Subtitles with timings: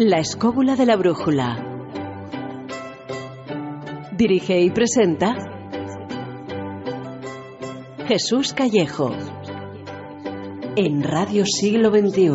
[0.00, 1.58] La escóbula de la brújula.
[4.12, 5.34] Dirige y presenta
[8.06, 9.10] Jesús Callejo.
[10.76, 12.28] En Radio Siglo XXI.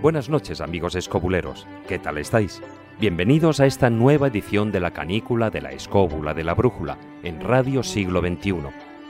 [0.00, 2.62] Buenas noches amigos escobuleros, ¿qué tal estáis?
[3.00, 7.40] Bienvenidos a esta nueva edición de la canícula de la escóbula de la brújula en
[7.40, 8.54] Radio Siglo XXI,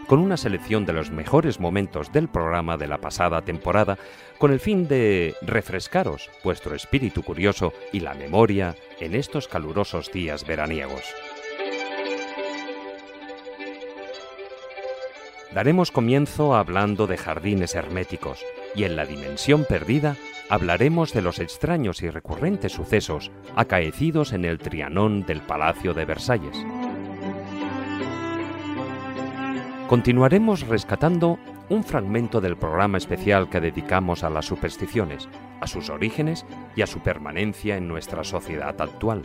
[0.06, 3.98] con una selección de los mejores momentos del programa de la pasada temporada,
[4.38, 10.46] con el fin de refrescaros vuestro espíritu curioso y la memoria en estos calurosos días
[10.46, 11.04] veraniegos.
[15.52, 18.42] Daremos comienzo hablando de jardines herméticos
[18.74, 20.16] y en la dimensión perdida
[20.54, 26.56] hablaremos de los extraños y recurrentes sucesos acaecidos en el Trianón del Palacio de Versalles.
[29.88, 35.28] Continuaremos rescatando un fragmento del programa especial que dedicamos a las supersticiones,
[35.60, 36.46] a sus orígenes
[36.76, 39.22] y a su permanencia en nuestra sociedad actual.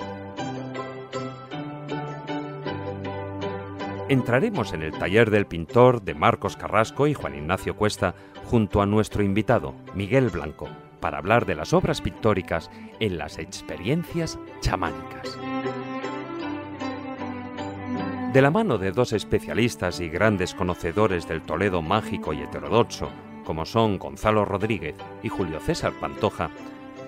[4.08, 8.88] Entraremos en el taller del pintor de Marcos Carrasco y Juan Ignacio Cuesta junto a
[8.88, 10.68] nuestro invitado, Miguel Blanco,
[11.00, 12.70] para hablar de las obras pictóricas
[13.00, 15.38] en las experiencias chamánicas.
[18.34, 23.10] De la mano de dos especialistas y grandes conocedores del Toledo mágico y heterodoxo,
[23.44, 26.52] como son Gonzalo Rodríguez y Julio César Pantoja,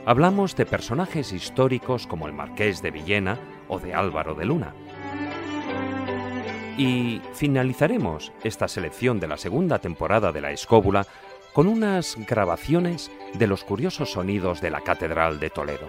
[0.07, 4.73] hablamos de personajes históricos como el Marqués de Villena o de Álvaro de Luna.
[6.77, 11.05] Y finalizaremos esta selección de la segunda temporada de La Escóbula
[11.53, 15.87] con unas grabaciones de los curiosos sonidos de la Catedral de Toledo.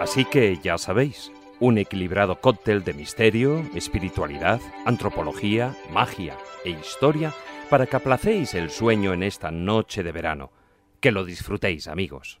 [0.00, 7.32] Así que ya sabéis, un equilibrado cóctel de misterio, espiritualidad, antropología, magia e historia
[7.70, 10.52] para que aplacéis el sueño en esta noche de verano.
[11.00, 12.40] Que lo disfrutéis, amigos.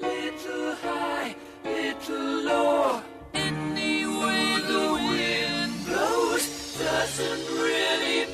[0.00, 3.02] Little high, little low.
[3.34, 8.29] Any way the wind blows doesn't really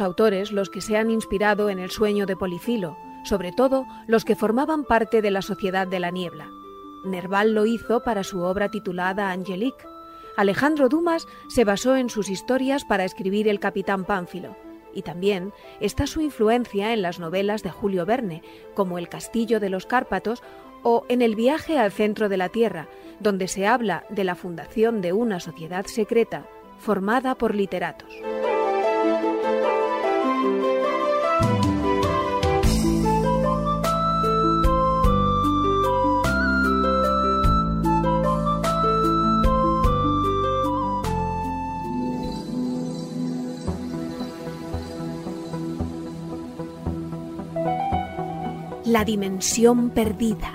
[0.00, 4.36] autores los que se han inspirado en el sueño de Policilo, sobre todo los que
[4.36, 6.50] formaban parte de la Sociedad de la Niebla.
[7.04, 9.84] Nerval lo hizo para su obra titulada Angelique.
[10.36, 14.56] Alejandro Dumas se basó en sus historias para escribir El Capitán Pánfilo.
[14.94, 18.42] Y también está su influencia en las novelas de Julio Verne,
[18.74, 20.42] como El Castillo de los Cárpatos
[20.82, 22.88] o en El viaje al centro de la Tierra,
[23.20, 26.46] donde se habla de la fundación de una sociedad secreta
[26.78, 28.10] formada por literatos.
[48.88, 50.50] La dimensión perdida.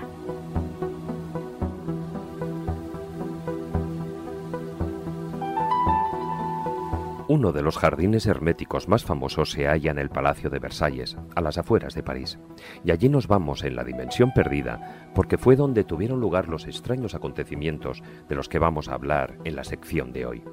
[7.28, 11.42] Uno de los jardines herméticos más famosos se halla en el Palacio de Versalles, a
[11.42, 12.40] las afueras de París.
[12.84, 17.14] Y allí nos vamos en la dimensión perdida, porque fue donde tuvieron lugar los extraños
[17.14, 20.44] acontecimientos de los que vamos a hablar en la sección de hoy.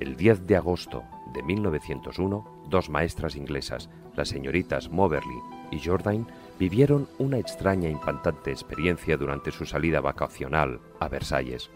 [0.00, 5.38] El 10 de agosto de 1901, dos maestras inglesas, las señoritas Moberly
[5.70, 6.26] y Jordan,
[6.58, 11.70] vivieron una extraña e impactante experiencia durante su salida vacacional a Versalles.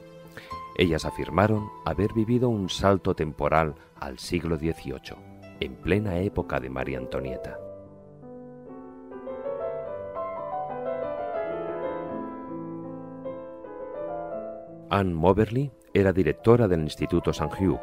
[0.76, 5.16] Ellas afirmaron haber vivido un salto temporal al siglo XVIII,
[5.60, 7.58] en plena época de María Antonieta.
[14.90, 17.50] Anne Moberly era directora del Instituto St.
[17.60, 17.80] Hugh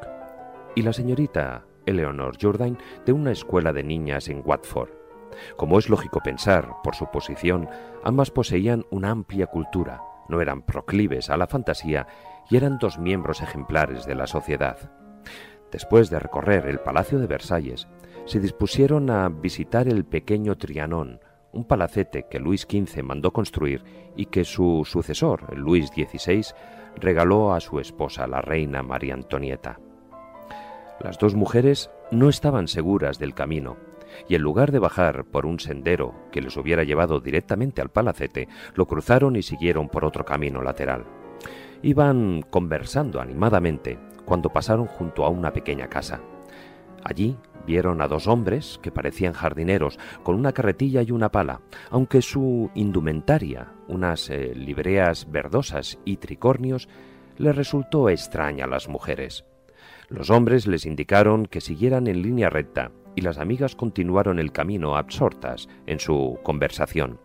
[0.75, 5.04] y la señorita Eleanor Jordan de una escuela de niñas en Watford.
[5.57, 7.69] Como es lógico pensar, por su posición,
[8.03, 12.07] ambas poseían una amplia cultura, no eran proclives a la fantasía
[12.49, 14.91] y eran dos miembros ejemplares de la sociedad.
[15.71, 17.87] Después de recorrer el Palacio de Versalles,
[18.25, 21.19] se dispusieron a visitar el pequeño Trianón,
[21.51, 23.83] un palacete que Luis XV mandó construir
[24.15, 26.45] y que su sucesor, Luis XVI,
[26.95, 29.79] regaló a su esposa, la reina María Antonieta.
[30.99, 33.77] Las dos mujeres no estaban seguras del camino
[34.27, 38.47] y en lugar de bajar por un sendero que les hubiera llevado directamente al palacete,
[38.73, 41.05] lo cruzaron y siguieron por otro camino lateral.
[41.81, 46.21] Iban conversando animadamente cuando pasaron junto a una pequeña casa.
[47.03, 52.21] Allí vieron a dos hombres que parecían jardineros con una carretilla y una pala, aunque
[52.21, 56.89] su indumentaria, unas eh, libreas verdosas y tricornios,
[57.37, 59.45] les resultó extraña a las mujeres.
[60.09, 64.97] Los hombres les indicaron que siguieran en línea recta y las amigas continuaron el camino
[64.97, 67.19] absortas en su conversación.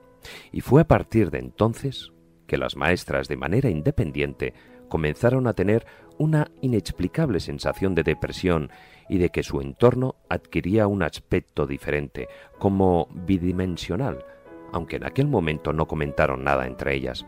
[0.53, 2.13] Y fue a partir de entonces
[2.47, 4.55] que las maestras de manera independiente
[4.89, 5.87] comenzaron a tener
[6.19, 8.71] una inexplicable sensación de depresión
[9.09, 14.25] y de que su entorno adquiría un aspecto diferente, como bidimensional,
[14.73, 17.25] aunque en aquel momento no comentaron nada entre ellas.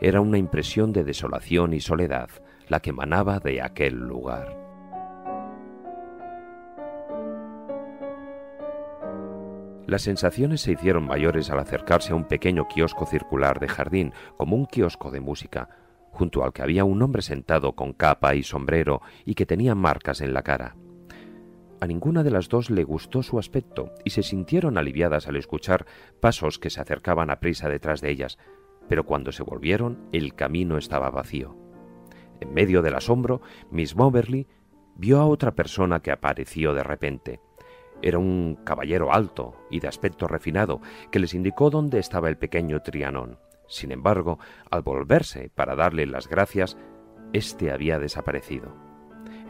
[0.00, 2.30] Era una impresión de desolación y soledad
[2.68, 4.61] la que emanaba de aquel lugar.
[9.92, 14.56] Las sensaciones se hicieron mayores al acercarse a un pequeño kiosco circular de jardín, como
[14.56, 15.68] un kiosco de música,
[16.12, 20.22] junto al que había un hombre sentado con capa y sombrero y que tenía marcas
[20.22, 20.76] en la cara.
[21.78, 25.84] A ninguna de las dos le gustó su aspecto y se sintieron aliviadas al escuchar
[26.20, 28.38] pasos que se acercaban a prisa detrás de ellas,
[28.88, 31.54] pero cuando se volvieron el camino estaba vacío.
[32.40, 34.46] En medio del asombro, Miss Moberly
[34.96, 37.40] vio a otra persona que apareció de repente.
[38.02, 40.80] Era un caballero alto y de aspecto refinado
[41.10, 43.38] que les indicó dónde estaba el pequeño Trianón.
[43.68, 44.38] Sin embargo,
[44.70, 46.76] al volverse para darle las gracias,
[47.32, 48.74] éste había desaparecido.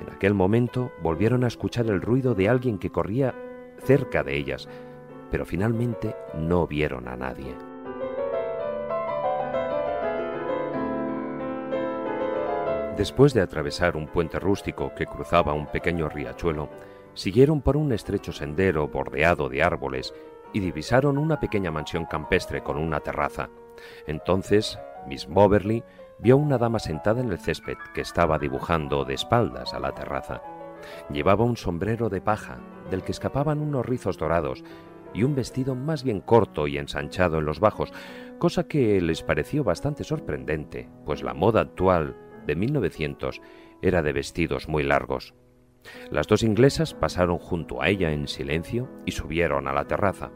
[0.01, 3.35] En aquel momento volvieron a escuchar el ruido de alguien que corría
[3.79, 4.69] cerca de ellas,
[5.31, 7.57] pero finalmente no vieron a nadie.
[12.97, 16.69] Después de atravesar un puente rústico que cruzaba un pequeño riachuelo,
[17.15, 20.15] Siguieron por un estrecho sendero bordeado de árboles
[20.53, 23.51] y divisaron una pequeña mansión campestre con una terraza.
[24.07, 25.83] Entonces, Miss Moberly
[26.19, 30.43] vio una dama sentada en el césped que estaba dibujando de espaldas a la terraza.
[31.11, 32.59] Llevaba un sombrero de paja,
[32.91, 34.65] del que escapaban unos rizos dorados,
[35.15, 37.93] y un vestido más bien corto y ensanchado en los bajos,
[38.39, 42.17] cosa que les pareció bastante sorprendente, pues la moda actual
[42.47, 43.41] de 1900
[43.83, 45.35] era de vestidos muy largos.
[46.11, 50.31] Las dos inglesas pasaron junto a ella en silencio y subieron a la terraza.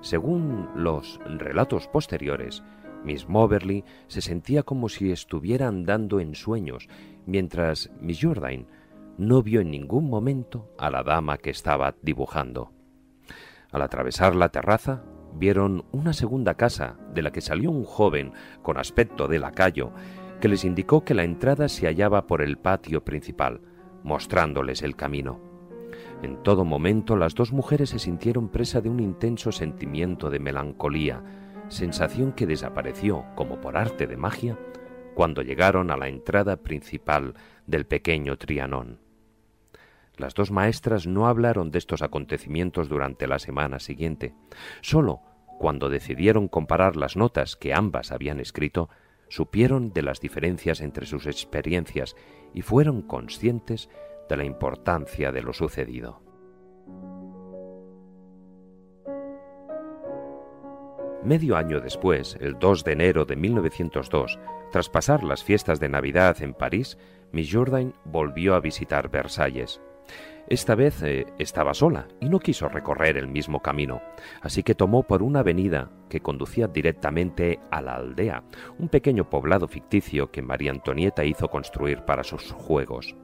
[0.00, 2.62] Según los relatos posteriores,
[3.04, 6.88] Miss Moberly se sentía como si estuviera andando en sueños,
[7.26, 8.66] mientras Miss Jordan
[9.18, 12.72] no vio en ningún momento a la dama que estaba dibujando.
[13.70, 18.32] Al atravesar la terraza, vieron una segunda casa de la que salió un joven
[18.62, 19.92] con aspecto de lacayo
[20.40, 23.60] que les indicó que la entrada se hallaba por el patio principal,
[24.02, 25.40] mostrándoles el camino.
[26.22, 31.22] En todo momento las dos mujeres se sintieron presa de un intenso sentimiento de melancolía,
[31.68, 34.58] sensación que desapareció como por arte de magia
[35.14, 37.34] cuando llegaron a la entrada principal
[37.66, 39.00] del pequeño Trianón.
[40.16, 44.34] Las dos maestras no hablaron de estos acontecimientos durante la semana siguiente.
[44.80, 45.20] Solo
[45.58, 48.88] cuando decidieron comparar las notas que ambas habían escrito,
[49.32, 52.16] supieron de las diferencias entre sus experiencias
[52.52, 53.88] y fueron conscientes
[54.28, 56.20] de la importancia de lo sucedido.
[61.24, 64.38] Medio año después, el 2 de enero de 1902,
[64.70, 66.98] tras pasar las fiestas de Navidad en París,
[67.32, 69.80] Miss Jourdain volvió a visitar Versalles.
[70.48, 74.02] Esta vez eh, estaba sola y no quiso recorrer el mismo camino,
[74.42, 78.44] así que tomó por una avenida que conducía directamente a la aldea,
[78.78, 83.16] un pequeño poblado ficticio que María Antonieta hizo construir para sus juegos.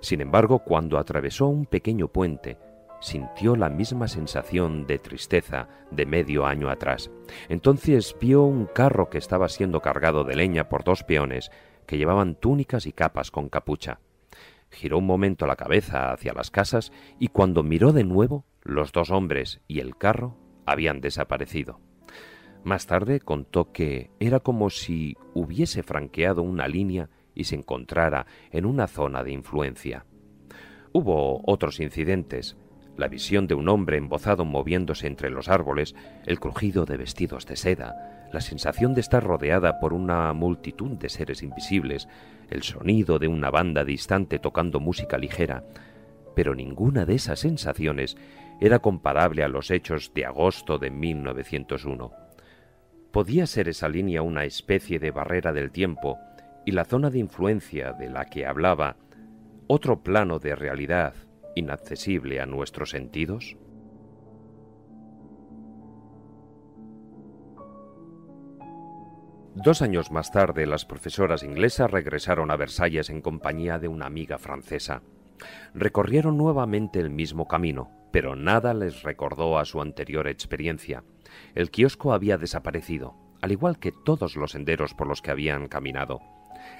[0.00, 2.58] Sin embargo, cuando atravesó un pequeño puente,
[3.00, 7.08] sintió la misma sensación de tristeza de medio año atrás.
[7.48, 11.52] Entonces vio un carro que estaba siendo cargado de leña por dos peones
[11.86, 14.00] que llevaban túnicas y capas con capucha.
[14.72, 19.12] Giró un momento la cabeza hacia las casas y cuando miró de nuevo, los dos
[19.12, 21.78] hombres y el carro habían desaparecido.
[22.64, 28.66] Más tarde contó que era como si hubiese franqueado una línea y se encontrara en
[28.66, 30.04] una zona de influencia.
[30.92, 32.56] Hubo otros incidentes,
[32.96, 35.94] la visión de un hombre embozado moviéndose entre los árboles,
[36.26, 41.08] el crujido de vestidos de seda, la sensación de estar rodeada por una multitud de
[41.08, 42.08] seres invisibles,
[42.50, 45.64] el sonido de una banda distante tocando música ligera,
[46.34, 48.16] pero ninguna de esas sensaciones
[48.60, 52.27] era comparable a los hechos de agosto de 1901.
[53.12, 56.18] ¿Podía ser esa línea una especie de barrera del tiempo
[56.66, 58.96] y la zona de influencia de la que hablaba
[59.66, 61.14] otro plano de realidad
[61.54, 63.56] inaccesible a nuestros sentidos?
[69.54, 74.38] Dos años más tarde, las profesoras inglesas regresaron a Versalles en compañía de una amiga
[74.38, 75.02] francesa.
[75.74, 81.02] Recorrieron nuevamente el mismo camino, pero nada les recordó a su anterior experiencia.
[81.58, 86.20] El kiosco había desaparecido, al igual que todos los senderos por los que habían caminado.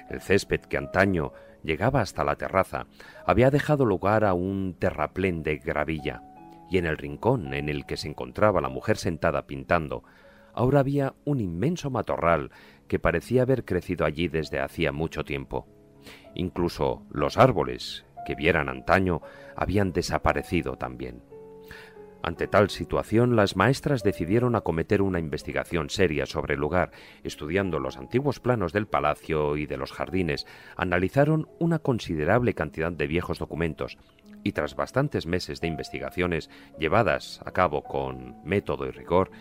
[0.09, 1.33] El césped que antaño
[1.63, 2.85] llegaba hasta la terraza,
[3.25, 6.23] había dejado lugar a un terraplén de gravilla,
[6.71, 10.05] y en el rincón en el que se encontraba la mujer sentada pintando,
[10.53, 12.49] ahora había un inmenso matorral
[12.87, 15.67] que parecía haber crecido allí desde hacía mucho tiempo.
[16.35, 19.21] Incluso los árboles que vieran antaño
[19.57, 21.28] habían desaparecido también.
[22.21, 26.91] Ante tal situación, las maestras decidieron acometer una investigación seria sobre el lugar.
[27.23, 30.45] Estudiando los antiguos planos del palacio y de los jardines,
[30.75, 33.97] analizaron una considerable cantidad de viejos documentos
[34.43, 39.31] y tras bastantes meses de investigaciones llevadas a cabo con método y rigor,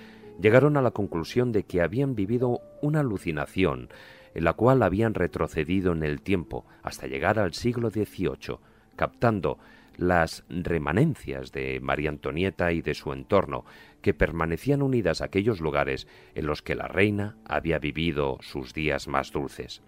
[0.40, 3.88] llegaron a la conclusión de que habían vivido una alucinación
[4.34, 8.58] en la cual habían retrocedido en el tiempo hasta llegar al siglo XVIII,
[8.94, 9.58] captando
[9.98, 13.64] las remanencias de María Antonieta y de su entorno,
[14.00, 19.08] que permanecían unidas a aquellos lugares en los que la reina había vivido sus días
[19.08, 19.82] más dulces.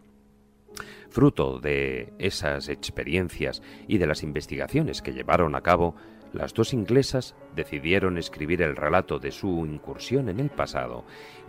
[1.09, 5.95] Fruto de esas experiencias y de las investigaciones que llevaron a cabo,
[6.33, 11.05] las dos inglesas decidieron escribir el relato de su incursión en el pasado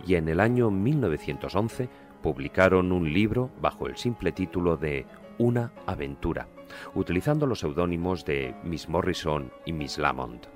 [0.06, 1.88] y en el año 1911
[2.20, 5.06] publicaron un libro bajo el simple título de
[5.38, 6.48] Una aventura
[6.94, 10.46] utilizando los seudónimos de Miss Morrison y Miss Lamont.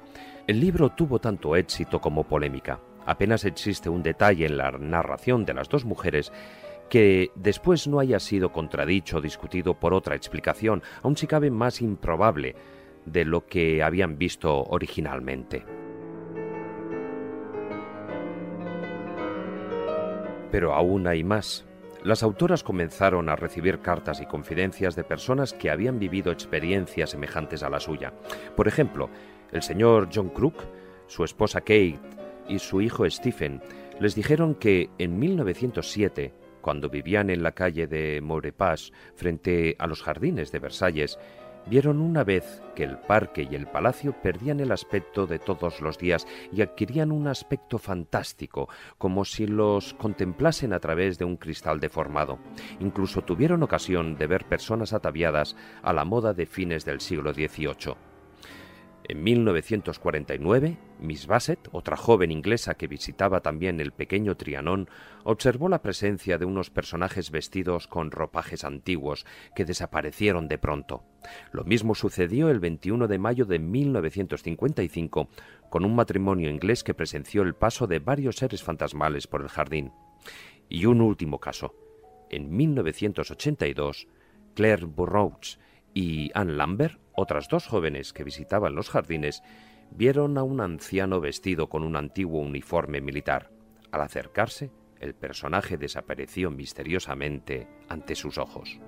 [0.46, 2.80] El libro tuvo tanto éxito como polémica.
[3.04, 6.32] Apenas existe un detalle en la narración de las dos mujeres
[6.88, 11.82] que después no haya sido contradicho o discutido por otra explicación, aun si cabe más
[11.82, 12.54] improbable
[13.04, 15.64] de lo que habían visto originalmente.
[20.50, 21.66] Pero aún hay más.
[22.06, 27.64] Las autoras comenzaron a recibir cartas y confidencias de personas que habían vivido experiencias semejantes
[27.64, 28.12] a la suya.
[28.54, 29.10] Por ejemplo,
[29.50, 30.54] el señor John Crook,
[31.08, 31.98] su esposa Kate
[32.48, 33.60] y su hijo Stephen
[33.98, 40.00] les dijeron que en 1907, cuando vivían en la calle de Maurepas frente a los
[40.04, 41.18] jardines de Versalles,
[41.66, 45.98] vieron una vez que el parque y el palacio perdían el aspecto de todos los
[45.98, 48.68] días y adquirían un aspecto fantástico,
[48.98, 52.38] como si los contemplasen a través de un cristal deformado.
[52.80, 57.94] Incluso tuvieron ocasión de ver personas ataviadas a la moda de fines del siglo XVIII.
[59.08, 64.88] En 1949, Miss Bassett, otra joven inglesa que visitaba también el pequeño Trianón,
[65.24, 71.04] observó la presencia de unos personajes vestidos con ropajes antiguos que desaparecieron de pronto.
[71.52, 75.28] Lo mismo sucedió el 21 de mayo de 1955
[75.68, 79.92] con un matrimonio inglés que presenció el paso de varios seres fantasmales por el jardín.
[80.68, 81.74] Y un último caso.
[82.30, 84.08] En 1982,
[84.54, 85.58] Claire Burroughs
[85.94, 89.42] y Anne Lambert, otras dos jóvenes que visitaban los jardines,
[89.90, 93.50] vieron a un anciano vestido con un antiguo uniforme militar.
[93.90, 98.78] Al acercarse, el personaje desapareció misteriosamente ante sus ojos.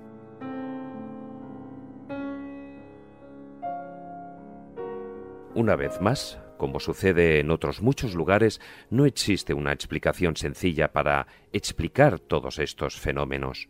[5.55, 11.27] Una vez más, como sucede en otros muchos lugares, no existe una explicación sencilla para
[11.51, 13.69] explicar todos estos fenómenos.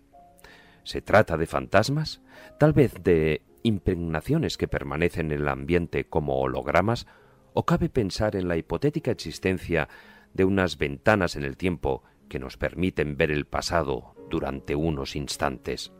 [0.83, 2.21] ¿Se trata de fantasmas?
[2.57, 7.07] ¿Tal vez de impregnaciones que permanecen en el ambiente como hologramas?
[7.53, 9.89] ¿O cabe pensar en la hipotética existencia
[10.33, 15.91] de unas ventanas en el tiempo que nos permiten ver el pasado durante unos instantes?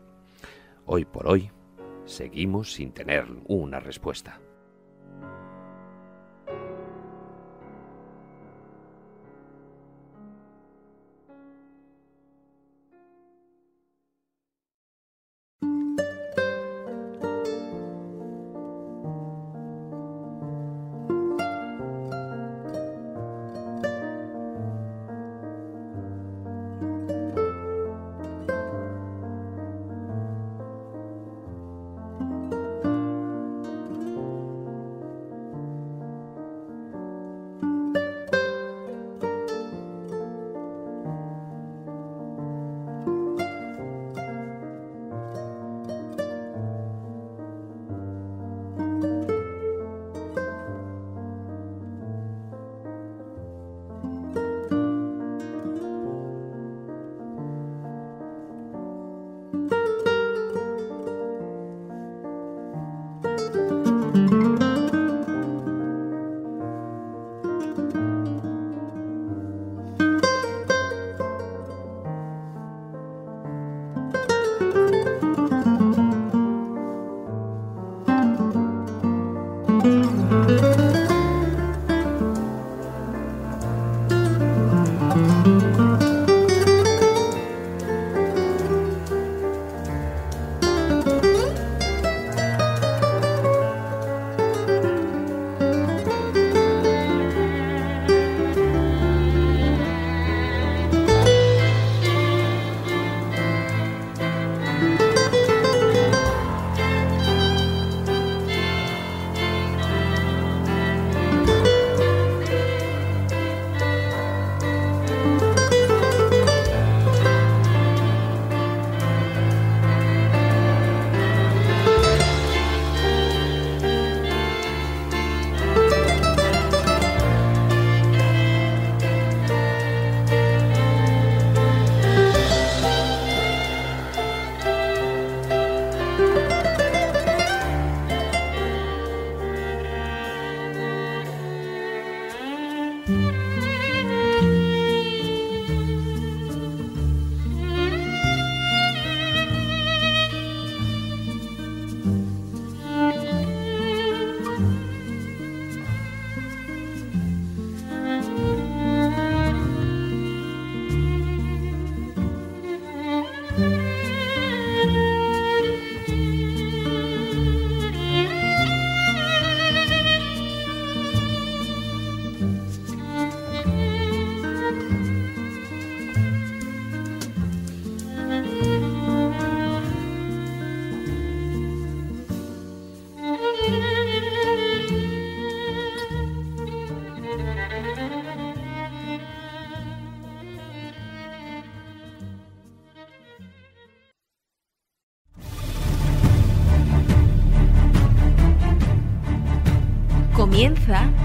[0.86, 1.50] Hoy por hoy,
[2.04, 4.40] seguimos sin tener una respuesta.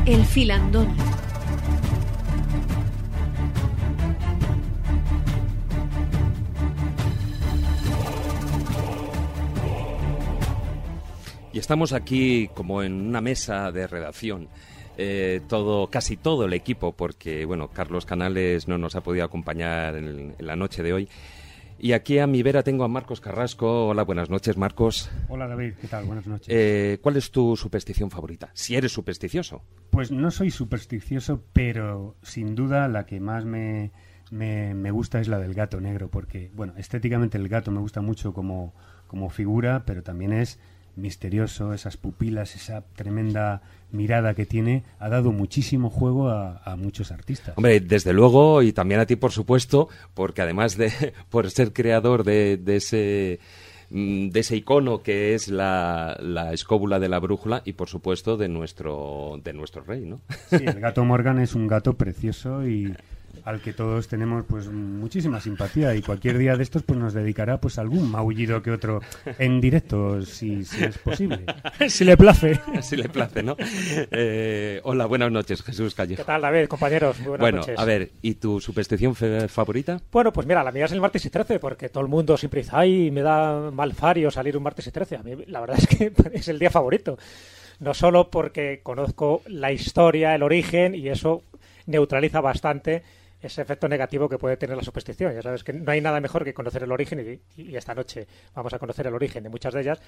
[0.06, 0.96] El filandón.
[11.52, 14.50] Y estamos aquí como en una mesa de redacción.
[14.98, 19.96] Eh, todo, casi todo el equipo, porque bueno, Carlos Canales no nos ha podido acompañar
[19.96, 21.10] en, en la noche de hoy.
[21.78, 23.88] Y aquí a mi vera tengo a Marcos Carrasco.
[23.88, 25.12] Hola, buenas noches, Marcos.
[25.28, 25.74] Hola, David.
[25.80, 26.06] ¿Qué tal?
[26.06, 26.48] Buenas noches.
[26.50, 28.50] Eh, ¿Cuál es tu superstición favorita?
[28.54, 29.62] Si eres supersticioso.
[29.90, 33.92] Pues no soy supersticioso, pero sin duda la que más me,
[34.32, 38.34] me, gusta es la del gato negro, porque, bueno, estéticamente el gato me gusta mucho
[38.34, 38.74] como,
[39.08, 40.60] como figura, pero también es
[40.96, 47.54] misterioso, esas pupilas, esa tremenda mirada que tiene, ha dado muchísimo juego a, muchos artistas.
[47.58, 50.92] Hombre, desde luego, y también a ti, por supuesto, porque además de
[51.30, 53.40] por ser creador de, ese
[53.90, 58.36] mm, de ese icono que es la, la, escóbula de la brújula y por supuesto
[58.36, 60.22] de nuestro de nuestro rey, ¿no?
[60.50, 62.94] Sí, el gato Morgan es un gato precioso y
[63.46, 67.62] al que todos tenemos pues muchísima simpatía y cualquier día de estos pues nos dedicará
[67.62, 69.02] pues algún maullido que otro
[69.38, 71.46] en directo si, es posible.
[71.88, 72.60] Si le place.
[72.82, 77.30] Si le place no eh, hola buenas noches Jesús Calle qué tal David compañeros Muy
[77.30, 77.78] buenas bueno noches.
[77.78, 81.30] a ver y tu superstición favorita bueno pues mira la mía es el martes y
[81.30, 84.88] 13 porque todo el mundo siempre dice ay me da mal fario salir un martes
[84.88, 87.18] y 13 a mí la verdad es que es el día favorito.
[87.80, 91.44] No solo porque conozco la historia, el origen, y eso
[91.88, 93.04] neutraliza bastante
[93.42, 95.34] ese efecto negativo que puede tener la superstición.
[95.34, 98.74] Ya sabes que no hay nada mejor que conocer el origen y, esta noche vamos
[98.74, 100.02] a conocer el origen de muchas de ellas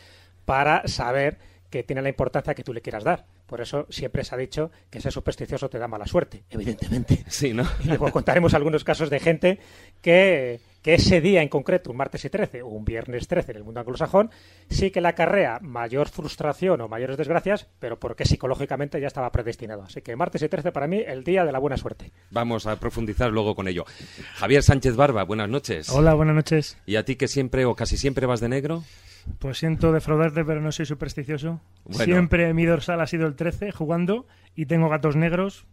[0.45, 1.37] para saber
[1.69, 3.25] que tiene la importancia que tú le quieras dar.
[3.45, 7.25] Por eso siempre se ha dicho que ser supersticioso te da mala suerte, evidentemente.
[7.27, 7.67] Sí, ¿no?
[7.83, 9.59] Y luego contaremos algunos casos de gente
[10.01, 13.57] que que ese día en concreto, un martes y 13 o un viernes 13 en
[13.57, 14.31] el mundo anglosajón,
[14.69, 19.83] sí que le acarrea mayor frustración o mayores desgracias, pero porque psicológicamente ya estaba predestinado.
[19.83, 22.13] Así que martes y 13 para mí el día de la buena suerte.
[22.31, 23.83] Vamos a profundizar luego con ello.
[24.35, 25.89] Javier Sánchez Barba, buenas noches.
[25.89, 26.77] Hola, buenas noches.
[26.85, 28.85] ¿Y a ti que siempre o casi siempre vas de negro?
[29.39, 31.59] Pues siento defraudarte, pero no soy supersticioso.
[31.89, 35.65] Siempre mi dorsal ha sido el 13 jugando y tengo gatos negros,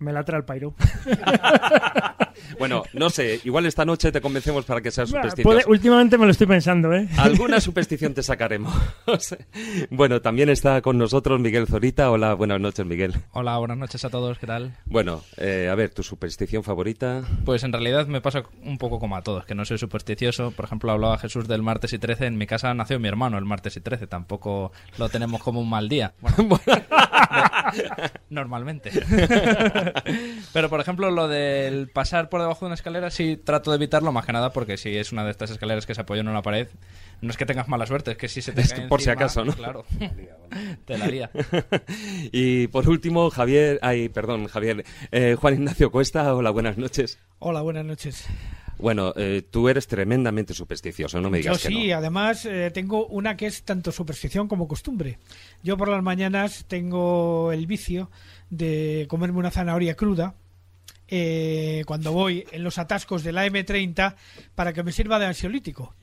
[0.00, 0.74] me la trae el pairo.
[2.58, 5.68] bueno, no sé, igual esta noche te convencemos para que seas supersticioso.
[5.68, 7.08] últimamente me lo estoy pensando, ¿eh?
[7.18, 8.74] Alguna superstición te sacaremos.
[9.90, 12.10] bueno, también está con nosotros Miguel Zorita.
[12.10, 13.14] Hola, buenas noches, Miguel.
[13.32, 14.74] Hola, buenas noches a todos, ¿qué tal?
[14.86, 17.22] Bueno, eh, a ver, ¿tu superstición favorita?
[17.44, 20.50] Pues en realidad me pasa un poco como a todos, que no soy supersticioso.
[20.50, 22.26] Por ejemplo, hablaba Jesús del martes y 13.
[22.26, 24.06] En mi casa nació mi hermano el martes y 13.
[24.06, 26.14] Tampoco lo tenemos como un mal día.
[26.20, 26.60] Bueno,
[28.30, 28.90] normalmente.
[30.52, 34.12] Pero, por ejemplo, lo del pasar por debajo de una escalera, sí trato de evitarlo,
[34.12, 36.42] más que nada porque si es una de estas escaleras que se apoyan en una
[36.42, 36.68] pared,
[37.20, 39.44] no es que tengas mala suerte, es que si se te cae Por si acaso,
[39.44, 39.52] ¿no?
[39.52, 39.84] Claro,
[40.84, 41.30] te la lía.
[42.32, 47.18] y por último, Javier, ay, perdón, Javier, eh, Juan Ignacio Cuesta, hola, buenas noches.
[47.38, 48.26] Hola, buenas noches.
[48.80, 53.36] Bueno, eh, tú eres tremendamente supersticioso, no me digas Yo sí, además eh, tengo una
[53.36, 55.18] que es tanto superstición como costumbre.
[55.62, 58.10] Yo por las mañanas tengo el vicio
[58.50, 60.34] de comerme una zanahoria cruda
[61.08, 64.14] eh, cuando voy en los atascos de la M30
[64.54, 65.94] para que me sirva de ansiolítico.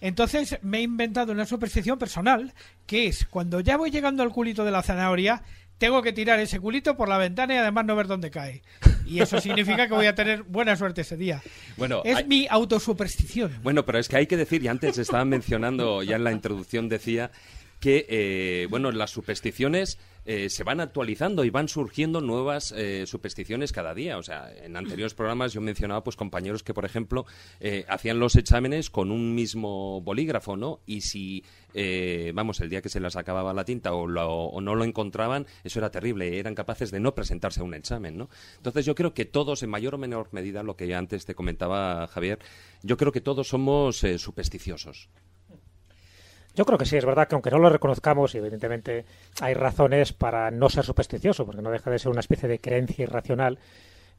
[0.00, 2.52] Entonces me he inventado una superstición personal
[2.86, 5.42] que es cuando ya voy llegando al culito de la zanahoria
[5.78, 8.62] tengo que tirar ese culito por la ventana y además no ver dónde cae.
[9.06, 11.42] Y eso significa que voy a tener buena suerte ese día.
[11.76, 13.58] Bueno, es mi autosuperstición.
[13.62, 16.88] Bueno, pero es que hay que decir, y antes estaban mencionando, ya en la introducción
[16.88, 17.32] decía
[17.80, 23.72] que, eh, bueno, las supersticiones eh, se van actualizando y van surgiendo nuevas eh, supersticiones
[23.72, 24.18] cada día.
[24.18, 27.26] O sea, en anteriores programas yo mencionaba pues compañeros que, por ejemplo,
[27.88, 30.80] hacían los exámenes con un mismo bolígrafo, ¿no?
[30.86, 31.44] Y si,
[32.34, 35.78] vamos, el día que se les acababa la tinta o, o, no lo encontraban, eso
[35.78, 36.38] era terrible.
[36.38, 38.28] Eran capaces de no presentarse a un examen, ¿no?
[38.56, 41.34] Entonces yo creo que todos, en mayor o menor medida, lo que ya antes te
[41.34, 42.38] comentaba Javier,
[42.82, 45.08] yo creo que todos somos supersticiosos.
[46.54, 49.04] Yo creo que sí, es verdad que aunque no lo reconozcamos, y evidentemente
[49.40, 53.02] hay razones para no ser supersticioso, porque no deja de ser una especie de creencia
[53.02, 53.58] irracional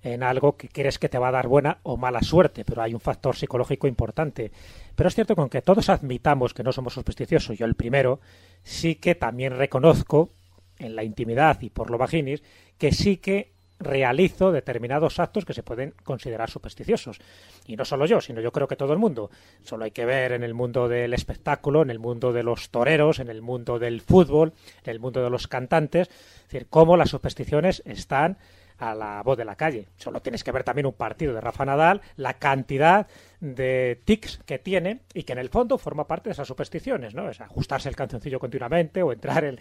[0.03, 2.93] en algo que crees que te va a dar buena o mala suerte, pero hay
[2.93, 4.51] un factor psicológico importante.
[4.95, 8.19] Pero es cierto que aunque todos admitamos que no somos supersticiosos, yo el primero,
[8.63, 10.29] sí que también reconozco
[10.77, 12.43] en la intimidad y por lo vaginis
[12.77, 17.19] que sí que realizo determinados actos que se pueden considerar supersticiosos.
[17.65, 19.29] Y no solo yo, sino yo creo que todo el mundo.
[19.63, 23.19] Solo hay que ver en el mundo del espectáculo, en el mundo de los toreros,
[23.19, 27.09] en el mundo del fútbol, en el mundo de los cantantes, es decir, cómo las
[27.09, 28.37] supersticiones están
[28.77, 29.87] a la voz de la calle.
[29.97, 33.07] Solo tienes que ver también un partido de Rafa Nadal, la cantidad
[33.39, 37.29] de tics que tiene y que en el fondo forma parte de esas supersticiones, ¿no?
[37.29, 39.59] Es ajustarse el cancioncillo continuamente o entrar en,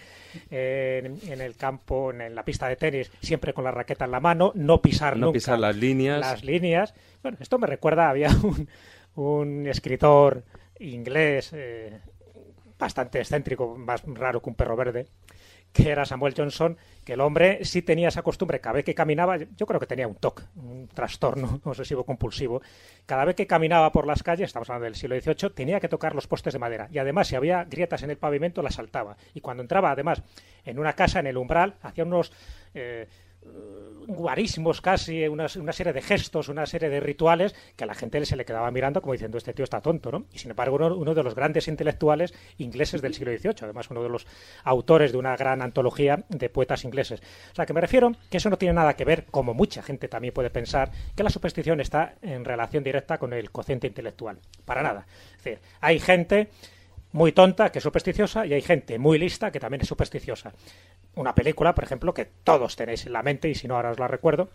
[0.51, 4.53] en, el campo, en, la pista de tenis, siempre con la raqueta en la mano,
[4.55, 6.21] no pisar no pisar las líneas.
[6.21, 6.95] Las líneas.
[7.23, 8.69] Bueno, esto me recuerda, había un,
[9.17, 10.45] un escritor
[10.79, 12.01] inglés eh,
[12.79, 15.07] bastante excéntrico, más raro que un perro verde,
[15.75, 19.37] que era Samuel Johnson, que el hombre sí tenía esa costumbre, cada vez que caminaba,
[19.37, 22.63] yo creo que tenía un TOC, un trastorno obsesivo compulsivo,
[23.07, 26.15] cada vez que caminaba por las calles, estamos hablando del siglo XVIII, tenía que tocar
[26.15, 26.89] los postes de madera.
[26.93, 29.17] Y además, si había grietas en el pavimento, las saltaba.
[29.35, 30.23] Y cuando entraba, además,
[30.65, 32.33] en una casa, en el umbral, hacía unos...
[32.73, 33.09] Eh,
[34.07, 38.25] guarismos casi, una, una, serie de gestos, una serie de rituales que a la gente
[38.25, 40.27] se le quedaba mirando como diciendo este tío está tonto, ¿no?
[40.33, 44.03] Y sin embargo uno, uno, de los grandes intelectuales ingleses del siglo XVIII, además uno
[44.03, 44.27] de los
[44.65, 47.21] autores de una gran antología de poetas ingleses.
[47.53, 50.09] O sea, que me refiero que eso no tiene nada que ver, como mucha gente
[50.09, 54.39] también puede pensar, que la superstición está en relación directa con el cociente intelectual.
[54.65, 55.07] Para nada.
[55.37, 56.51] Es decir, hay gente
[57.15, 60.53] muy tonta, que es supersticiosa, y hay gente muy lista que también es supersticiosa.
[61.15, 64.01] Una película, por ejemplo, que todos tenéis en la mente, y si no ahora os
[64.01, 64.51] la recuerdo,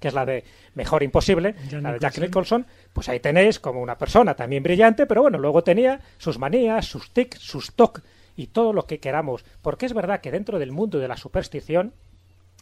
[0.00, 0.42] que es la de
[0.74, 5.22] Mejor Imposible, la de Jack Nicholson, pues ahí tenéis como una persona también brillante, pero
[5.22, 8.02] bueno, luego tenía sus manías, sus tics, sus tocs
[8.36, 9.44] y todo lo que queramos.
[9.62, 11.94] Porque es verdad que dentro del mundo de la superstición,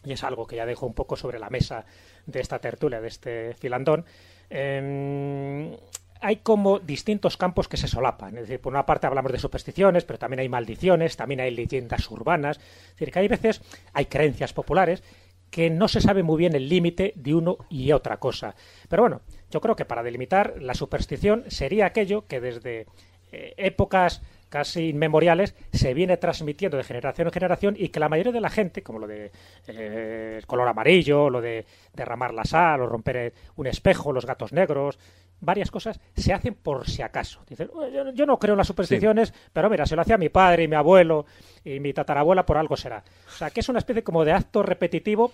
[0.05, 1.85] y es algo que ya dejo un poco sobre la mesa
[2.27, 4.05] de esta tertulia, de este filandón,
[4.51, 5.75] eh,
[6.23, 8.35] hay como distintos campos que se solapan.
[8.37, 12.09] Es decir, por una parte hablamos de supersticiones, pero también hay maldiciones, también hay leyendas
[12.09, 12.57] urbanas.
[12.57, 15.03] Es decir, que hay veces hay creencias populares
[15.51, 18.55] que no se sabe muy bien el límite de uno y otra cosa.
[18.89, 22.87] Pero bueno, yo creo que para delimitar la superstición sería aquello que desde
[23.31, 24.21] eh, épocas
[24.53, 28.49] casi inmemoriales se viene transmitiendo de generación en generación y que la mayoría de la
[28.49, 29.31] gente, como lo de
[29.67, 34.53] eh, el color amarillo, lo de derramar la sal o romper un espejo, los gatos
[34.53, 34.99] negros,
[35.43, 37.43] varias cosas se hacen por si acaso.
[37.47, 37.69] Dicen,
[38.13, 39.35] yo, no creo en las supersticiones, sí.
[39.51, 41.25] pero mira, se lo hacía mi padre y mi abuelo
[41.63, 43.03] y mi tatarabuela, por algo será.
[43.27, 45.31] O sea, que es una especie como de acto repetitivo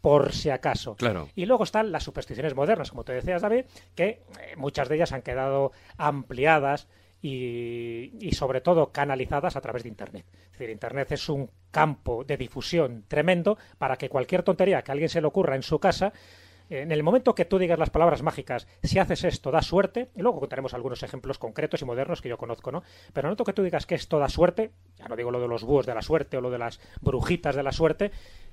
[0.00, 0.94] por si acaso.
[0.96, 1.28] Claro.
[1.34, 3.64] Y luego están las supersticiones modernas, como te decías, David,
[3.94, 4.22] que eh,
[4.56, 6.86] muchas de ellas han quedado ampliadas
[7.20, 10.26] y, y, sobre todo canalizadas a través de Internet.
[10.44, 14.94] Es decir, Internet es un campo de difusión tremendo para que cualquier tontería que a
[14.94, 16.12] alguien se le ocurra en su casa
[16.70, 20.22] en el momento que tú digas las palabras mágicas, si haces esto, da suerte, y
[20.22, 22.82] luego contaremos algunos ejemplos concretos y modernos que yo conozco, ¿no?
[23.12, 25.40] Pero en el momento que tú digas que esto da suerte, ya no digo lo
[25.40, 28.10] de los búhos de la suerte o lo de las brujitas de la suerte,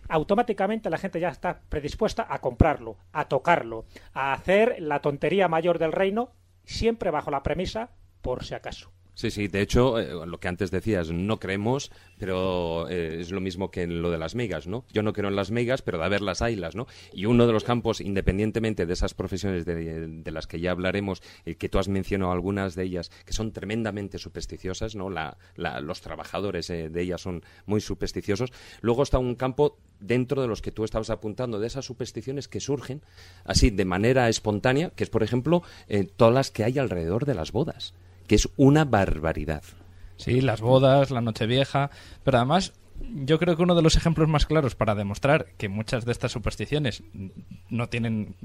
[0.10, 5.80] automáticamente la gente ya está predispuesta a comprarlo, a tocarlo, a hacer la tontería mayor
[5.80, 6.32] del reino,
[6.66, 7.90] siempre bajo la premisa
[8.22, 8.92] por si acaso.
[9.16, 13.42] Sí, sí, de hecho, eh, lo que antes decías, no creemos, pero eh, es lo
[13.42, 14.86] mismo que en lo de las megas, ¿no?
[14.92, 16.42] Yo no creo en las megas, pero de haber las
[16.74, 16.88] ¿no?
[17.14, 21.22] Y uno de los campos, independientemente de esas profesiones de, de las que ya hablaremos,
[21.46, 25.10] eh, que tú has mencionado algunas de ellas, que son tremendamente supersticiosas, ¿no?
[25.10, 28.52] La, la, los trabajadores eh, de ellas son muy supersticiosos.
[28.82, 32.60] Luego está un campo dentro de los que tú estabas apuntando, de esas supersticiones que
[32.60, 33.02] surgen
[33.46, 35.62] así de manera espontánea, que es, por ejemplo,
[36.16, 37.94] todas las que hay alrededor de las bodas
[38.28, 39.64] que es una barbaridad.
[40.18, 41.90] Sí, las bodas, la nochevieja,
[42.24, 46.06] pero además yo creo que uno de los ejemplos más claros para demostrar que muchas
[46.06, 47.04] de estas supersticiones
[47.70, 48.36] no tienen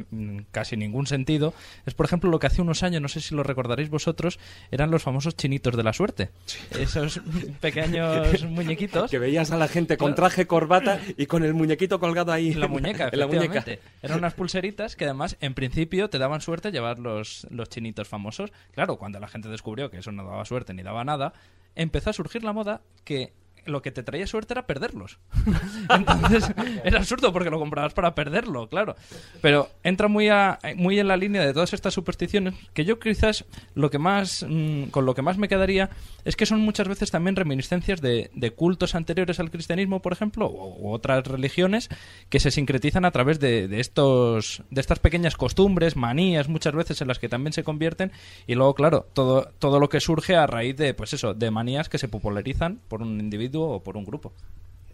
[0.51, 1.55] casi ningún sentido
[1.87, 4.39] es, por ejemplo, lo que hace unos años, no sé si lo recordaréis vosotros,
[4.71, 6.31] eran los famosos chinitos de la suerte.
[6.47, 6.59] Sí.
[6.79, 7.21] Esos
[7.61, 9.11] pequeños muñequitos.
[9.11, 12.53] Que veías a la gente con traje, corbata y con el muñequito colgado ahí.
[12.59, 13.65] En la muñeca, en la muñeca.
[14.03, 18.51] Eran unas pulseritas que además, en principio, te daban suerte llevar los, los chinitos famosos.
[18.73, 21.35] Claro, cuando la gente descubrió que eso no daba suerte ni daba nada,
[21.77, 23.33] empezó a surgir la moda que
[23.69, 25.19] lo que te traía suerte era perderlos.
[25.91, 26.51] Entonces,
[26.85, 28.97] era absurdo porque lo comprabas para perderlo, claro.
[29.41, 33.45] Pero entra muy, a, muy en la línea de todas estas supersticiones que yo quizás
[33.75, 35.91] lo que más, mmm, con lo que más me quedaría
[36.25, 40.51] es que son muchas veces también reminiscencias de, de cultos anteriores al cristianismo, por ejemplo,
[40.51, 41.89] u, u, otras religiones
[42.29, 47.01] que se sincretizan a través de, de, estos, de estas pequeñas costumbres, manías, muchas veces
[47.01, 48.13] en las que también se convierten.
[48.47, 51.89] Y luego, claro, todo, todo lo que surge a raíz de, pues eso, de manías
[51.89, 54.33] que se popularizan por un individuo o por un grupo.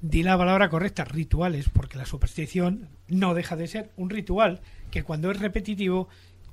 [0.00, 5.03] Di la palabra correcta, rituales, porque la superstición no deja de ser un ritual que
[5.03, 6.09] cuando es repetitivo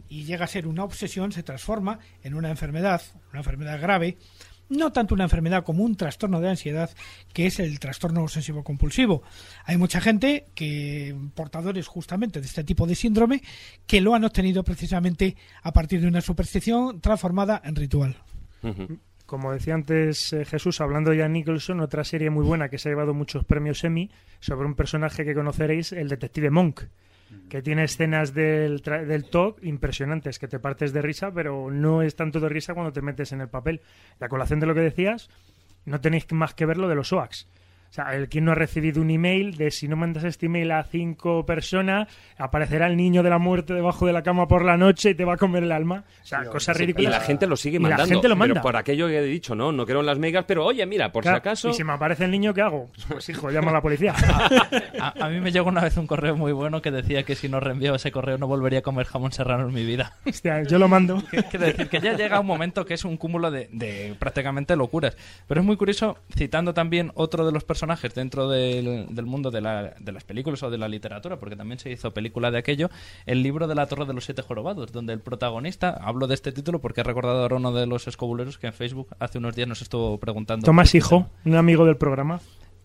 [0.07, 4.17] y llega a ser una obsesión se transforma en una enfermedad, una enfermedad grave,
[4.69, 6.89] no tanto una enfermedad como un trastorno de ansiedad,
[7.33, 9.21] que es el trastorno obsesivo compulsivo.
[9.65, 13.41] Hay mucha gente que portadores justamente de este tipo de síndrome
[13.85, 18.15] que lo han obtenido precisamente a partir de una superstición transformada en ritual.
[18.63, 18.99] Uh -huh
[19.31, 22.89] como decía antes eh, Jesús, hablando de Jan Nicholson, otra serie muy buena que se
[22.89, 26.81] ha llevado muchos premios Emmy sobre un personaje que conoceréis, el detective Monk,
[27.47, 32.17] que tiene escenas del, del talk impresionantes, que te partes de risa, pero no es
[32.17, 33.79] tanto de risa cuando te metes en el papel.
[34.19, 35.29] La colación de lo que decías,
[35.85, 37.47] no tenéis más que ver lo de los OAX.
[37.91, 40.71] O sea, el quien no ha recibido un email de si no mandas este email
[40.71, 44.77] a cinco personas, aparecerá el niño de la muerte debajo de la cama por la
[44.77, 46.05] noche y te va a comer el alma.
[46.23, 47.09] O sea, cosas Sí, ridículas.
[47.09, 48.13] Y la gente lo sigue Y la mandando.
[48.15, 48.53] gente lo manda.
[48.53, 51.11] Pero por aquello que he dicho, no, no creo en las megas, pero oye, mira,
[51.11, 51.69] por Claro, si acaso.
[51.71, 52.89] Y si me aparece el niño, ¿qué hago?
[53.09, 54.13] Pues hijo, llamo a la policía.
[55.01, 57.49] A, a mí me llegó una vez un correo muy bueno que decía que si
[57.49, 60.13] no reenviaba ese correo no volvería a comer jamón serrano en mi vida.
[60.25, 61.21] Hostia, yo lo mando.
[61.49, 65.17] Quiero decir que ya llega un momento que es un cúmulo de, de prácticamente locuras.
[65.45, 67.80] Pero es muy curioso, citando también otro de los personajes
[68.15, 71.79] dentro del, del mundo de, la- de las películas o de la literatura, porque también
[71.79, 72.89] se hizo película de aquello,
[73.25, 76.51] el libro de la Torre de los Siete Jorobados, donde el protagonista, hablo de este
[76.51, 79.67] título porque he recordado ahora uno de los escobuleros que en Facebook hace unos días
[79.67, 80.65] nos estuvo preguntando.
[80.65, 82.39] Tomás Hijo, un amigo del programa.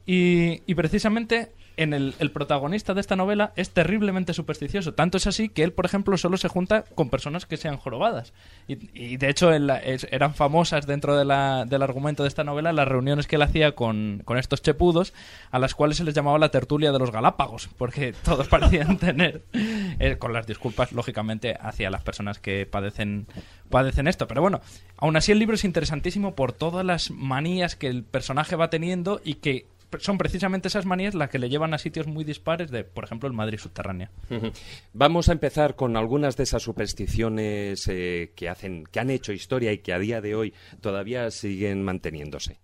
[0.06, 4.95] Y, y precisamente en el, protagonista de esta novela es terriblemente supersticioso.
[4.95, 8.33] Tanto es así que él, por ejemplo, solo se junta con personas que sean jorobadas.
[8.67, 13.43] Y, de hecho eran famosas dentro del argumento de esta novela las reuniones que él
[13.43, 15.12] hacía con, con estos chepudos,
[15.51, 19.43] a las cuales se les llamaba la tertulia de los Galápagos, porque todos parecían tener,
[19.53, 23.27] eh, con las disculpas, lógicamente, hacia las personas que padecen,
[23.69, 24.27] padecen esto.
[24.27, 24.61] Pero bueno,
[24.97, 29.21] aún así el libro es interesantísimo por todas las manías que el personaje va teniendo
[29.25, 29.67] y que
[30.00, 33.28] son precisamente esas manías las que le llevan a sitios muy dispares de, por ejemplo,
[33.28, 34.09] el Madrid subterráneo.
[34.30, 34.50] Ujú.
[34.92, 39.72] Vamos a empezar con algunas de esas supersticiones eh, que hacen, que han hecho historia
[39.72, 42.59] y que a día de hoy todavía siguen manteniéndose.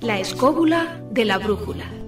[0.00, 2.05] La escóbula de la brújula.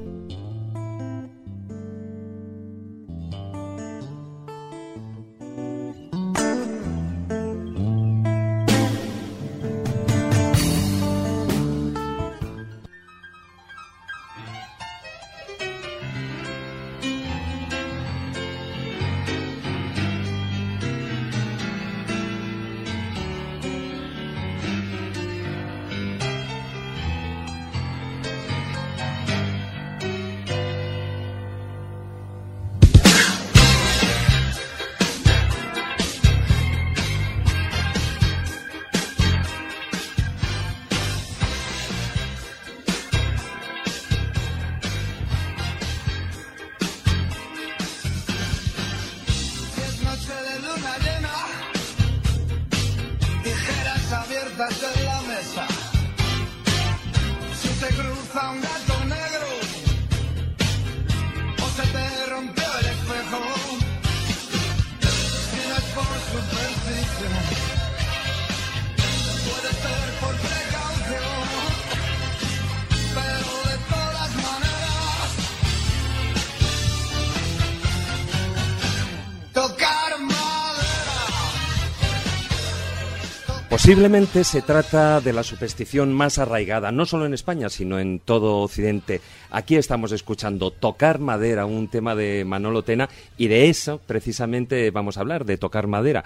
[83.89, 88.59] Posiblemente se trata de la superstición más arraigada, no solo en España, sino en todo
[88.59, 89.23] Occidente.
[89.51, 95.17] Aquí estamos escuchando Tocar Madera, un tema de Manolo Tena, y de eso precisamente vamos
[95.17, 96.23] a hablar, de tocar madera.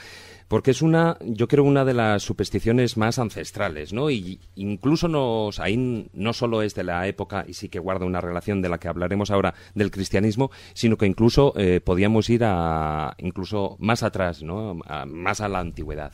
[0.48, 4.10] Porque es una, yo creo, una de las supersticiones más ancestrales, ¿no?
[4.10, 8.20] Y incluso nos, ahí no solo es de la época, y sí que guarda una
[8.20, 13.14] relación de la que hablaremos ahora del cristianismo, sino que incluso eh, podíamos ir a,
[13.18, 14.80] incluso más atrás, ¿no?
[15.06, 16.12] Más a la antigüedad.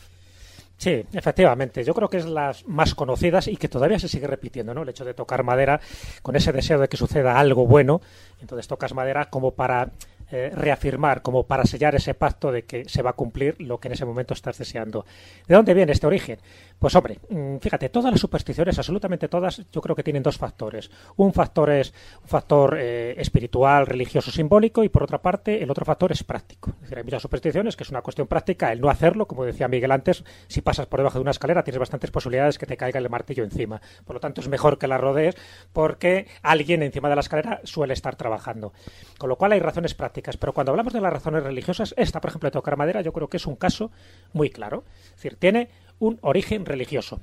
[0.78, 1.82] Sí, efectivamente.
[1.82, 4.82] Yo creo que es las más conocidas y que todavía se sigue repitiendo, ¿no?
[4.82, 5.80] El hecho de tocar madera
[6.22, 8.00] con ese deseo de que suceda algo bueno.
[8.40, 9.90] Entonces tocas madera como para
[10.30, 13.88] eh, reafirmar, como para sellar ese pacto de que se va a cumplir lo que
[13.88, 15.04] en ese momento estás deseando.
[15.48, 16.38] ¿De dónde viene este origen?
[16.78, 20.90] Pues hombre, mm, fíjate, todas las supersticiones, absolutamente todas, yo creo que tienen dos factores.
[21.16, 25.84] Un factor es un factor eh, espiritual, religioso, simbólico y por otra parte el otro
[25.84, 26.70] factor es práctico.
[26.70, 29.66] Es decir, hay muchas supersticiones que es una cuestión práctica, el no hacerlo, como decía
[29.66, 33.00] Miguel antes, si pasas por debajo de una escalera tienes bastantes posibilidades que te caiga
[33.00, 33.80] el martillo encima.
[34.04, 35.34] Por lo tanto es mejor que la rodees
[35.72, 38.72] porque alguien encima de la escalera suele estar trabajando.
[39.18, 42.30] Con lo cual hay razones prácticas, pero cuando hablamos de las razones religiosas, esta, por
[42.30, 43.90] ejemplo, de tocar madera, yo creo que es un caso
[44.32, 44.84] muy claro.
[45.04, 47.20] Es decir, tiene un origen religioso.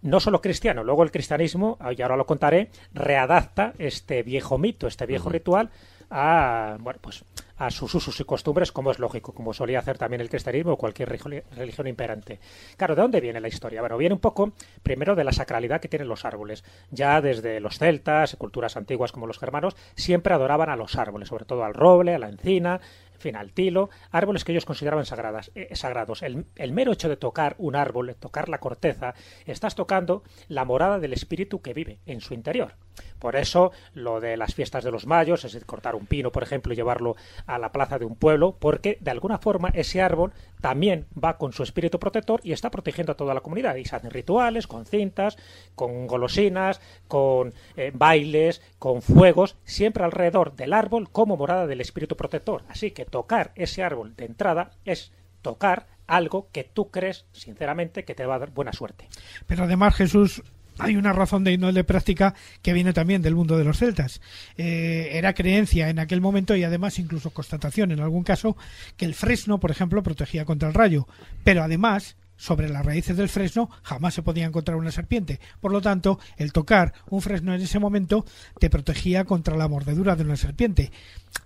[0.00, 5.06] No solo cristiano, luego el cristianismo, y ahora lo contaré, readapta este viejo mito, este
[5.06, 5.70] viejo ritual
[6.10, 7.24] a, bueno, pues,
[7.56, 10.76] a sus usos y costumbres, como es lógico, como solía hacer también el cristianismo o
[10.76, 12.40] cualquier religi- religión imperante.
[12.76, 13.80] Claro, ¿de dónde viene la historia?
[13.80, 16.64] Bueno, viene un poco primero de la sacralidad que tienen los árboles.
[16.90, 21.44] Ya desde los celtas, culturas antiguas como los germanos, siempre adoraban a los árboles, sobre
[21.44, 22.80] todo al roble, a la encina,
[23.22, 26.22] en fin, al tilo, árboles que ellos consideraban sagradas, eh, sagrados.
[26.22, 29.14] El, el mero hecho de tocar un árbol, tocar la corteza,
[29.46, 32.74] estás tocando la morada del espíritu que vive en su interior.
[33.18, 36.42] Por eso, lo de las fiestas de los mayos, es decir, cortar un pino, por
[36.42, 37.14] ejemplo, y llevarlo
[37.46, 41.52] a la plaza de un pueblo, porque de alguna forma ese árbol también va con
[41.52, 43.76] su espíritu protector y está protegiendo a toda la comunidad.
[43.76, 45.38] Y se hacen rituales con cintas,
[45.74, 52.16] con golosinas, con eh, bailes, con fuegos, siempre alrededor del árbol como morada del espíritu
[52.16, 52.64] protector.
[52.68, 55.12] Así que tocar ese árbol de entrada es
[55.42, 59.08] tocar algo que tú crees, sinceramente, que te va a dar buena suerte.
[59.46, 60.42] Pero además, Jesús,
[60.82, 64.20] hay una razón de no de práctica que viene también del mundo de los celtas.
[64.56, 68.56] Eh, era creencia en aquel momento y además incluso constatación en algún caso
[68.96, 71.06] que el fresno, por ejemplo, protegía contra el rayo.
[71.44, 75.38] Pero además, sobre las raíces del fresno jamás se podía encontrar una serpiente.
[75.60, 78.26] Por lo tanto, el tocar un fresno en ese momento
[78.58, 80.90] te protegía contra la mordedura de una serpiente.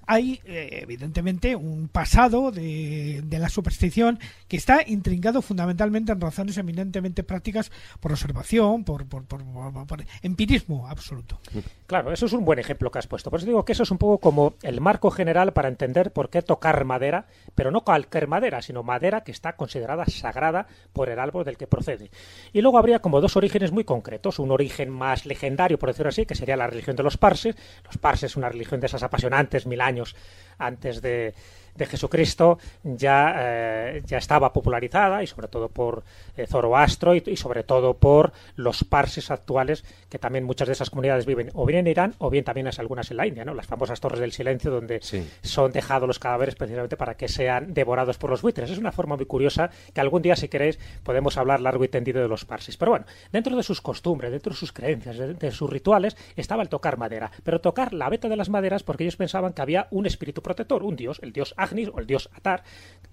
[0.07, 4.19] Hay, eh, evidentemente, un pasado de, la superstición
[4.49, 7.71] que está intrincado fundamentalmente en razones eminentemente prácticas
[8.01, 9.45] por observación, por, por- por-
[9.87, 11.41] por empirismo absoluto.
[11.87, 13.31] Claro, eso es un buen ejemplo que has puesto.
[13.31, 16.31] Por eso digo que eso es un poco como el marco general para entender por
[16.31, 21.21] qué tocar madera, pero no cualquier madera, sino madera que está considerada sagrada por el
[21.21, 22.11] árbol del que procede.
[22.53, 24.41] Y luego habría como dos orígenes muy concretos.
[24.41, 27.55] Un origen más legendario, por decirlo así, que sería la religión de los parses.
[27.85, 30.17] Los parses, una religión de esas apasionantes mil años
[30.59, 31.35] antes de,
[31.77, 36.05] de Jesucristo, ya, eh, ya estaba popularizada, y sobre todo por
[36.37, 40.91] eh, Zoroastro y, y sobre todo por los parses actuales, que también muchas de esas
[40.91, 43.55] comunidades viven o bien en Irán o bien también es algunas en la India, ¿no?
[43.55, 45.29] las famosas torres del silencio donde Sí.
[45.43, 48.71] son dejados los cadáveres precisamente para que sean devorados por los buitres.
[48.71, 52.21] Es una forma muy curiosa que algún día, si queréis, podemos hablar largo y tendido
[52.21, 52.77] de los parsis.
[52.77, 56.63] Pero bueno, dentro de sus costumbres, dentro de sus creencias, de, de sus rituales, estaba
[56.63, 57.31] el tocar madera.
[57.45, 60.83] Pero tocar la veta de las maderas porque ellos pensaban que había un espíritu protector,
[60.83, 61.55] un dios, el dios
[61.93, 62.63] O el dios Atar,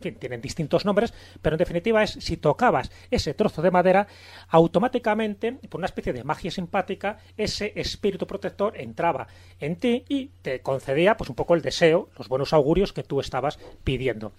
[0.03, 4.07] fin, tienen distintos nombres, pero en definitiva es si tocabas ese trozo de madera,
[4.49, 9.27] automáticamente, por una especie de magia simpática, ese espíritu protector entraba
[9.59, 13.19] en ti y te concedía pues un poco el deseo, los buenos augurios que tú
[13.19, 14.33] estabas pidiendo.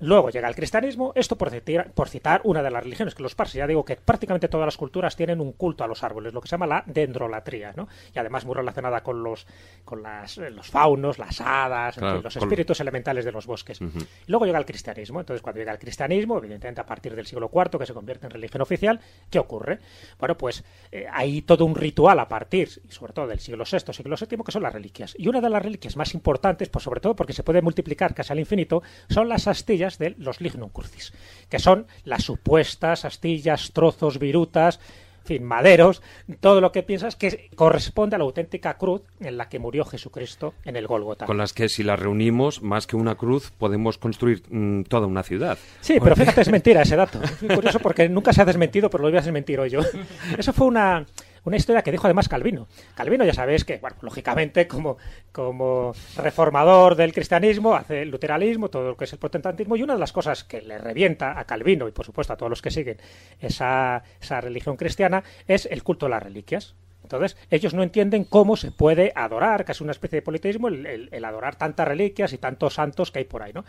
[0.00, 3.34] Luego llega el cristianismo, esto por citar, por citar una de las religiones, que los
[3.34, 6.40] parsis, ya digo que prácticamente todas las culturas tienen un culto a los árboles, lo
[6.42, 7.88] que se llama la dendrolatría, ¿no?
[8.14, 9.46] Y además muy relacionada con los,
[9.86, 13.32] con las, eh, los faunos, las hadas, en Claro, fin, los con- espíritus elementales de
[13.32, 13.78] los bosques.
[14.26, 17.78] Luego llega el cristianismo, entonces cuando llega el cristianismo, evidentemente a partir del siglo IV,
[17.78, 19.78] que se convierte en religión oficial, ¿qué ocurre?
[20.18, 23.92] Bueno, pues eh, hay todo un ritual a partir, y sobre todo del siglo VI,
[23.94, 25.14] siglo VII, que son las reliquias.
[25.18, 28.32] Y una de las reliquias más importantes, pues sobre todo porque se puede multiplicar casi
[28.32, 31.12] al infinito, son las astillas de los lignum crucis,
[31.48, 34.80] que son las supuestas astillas, trozos, virutas,
[35.22, 36.02] en fin, maderos,
[36.38, 40.54] todo lo que piensas que corresponde a la auténtica cruz en la que murió Jesucristo
[40.64, 41.26] en el Gólgota.
[41.26, 45.24] Con las que si las reunimos, más que una cruz, podemos construir mm, toda una
[45.24, 45.58] ciudad.
[45.80, 47.20] Sí, pero fíjate, es mentira ese dato.
[47.22, 49.80] Es muy curioso porque nunca se ha desmentido, pero lo voy a desmentir hoy yo.
[50.38, 51.04] Eso fue una,
[51.46, 52.68] una historia que dijo además Calvino.
[52.94, 54.98] Calvino ya sabéis que, bueno, lógicamente como,
[55.32, 59.94] como reformador del cristianismo, hace el luteranismo, todo lo que es el protestantismo, y una
[59.94, 62.70] de las cosas que le revienta a Calvino y por supuesto a todos los que
[62.70, 62.98] siguen
[63.40, 66.74] esa, esa religión cristiana es el culto a las reliquias.
[67.06, 70.84] Entonces, ellos no entienden cómo se puede adorar, que es una especie de politeísmo, el,
[70.86, 73.64] el- el adorar tantas reliquias y tantos santos que hay por ahí, ¿no?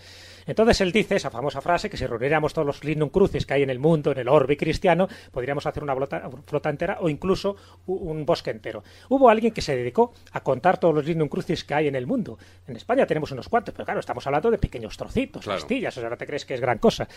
[0.45, 3.63] Entonces, él dice esa famosa frase que si reuniéramos todos los lignum crucis que hay
[3.63, 8.25] en el mundo, en el orbe cristiano, podríamos hacer una flota, entera o incluso un
[8.25, 8.83] bosque entero.
[9.09, 12.07] Hubo alguien que se dedicó a contar todos los lignum crucis que hay en el
[12.07, 12.37] mundo.
[12.67, 15.57] En España tenemos unos cuantos, pero claro, estamos hablando de pequeños trocitos, Claro.
[15.59, 17.07] astillas, o sea, no te crees que es gran cosa.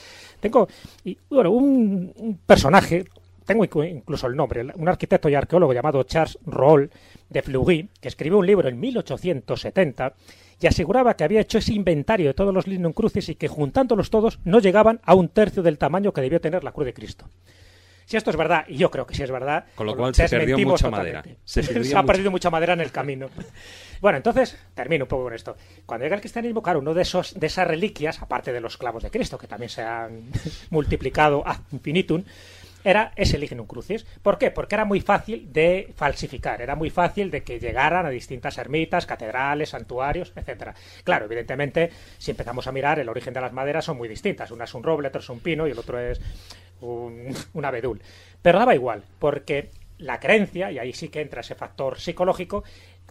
[0.41, 0.69] Tengo,
[1.05, 3.05] y, bueno, un, un personaje
[3.45, 6.91] tengo incluso el nombre, un arquitecto y arqueólogo llamado Charles Roll
[7.29, 10.15] de Fleury, que escribió un libro en 1870
[10.61, 14.11] y aseguraba que había hecho ese inventario de todos los lignum crucis y que juntándolos
[14.11, 17.29] todos no llegaban a un tercio del tamaño que debió tener la cruz de Cristo.
[18.11, 20.29] Si esto es verdad, y yo creo que sí es verdad, Con lo cual se
[20.29, 21.29] perdió mucha totalmente.
[21.29, 21.37] madera.
[21.45, 23.29] Se ha perdido mucha madera en el camino.
[24.01, 25.57] Bueno, entonces, termino un poco con esto.
[25.87, 29.05] Cuando llega el cristianismo, claro, uno de esos de esas reliquias, aparte de los clavos
[29.05, 30.25] de Cristo, que también se han
[30.71, 32.25] multiplicado a infinitum,
[32.85, 34.05] era ese lignum crucis.
[34.23, 34.51] ¿Por qué?
[34.51, 39.07] Porque era muy fácil de falsificar, era muy fácil de que llegaran a distintas ermitas,
[39.07, 40.75] catedrales, santuarios, etcétera.
[41.05, 44.51] Claro, evidentemente, si empezamos a mirar, el origen de las maderas son muy distintas.
[44.51, 46.21] Una es un roble, otro es un pino y el otro es
[46.81, 48.01] un, un abedul.
[48.43, 49.71] Pero daba igual, porque
[50.01, 52.65] la creencia, y ahí sí que entra ese factor psicológico,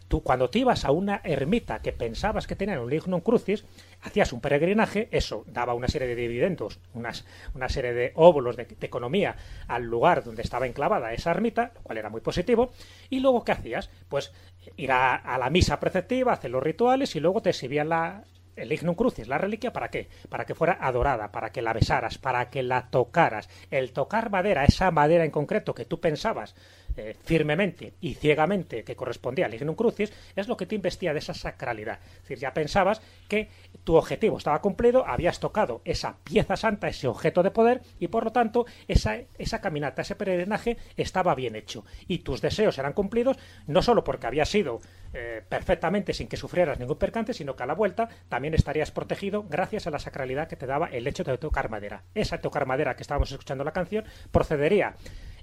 [0.10, 3.64] tú cuando te ibas a una ermita que pensabas que tenía un lignum crucis,
[4.02, 8.68] hacías un peregrinaje, eso daba una serie de dividendos, unas, una serie de óvulos de,
[8.82, 9.36] economía
[9.68, 12.72] al lugar donde estaba enclavada esa ermita, lo cual era muy positivo,
[13.10, 13.90] y luego ¿qué hacías?
[14.10, 14.34] Pues
[14.78, 18.24] ir a, la misa preceptiva, hacer los rituales y luego te exhibían la,
[18.56, 20.10] el lignum crucis, la reliquia, ¿para qué?
[20.28, 23.48] Para que fuera adorada, para que la besaras, para que la tocaras.
[23.70, 26.56] El tocar madera, esa madera en concreto que tú pensabas
[27.00, 31.20] eh, firmemente y ciegamente que correspondía al lignum crucis, es lo que te investía de
[31.20, 32.00] esa sacralidad.
[32.04, 33.48] Es decir, ya pensabas que
[33.86, 38.26] tu objetivo estaba cumplido, habías tocado esa pieza santa, ese objeto de poder, y por
[38.26, 41.86] lo tanto esa, esa caminata, ese peregrinaje estaba bien hecho.
[42.06, 44.82] Y tus deseos eran cumplidos, no solo porque habías sido
[45.14, 49.46] eh, perfectamente sin que sufrieras ningún percance, sino que a la vuelta también estarías protegido
[49.50, 52.04] gracias a la sacralidad que te daba el hecho de tocar madera.
[52.14, 54.96] Esa tocar madera que estábamos escuchando la canción procedería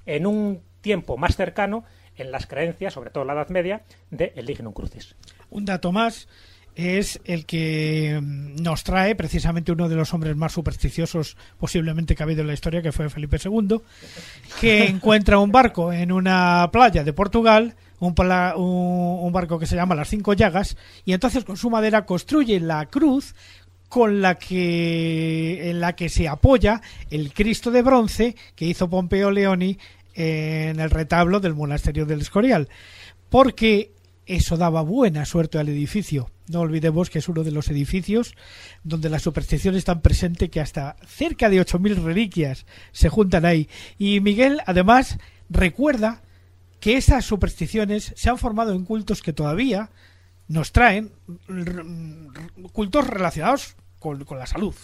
[0.06, 1.84] en un tiempo más cercano
[2.16, 5.14] en las creencias, sobre todo en la Edad Media, de el Lignum Crucis.
[5.50, 6.28] Un dato más
[6.74, 12.22] es el que mm, nos trae precisamente uno de los hombres más supersticiosos posiblemente que
[12.22, 13.80] ha habido en la historia, que fue Felipe II,
[14.60, 19.66] que encuentra un barco en una playa de Portugal, un, pla- un- un barco que
[19.66, 23.34] se llama Las Cinco Llagas, y entonces con su madera construye la cruz
[23.88, 29.30] con la que en la que se apoya el Cristo de bronce que hizo Pompeo
[29.30, 29.78] Leoni
[30.16, 32.68] en el retablo del monasterio del Escorial,
[33.28, 33.92] porque
[34.24, 36.30] eso daba buena suerte al edificio.
[36.48, 38.34] No olvidemos que es uno de los edificios
[38.82, 43.68] donde la superstición es tan presente que hasta cerca de 8.000 reliquias se juntan ahí.
[43.98, 45.18] Y Miguel, además,
[45.50, 46.22] recuerda
[46.80, 49.90] que esas supersticiones se han formado en cultos que todavía
[50.48, 51.12] nos traen
[52.72, 54.74] cultos relacionados con, con la salud.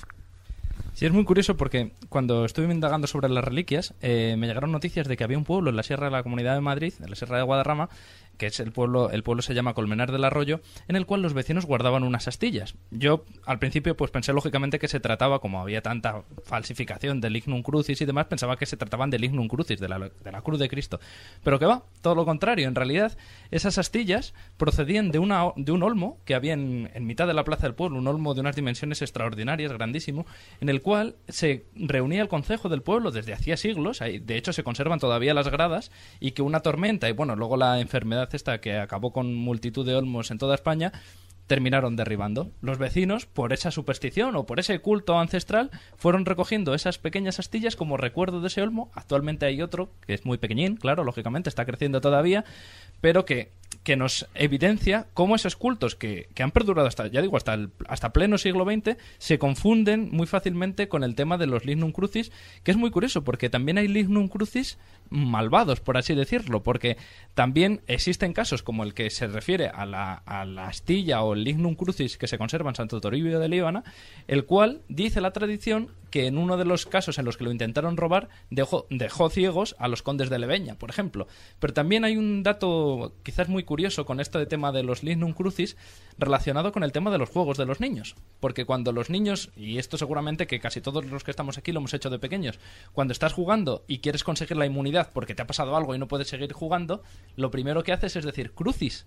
[0.95, 5.09] Sí, es muy curioso porque cuando estuve indagando sobre las reliquias, eh, me llegaron noticias
[5.09, 7.16] de que había un pueblo en la Sierra de la Comunidad de Madrid, en la
[7.16, 7.88] Sierra de Guadarrama,
[8.36, 11.34] que es el pueblo, el pueblo se llama Colmenar del Arroyo, en el cual los
[11.34, 12.74] vecinos guardaban unas astillas.
[12.90, 17.62] Yo al principio pues pensé lógicamente que se trataba, como había tanta falsificación del Lignum
[17.62, 20.59] Crucis y demás, pensaba que se trataban del Lignum Crucis, de la, de la cruz
[20.59, 21.01] de Cristo.
[21.43, 22.68] Pero que va, todo lo contrario.
[22.68, 23.16] En realidad,
[23.51, 27.66] esas astillas procedían de, una, de un olmo que había en mitad de la plaza
[27.66, 30.26] del pueblo, un olmo de unas dimensiones extraordinarias, grandísimo,
[30.61, 34.64] en el cual se reunía el concejo del pueblo desde hacía siglos, de hecho se
[34.64, 38.76] conservan todavía las gradas, y que una tormenta y bueno, luego la enfermedad esta que
[38.78, 40.93] acabó con multitud de olmos en toda España,
[41.47, 42.51] terminaron derribando.
[42.61, 47.76] Los vecinos, por esa superstición o por ese culto ancestral, fueron recogiendo esas pequeñas astillas
[47.76, 48.91] como recuerdo de ese olmo.
[48.95, 52.45] Actualmente hay otro, que es muy pequeñín, claro, lógicamente está creciendo todavía,
[53.01, 53.53] pero que,
[53.83, 57.70] que nos evidencia cómo esos cultos que, que han perdurado hasta, ya digo, hasta, el,
[57.89, 62.30] hasta pleno siglo XX, se confunden muy fácilmente con el tema de los lignum crucis,
[62.62, 64.78] que es muy curioso, porque también hay lignum crucis
[65.12, 66.96] malvados, por así decirlo, porque
[67.34, 71.44] también existen casos como el que se refiere a la, a la astilla o el
[71.44, 73.84] lignum crucis que se conserva en Santo Toribio de Líbana,
[74.26, 77.50] el cual dice la tradición que en uno de los casos en los que lo
[77.50, 81.26] intentaron robar dejó, dejó ciegos a los condes de Leveña, por ejemplo.
[81.58, 85.76] Pero también hay un dato quizás muy curioso con este tema de los lignum crucis
[86.18, 89.78] relacionado con el tema de los juegos de los niños, porque cuando los niños, y
[89.78, 92.60] esto seguramente que casi todos los que estamos aquí lo hemos hecho de pequeños,
[92.92, 96.09] cuando estás jugando y quieres conseguir la inmunidad porque te ha pasado algo y no
[96.09, 97.03] puedes seguir jugando,
[97.36, 99.07] lo primero que haces es decir crucis,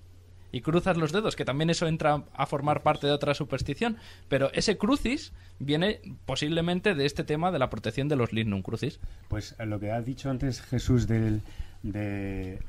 [0.51, 3.97] y cruzas los dedos, que también eso entra a formar parte de otra superstición.
[4.29, 9.01] Pero ese crucis viene posiblemente de este tema de la protección de los lignum crucis.
[9.27, 11.41] Pues eh, lo que ha dicho antes Jesús de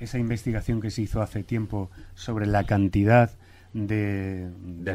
[0.00, 3.30] esa investigación que se hizo hace tiempo sobre la cantidad
[3.76, 4.48] de,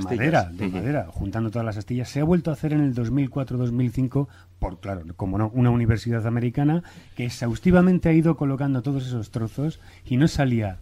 [0.04, 4.28] madera, de madera, juntando todas las astillas, se ha vuelto a hacer en el 2004-2005
[4.58, 6.84] por, claro, como no, una universidad americana
[7.16, 10.80] que exhaustivamente ha ido colocando todos esos trozos y no salía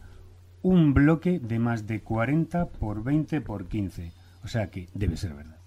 [0.61, 4.13] un bloque de más de 40 por 20 por 15.
[4.43, 5.58] O sea que debe ser verdad.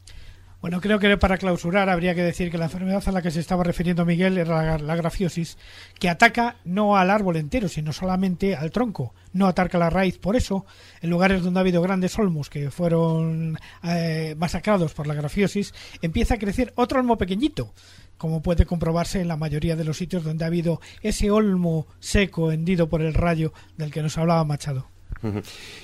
[0.62, 3.40] Bueno, creo que para clausurar habría que decir que la enfermedad a la que se
[3.40, 5.58] estaba refiriendo Miguel era la, la grafiosis,
[5.98, 10.18] que ataca no al árbol entero, sino solamente al tronco, no ataca la raíz.
[10.18, 10.64] Por eso,
[11.00, 16.34] en lugares donde ha habido grandes olmos que fueron eh, masacrados por la grafiosis, empieza
[16.34, 17.74] a crecer otro olmo pequeñito,
[18.16, 22.52] como puede comprobarse en la mayoría de los sitios donde ha habido ese olmo seco
[22.52, 24.86] hendido por el rayo del que nos hablaba Machado.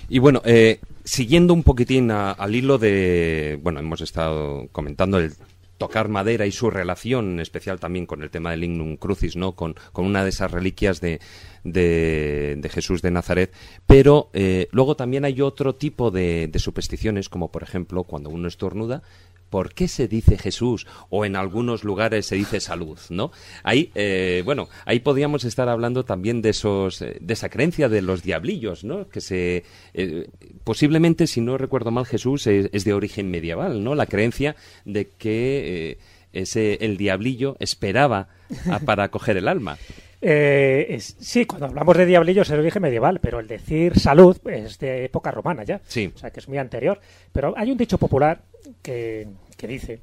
[0.08, 5.32] Y bueno, eh, siguiendo un poquitín al hilo de, bueno, hemos estado comentando el
[5.78, 9.52] tocar madera y su relación, en especial también con el tema del Lignum Crucis, ¿no?
[9.52, 11.20] Con, con una de esas reliquias de,
[11.64, 13.54] de, de Jesús de Nazaret.
[13.86, 18.46] Pero eh, luego también hay otro tipo de, de supersticiones, como por ejemplo cuando uno
[18.46, 19.02] estornuda,
[19.50, 20.86] ¿Por qué se dice Jesús?
[21.10, 23.30] O en algunos lugares se dice salud, ¿no?
[23.62, 28.02] Ahí, eh, bueno, ahí podríamos estar hablando también de esos, eh, de esa creencia de
[28.02, 29.08] los diablillos, ¿no?
[29.08, 30.28] Que se, eh,
[30.64, 33.94] posiblemente, si no recuerdo mal, Jesús es, es de origen medieval, ¿no?
[33.94, 35.98] La creencia de que eh,
[36.32, 38.28] ese, el diablillo esperaba
[38.70, 39.78] a- para coger el alma.
[40.20, 44.36] Eh, es- sí, cuando hablamos de diablillos es de origen medieval, pero el decir salud
[44.48, 45.80] es de época romana ya.
[45.86, 46.10] Sí.
[46.12, 46.98] O sea, que es muy anterior.
[47.32, 48.42] Pero hay un dicho popular
[48.82, 50.00] que, dice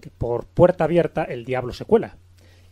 [0.00, 2.16] que por puerta abierta el diablo se cuela.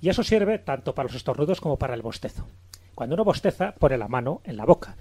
[0.00, 2.46] Y eso sirve tanto para los estornudos como para el bostezo.
[2.94, 4.96] Cuando uno bosteza, pone la mano en la boca.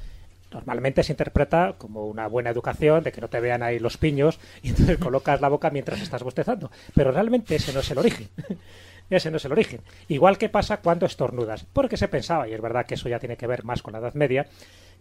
[0.52, 4.40] Normalmente se interpreta como una buena educación de que no te vean ahí los piños
[4.62, 6.72] y entonces colocas la boca mientras estás bostezando.
[6.94, 8.30] Pero realmente ese no es el origen.
[9.08, 9.82] Ese no es el origen.
[10.08, 11.64] Igual que pasa cuando estornudas.
[11.72, 14.00] Porque se pensaba, y es verdad que eso ya tiene que ver más con la
[14.00, 14.48] Edad Media,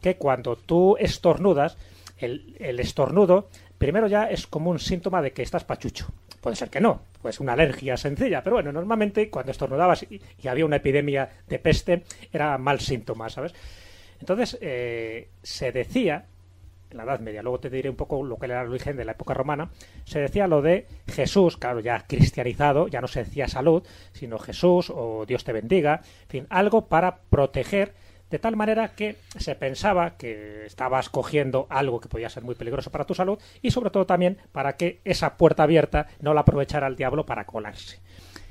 [0.03, 1.79] que cuando tú estornudas,
[2.17, 3.49] el, el estornudo
[3.85, 6.07] primero ya es como un síntoma de que estás pachucho.
[6.41, 10.65] Puede ser que no, pues una alergia sencilla, pero bueno, normalmente cuando estornudabas y, había
[10.65, 13.55] una epidemia de peste, era mal síntoma, ¿sabes?
[14.21, 16.27] Entonces, eh, se decía,
[16.91, 19.05] en la Edad Media, luego te diré un poco lo que era el origen de
[19.05, 19.71] la época romana,
[20.05, 24.93] se decía lo de Jesús, claro, ya cristianizado, ya no se decía salud, sino Jesús
[24.95, 27.95] o Dios te bendiga, en fin, algo para proteger
[28.35, 32.91] de tal manera que se pensaba que estabas cogiendo algo que podía ser muy peligroso
[32.91, 36.89] para tu salud y sobre todo también para que esa puerta abierta no la aprovechara
[36.89, 38.01] el diablo para colarse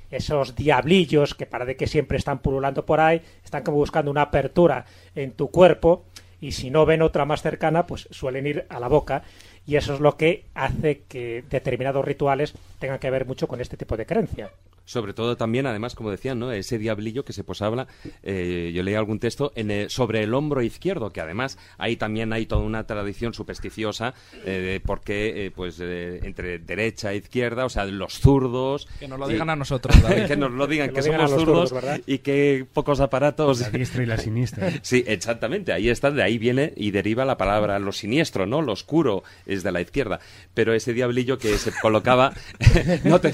[0.09, 4.85] esos diablillos que parece que siempre están pululando por ahí, están como buscando una apertura
[5.15, 6.05] en tu cuerpo
[6.39, 9.23] y si no ven otra más cercana, pues suelen ir a la boca
[9.65, 13.75] y eso es lo que hace que determinados rituales tengan que ver mucho con este
[13.75, 14.49] tipo de creencia.
[14.85, 16.51] Sobre todo también, además, como decían, ¿no?
[16.51, 17.87] ese diablillo que se posaba,
[18.21, 22.33] eh, yo leí algún texto, en el- sobre el hombro izquierdo, que además ahí también
[22.33, 24.13] hay toda una tradición supersticiosa,
[24.45, 28.87] eh, de porque eh, pues eh, entre derecha e izquierda, o sea, los zurdos...
[28.99, 30.25] Que nos lo y- digan a nosotros, David.
[30.25, 31.73] que nos lo digan, Que que, lo digan somos zurdos,
[32.05, 33.61] y que pocos aparatos...
[33.61, 34.69] La diestra y la siniestra.
[34.81, 35.71] Sí, exactamente.
[35.71, 38.61] Ahí está, de ahí viene y deriva la palabra lo siniestro, ¿no?
[38.61, 40.19] Lo oscuro es de la izquierda.
[40.53, 42.33] Pero ese diablillo que se colocaba.
[43.05, 43.31] no te...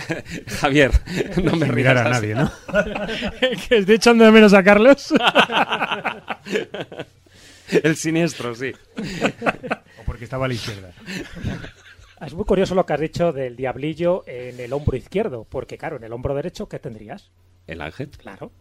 [0.59, 0.91] Javier,
[1.43, 2.51] no me mirar a nadie, ¿no?
[3.67, 5.13] que estoy echando de menos a Carlos.
[7.83, 8.73] El siniestro, sí.
[9.99, 10.91] O porque estaba a la izquierda.
[12.25, 15.97] Es muy curioso lo que has dicho del diablillo en el hombro izquierdo, porque claro,
[15.97, 17.29] en el hombro derecho, ¿qué tendrías?
[17.67, 18.09] El ángel.
[18.09, 18.51] Claro.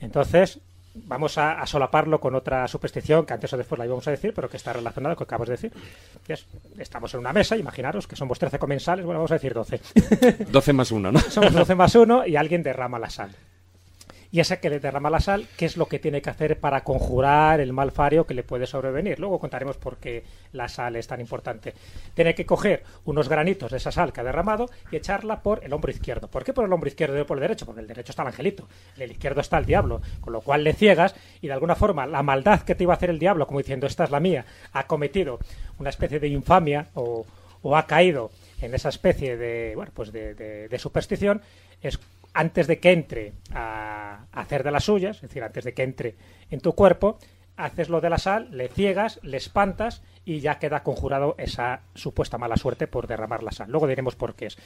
[0.00, 0.60] Entonces,
[1.06, 4.32] vamos a, a solaparlo con otra superstición que antes o después la íbamos a decir,
[4.34, 5.72] pero que está relacionada con lo que acabas de decir.
[6.26, 6.46] Es,
[6.78, 9.80] estamos en una mesa, imaginaros que somos 13 comensales, bueno, vamos a decir 12.
[10.50, 11.20] 12 más 1, ¿no?
[11.30, 13.30] Somos 12 más 1 y alguien derrama la sal.
[14.30, 16.84] Y ese que le derrama la sal, ¿qué es lo que tiene que hacer para
[16.84, 19.18] conjurar el mal fario que le puede sobrevenir?
[19.18, 20.22] Luego contaremos por qué
[20.52, 21.72] la sal es tan importante.
[22.12, 25.72] Tiene que coger unos granitos de esa sal que ha derramado y echarla por el
[25.72, 26.28] hombro izquierdo.
[26.28, 27.64] ¿Por qué por el hombro izquierdo y no por el derecho?
[27.64, 28.68] Porque el derecho está el angelito,
[28.98, 32.22] el izquierdo está el diablo, con lo cual le ciegas y de alguna forma la
[32.22, 34.86] maldad que te iba a hacer el diablo, como diciendo esta es la mía, ha
[34.86, 35.38] cometido
[35.78, 37.24] una especie de infamia o,
[37.62, 41.40] o ha caído en esa especie de, bueno, pues de, de- de superstición,
[41.80, 41.98] es
[42.38, 46.14] antes de que entre a, hacer de las suyas, es decir, antes de que entre
[46.50, 47.18] en tu cuerpo,
[47.56, 52.38] haces lo de la sal, le ciegas, le espantas y ya queda conjurado esa supuesta
[52.38, 53.68] mala suerte por derramar la sal.
[53.68, 54.56] Luego diremos por qué es.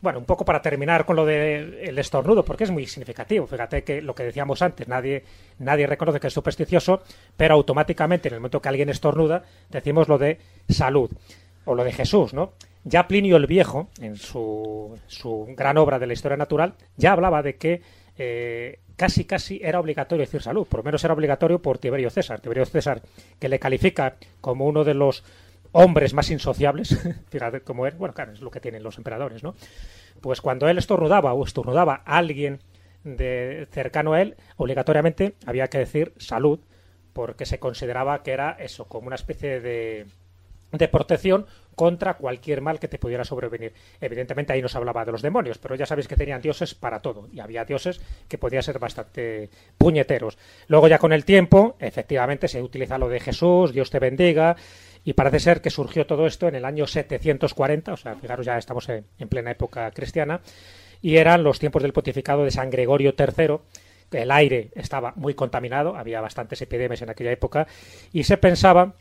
[0.00, 3.46] Bueno, un poco para terminar con lo del estornudo, porque es muy significativo.
[3.46, 5.22] Fíjate que lo que decíamos antes, nadie,
[5.60, 7.04] nadie reconoce que es supersticioso,
[7.36, 11.12] pero automáticamente en el momento que alguien estornuda, decimos lo de salud
[11.64, 12.54] o lo de Jesús, ¿no?
[12.84, 17.42] Ya Plinio el Viejo, en su, su gran obra de la historia natural, ya hablaba
[17.42, 17.82] de que
[18.16, 22.40] eh, casi casi era obligatorio decir salud, por lo menos era obligatorio por Tiberio César.
[22.40, 23.00] Tiberio César,
[23.38, 25.24] que le califica como uno de los
[25.72, 26.98] hombres más insociables,
[27.30, 29.54] fíjate cómo es, bueno, claro, es lo que tienen los emperadores, ¿no?
[30.20, 32.60] Pues cuando él estornudaba o estornudaba a alguien
[33.04, 36.60] de cercano a él, obligatoriamente había que decir salud,
[37.12, 40.06] porque se consideraba que era eso, como una especie de,
[40.72, 41.46] de protección
[41.80, 43.72] contra cualquier mal que te pudiera sobrevenir.
[44.02, 47.00] Evidentemente ahí no se hablaba de los demonios, pero ya sabéis que tenían dioses para
[47.00, 50.36] todo y había dioses que podían ser bastante puñeteros.
[50.68, 54.56] Luego ya con el tiempo, efectivamente se utiliza lo de Jesús, Dios te bendiga
[55.06, 58.58] y parece ser que surgió todo esto en el año 740, o sea, fijaros ya
[58.58, 60.42] estamos en, en plena época cristiana
[61.00, 63.56] y eran los tiempos del pontificado de San Gregorio III
[64.12, 67.66] el aire estaba muy contaminado, había bastantes epidemias en aquella época
[68.12, 68.96] y se pensaba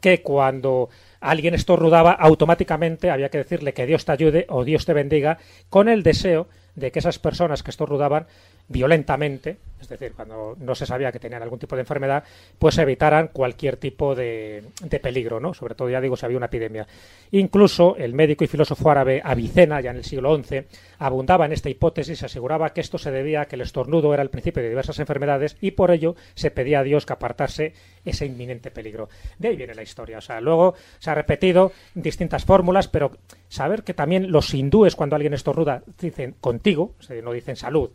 [0.00, 0.88] que cuando
[1.24, 5.38] alguien estornudaba, automáticamente había que decirle que Dios te ayude o Dios te bendiga,
[5.70, 8.26] con el deseo de que esas personas que estornudaban
[8.66, 12.24] violentamente, es decir, cuando no se sabía que tenían algún tipo de enfermedad,
[12.58, 15.52] pues evitaran cualquier tipo de, de peligro, ¿no?
[15.52, 16.86] Sobre todo, ya digo, si había una epidemia.
[17.32, 20.64] Incluso el médico y filósofo árabe Avicena, ya en el siglo XI,
[20.98, 24.30] abundaba en esta hipótesis, aseguraba que esto se debía a que el estornudo era el
[24.30, 28.70] principio de diversas enfermedades y por ello se pedía a Dios que apartase ese inminente
[28.70, 29.10] peligro.
[29.38, 30.18] De ahí viene la historia.
[30.18, 33.12] O sea, luego se repetido distintas fórmulas, pero
[33.48, 37.90] saber que también los hindúes cuando alguien estornuda dicen contigo, no dicen salud,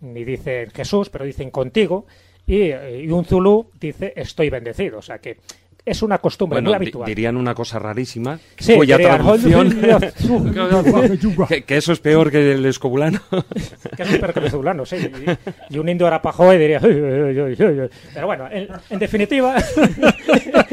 [0.00, 2.06] ni dicen Jesús, pero dicen contigo,
[2.46, 4.98] y, y un zulú dice estoy bendecido.
[4.98, 5.38] O sea que
[5.90, 7.06] es una costumbre Bueno, muy habitual.
[7.06, 9.70] dirían una cosa rarísima, Sí, cuya dirían, traducción...
[11.48, 13.20] que, que eso es peor que el escobulano.
[13.96, 14.96] que es un perro venezolano, sí.
[14.96, 16.80] Y, y un indio arapajoe diría...
[16.80, 19.56] Pero bueno, en, en definitiva,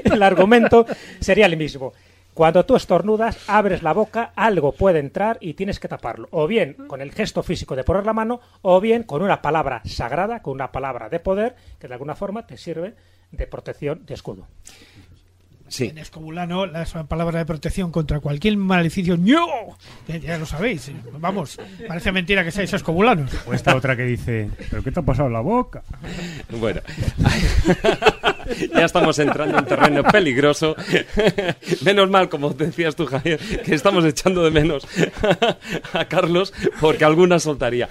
[0.03, 0.85] el argumento
[1.19, 1.93] sería el mismo.
[2.33, 6.27] Cuando tú estornudas, abres la boca, algo puede entrar y tienes que taparlo.
[6.29, 9.81] O bien con el gesto físico de poner la mano, o bien con una palabra
[9.85, 12.93] sagrada, con una palabra de poder, que de alguna forma te sirve
[13.31, 14.45] de protección, de escudo.
[15.69, 19.17] Sí, En escobulano, la palabra de protección contra cualquier maleficio.
[19.17, 19.77] ¡No!
[20.07, 20.91] Ya, ya lo sabéis.
[21.19, 23.31] Vamos, parece mentira que seáis escobulanos.
[23.45, 25.83] O esta otra que dice, ¿pero qué te ha pasado en la boca?
[26.49, 26.81] bueno.
[28.75, 30.75] ya estamos entrando en terreno peligroso.
[31.83, 34.87] menos mal, como decías tú, Javier, que estamos echando de menos
[35.93, 37.89] a Carlos porque alguna soltaría.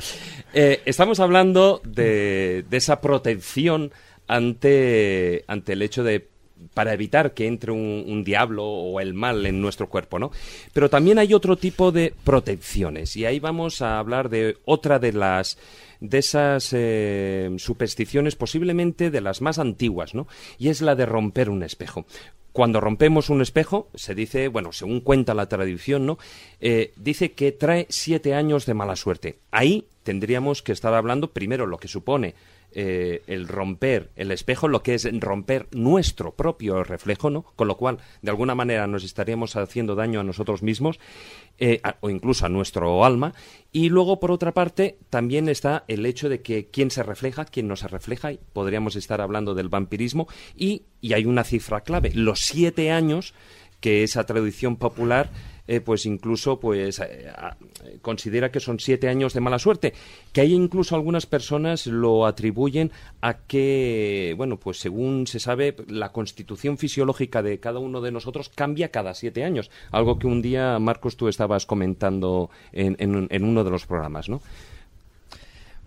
[0.54, 3.92] Eh, estamos hablando de, de esa protección
[4.28, 6.28] ante, ante el hecho de
[6.74, 10.30] para evitar que entre un, diablo o el mal en nuestro cuerpo, ¿no?
[10.72, 15.12] Pero también hay otro tipo de protecciones y ahí vamos a hablar de otra de
[15.12, 15.58] las
[16.00, 20.26] de esas eh, supersticiones posiblemente de las más antiguas, ¿no?
[20.58, 22.04] Y es la de romper un espejo.
[22.52, 26.18] Cuando rompemos un espejo, se dice, bueno, según cuenta la tradición, ¿no?
[26.60, 29.38] Eh, dice que trae siete años de mala suerte.
[29.50, 32.34] Ahí tendríamos que estar hablando primero lo que supone
[32.78, 37.42] eh, el romper el espejo, lo que es romper nuestro propio reflejo, ¿no?
[37.56, 41.00] Con lo cual, de alguna manera, nos estaríamos haciendo daño a nosotros mismos
[41.56, 43.32] eh, o incluso a nuestro alma.
[43.72, 47.66] Y luego, por otra parte, también está el hecho de que quién se refleja, quién
[47.66, 50.28] no se refleja, y podríamos estar hablando del vampirismo.
[50.54, 53.32] Y, y hay una cifra clave, los siete años
[53.80, 55.30] que esa tradición popular
[55.68, 57.30] eh, pues incluso pues eh,
[58.02, 59.92] considera que son siete años de mala suerte.
[60.32, 62.90] Que hay incluso algunas personas lo atribuyen
[63.20, 68.48] a que bueno pues según se sabe la constitución fisiológica de cada uno de nosotros
[68.48, 69.70] cambia cada siete años.
[69.90, 74.28] Algo que un día Marcos tú estabas comentando en, en- en uno de los programas
[74.28, 74.40] no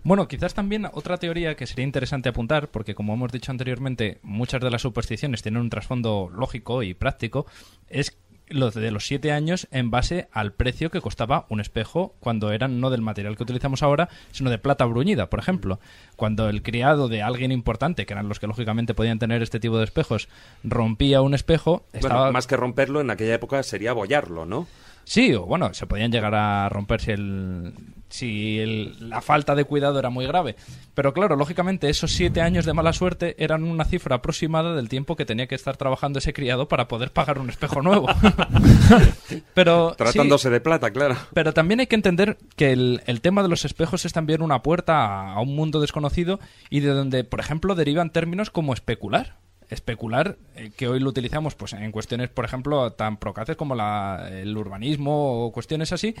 [0.02, 4.62] Bueno, quizás también otra teoría que sería interesante apuntar, porque como hemos dicho anteriormente, muchas
[4.62, 7.44] de las supersticiones tienen un trasfondo lógico y práctico,
[7.88, 8.16] es
[8.50, 12.80] lo de los siete años en base al precio que costaba un espejo cuando eran
[12.80, 15.80] no del material que utilizamos ahora, sino de plata bruñida, por ejemplo.
[16.16, 19.78] Cuando el criado de alguien importante, que eran los que lógicamente podían tener este tipo
[19.78, 20.28] de espejos,
[20.64, 22.32] rompía un espejo, Bueno, estaba...
[22.32, 24.66] más que romperlo en aquella época sería abollarlo no
[25.04, 27.72] Sí, o bueno, se podían llegar a romper si, el,
[28.10, 30.56] si el- la falta de cuidado era muy grave.
[30.94, 35.16] Pero claro, lógicamente esos siete años de mala suerte eran una cifra aproximada del tiempo
[35.16, 38.06] que tenía que estar trabajando ese criado para poder pagar un espejo nuevo.
[39.54, 43.42] pero sí, tratándose de plata claro pero también hay que entender que el, el tema
[43.42, 47.24] de los espejos es también una puerta a, a un mundo desconocido y de donde,
[47.24, 49.36] por ejemplo, derivan términos como especular.
[49.70, 54.28] Especular, eh, que hoy lo utilizamos pues en cuestiones, por ejemplo, tan procaces como la-
[54.32, 56.14] el urbanismo o cuestiones así,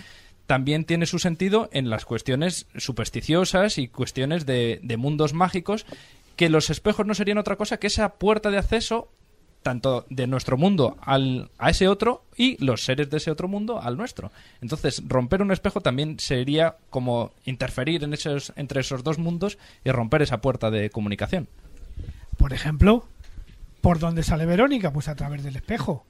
[0.46, 5.84] también tiene su sentido en las cuestiones supersticiosas y cuestiones de, de mundos mágicos,
[6.36, 9.08] que los espejos no serían otra cosa que esa puerta de acceso
[9.62, 13.78] tanto de nuestro mundo al, a ese otro y los seres de ese otro mundo
[13.82, 14.32] al nuestro.
[14.62, 19.90] Entonces, romper un espejo también sería como interferir en esos, entre esos dos mundos y
[19.90, 21.46] romper esa puerta de comunicación.
[22.38, 23.04] Por ejemplo,
[23.80, 24.92] ¿por dónde sale Verónica?
[24.92, 26.04] Pues a través del espejo.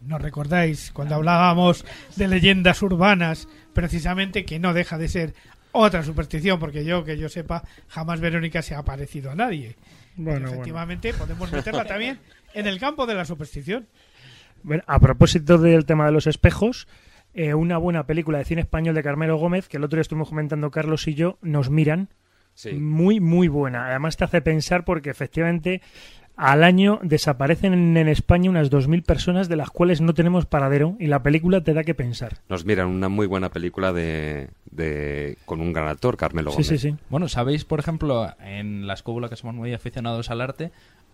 [0.00, 1.84] ¿Nos recordáis cuando hablábamos
[2.16, 3.48] de leyendas urbanas?
[3.72, 5.34] Precisamente que no deja de ser
[5.72, 9.76] otra superstición, porque yo, que yo sepa, jamás Verónica se ha parecido a nadie.
[10.16, 12.18] Bueno, Pero efectivamente, podemos meterla también
[12.54, 13.86] en el campo de la superstición.
[14.62, 16.88] Bueno, a propósito del tema de los espejos,
[17.34, 20.30] eh, una buena película de cine español de Carmelo Gómez, que el otro día estuvimos
[20.30, 22.08] comentando Carlos y yo, nos miran.
[22.54, 23.88] sí Muy, muy buena.
[23.88, 25.82] Además te hace pensar porque efectivamente
[26.36, 31.06] al año desaparecen en, España unas 2.000 personas de las cuales no tenemos paradero y
[31.06, 32.38] la película te da que pensar.
[32.48, 36.66] nos miran una muy buena película de, de con un gran actor Carmelo Sí, Gómez
[36.68, 36.96] sí, sí.
[37.08, 40.72] Bueno, ¿sabéis, por ejemplo, en la escóbula que somos muy aficionados al arte,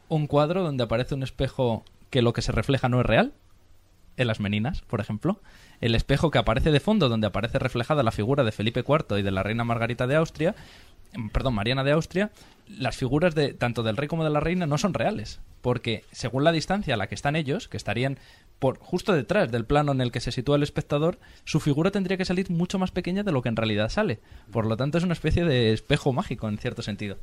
[0.09, 3.33] un cuadro donde aparece un espejo que lo que se refleja no es real?
[4.16, 5.41] En las meninas, por ejemplo.
[5.81, 9.23] El espejo que aparece de fondo, donde aparece reflejada la figura de Felipe IV y
[9.23, 10.55] de la reina Margarita de Austria,
[11.33, 12.31] perdón, Mariana de Austria,
[12.69, 16.45] las figuras de tanto del rey como de la reina no son reales, porque según
[16.45, 18.19] la distancia a la que están ellos, que estarían
[18.59, 22.17] por justo detrás del plano en el que se sitúa el espectador, su figura tendría
[22.17, 24.21] que salir mucho más pequeña de lo que en realidad sale.
[24.53, 27.19] Por lo tanto, es una especie de espejo mágico en cierto sentido.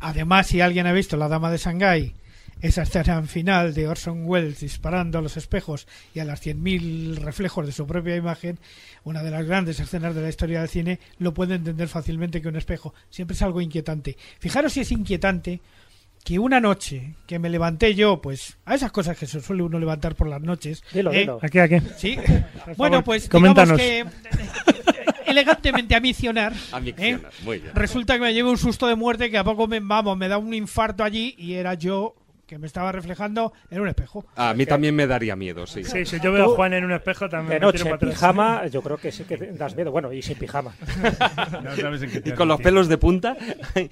[0.00, 2.14] Además, si alguien ha visto La Dama de Shanghái,
[2.60, 7.66] esa escena final de Orson Welles disparando a los espejos y a las 100.000 reflejos
[7.66, 8.58] de su propia imagen,
[9.04, 12.48] una de las grandes escenas de la historia del cine, lo puede entender fácilmente que
[12.48, 14.16] un espejo siempre es algo inquietante.
[14.38, 15.60] Fijaros si es inquietante
[16.24, 19.78] que una noche que me levanté yo, pues a esas cosas que se suele uno
[19.78, 20.82] levantar por las noches.
[20.92, 21.20] Dilo, ¿eh?
[21.20, 21.38] dilo.
[21.40, 21.82] ¿A qué, a qué?
[21.96, 22.18] Sí.
[22.76, 23.78] Bueno, pues coméntanos.
[23.78, 24.12] digamos
[24.62, 26.00] que elegantemente a
[27.42, 27.74] muy bien.
[27.74, 30.38] Resulta que me llevo un susto de muerte que a poco me vamos, me da
[30.38, 32.14] un infarto allí y era yo
[32.50, 34.26] que me estaba reflejando en un espejo.
[34.34, 35.84] A mí también me daría miedo, sí.
[35.84, 37.98] Sí, si yo veo a Juan en un espejo también De me noche, tiro en
[37.98, 38.14] para atrás.
[38.20, 39.92] pijama, yo creo que sí que das miedo.
[39.92, 40.74] Bueno, y sin pijama.
[41.62, 43.36] No sabes en qué te Y con los pelos de punta.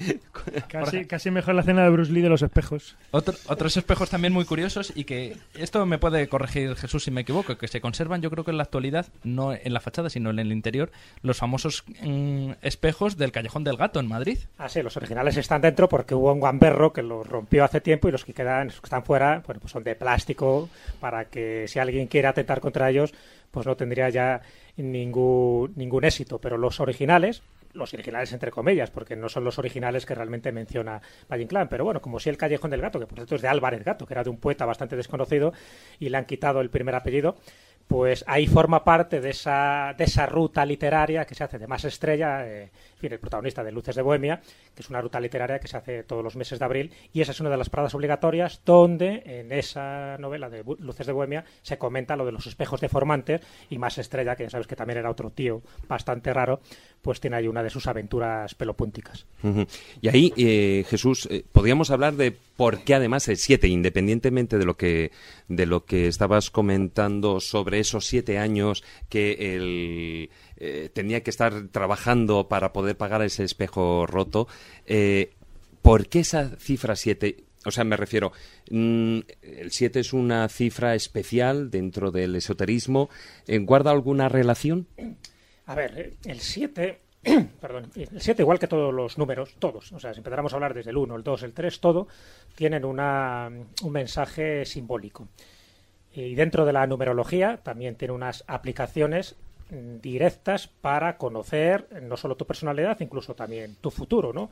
[0.68, 2.96] Casi, casi mejor la cena de Bruce Lee de los espejos.
[3.10, 7.20] Otro- otros espejos también muy curiosos y que esto me puede corregir Jesús si me
[7.22, 10.30] equivoco, que se conservan yo creo que en la actualidad, no en la fachada, sino
[10.30, 10.90] en el interior,
[11.22, 14.38] los famosos mm, espejos del Callejón del Gato en Madrid.
[14.58, 18.08] Ah, sí, los originales están dentro porque hubo un gamberro que los rompió hace tiempo
[18.08, 20.68] y los que quedan, los que están fuera, bueno, pues son de plástico
[21.00, 23.14] para que si alguien quiere atentar contra ellos,
[23.50, 24.40] pues no tendría ya
[24.76, 26.38] ningún, ningún éxito.
[26.38, 27.42] Pero los originales,
[27.72, 31.84] los originales entre comillas, porque no son los originales que realmente menciona Valle Inclán, pero
[31.84, 34.14] bueno, como si el Callejón del Gato, que por cierto es de Álvarez Gato, que
[34.14, 35.52] era de un poeta bastante desconocido
[35.98, 37.36] y le han quitado el primer apellido,
[37.88, 41.84] pues ahí forma parte de esa, de esa ruta literaria que se hace de más
[41.86, 44.42] estrella, eh, en fin, el protagonista de Luces de Bohemia,
[44.74, 47.32] que es una ruta literaria que se hace todos los meses de abril, y esa
[47.32, 51.78] es una de las paradas obligatorias donde en esa novela de Luces de Bohemia se
[51.78, 55.10] comenta lo de los espejos deformantes y más estrella, que ya sabes que también era
[55.10, 56.60] otro tío bastante raro,
[57.00, 59.24] pues tiene ahí una de sus aventuras pelopúnticas.
[60.02, 64.64] Y ahí, eh, Jesús, eh, podríamos hablar de por qué además el 7, independientemente de
[64.66, 65.12] lo que
[65.46, 71.68] de lo que estabas comentando sobre esos siete años que él eh, tenía que estar
[71.68, 74.48] trabajando para poder pagar ese espejo roto,
[74.86, 75.32] eh,
[75.82, 77.44] ¿por qué esa cifra 7?
[77.64, 78.32] O sea, me refiero,
[78.70, 83.10] mm, el 7 es una cifra especial dentro del esoterismo.
[83.46, 84.86] eh, ¿Guarda alguna relación?
[85.66, 87.00] A ver, el 7,
[87.60, 90.72] perdón, el 7 igual que todos los números, todos, o sea, si empezáramos a hablar
[90.72, 92.08] desde el 1, el 2, el 3, todo,
[92.54, 93.50] tienen una,
[93.82, 95.28] un mensaje simbólico.
[96.18, 99.36] Y dentro de la numerología también tiene unas aplicaciones
[99.70, 104.50] directas para conocer no solo tu personalidad, incluso también tu futuro, ¿no?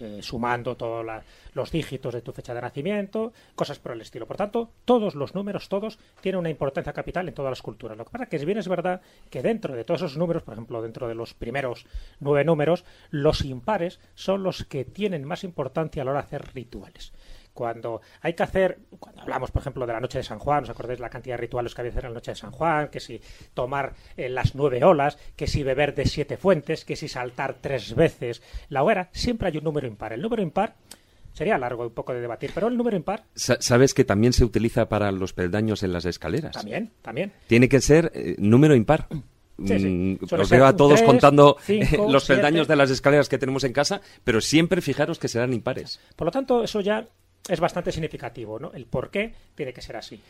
[0.00, 1.06] Eh, sumando todos
[1.54, 4.26] los dígitos de tu fecha de nacimiento, cosas por el estilo.
[4.26, 7.96] Por tanto, todos los números, todos, tienen una importancia capital en todas las culturas.
[7.96, 10.54] Lo que pasa es que bien es verdad que dentro de todos esos números, por
[10.54, 11.86] ejemplo, dentro de los primeros
[12.18, 16.54] nueve números, los impares son los que tienen más importancia a la hora de hacer
[16.54, 17.12] rituales
[17.60, 20.70] cuando hay que hacer, cuando hablamos, por ejemplo, de la noche de San Juan, ¿os
[20.70, 22.88] acordáis la cantidad de rituales que había que hacer en la noche de San Juan?
[22.88, 23.20] Que si
[23.52, 27.94] tomar eh, las nueve olas, que si beber de siete fuentes, que si saltar tres
[27.94, 28.40] veces
[28.70, 30.14] la hoguera, siempre hay un número impar.
[30.14, 30.74] El número impar
[31.34, 34.42] sería largo un poco de debatir, pero el número impar Sa- ¿Sabes que también se
[34.44, 36.52] utiliza para los peldaños en las escaleras?
[36.52, 37.30] también, también.
[37.46, 39.06] Tiene que ser eh, número impar.
[39.62, 39.86] Sí, sí.
[39.86, 43.74] Mm, Os veo a todos contando cinco, los peldaños de las escaleras que tenemos en
[43.74, 46.00] casa, pero siempre fijaros que serán impares.
[46.16, 47.06] Por lo tanto, eso ya
[47.48, 48.72] es bastante significativo, ¿no?
[48.72, 50.20] El por qué tiene que ser así.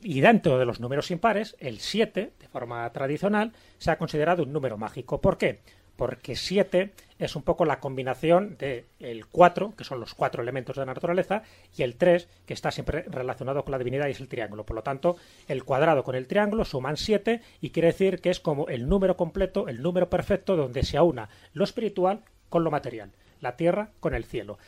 [0.00, 4.52] Y dentro de los números impares, el 7, de forma tradicional, se ha considerado un
[4.52, 5.20] número mágico.
[5.20, 5.58] ¿Por qué?
[5.96, 10.76] Porque 7 es un poco la combinación de el 4, que son los cuatro elementos
[10.76, 11.42] de la naturaleza,
[11.76, 14.64] y el 3, que está siempre relacionado con la divinidad y es el triángulo.
[14.64, 15.16] Por lo tanto,
[15.48, 19.16] el cuadrado con el triángulo suman 7 y quiere decir que es como el número
[19.16, 23.10] completo, el número perfecto donde se aúna lo espiritual con lo material,
[23.40, 24.58] la tierra con el cielo.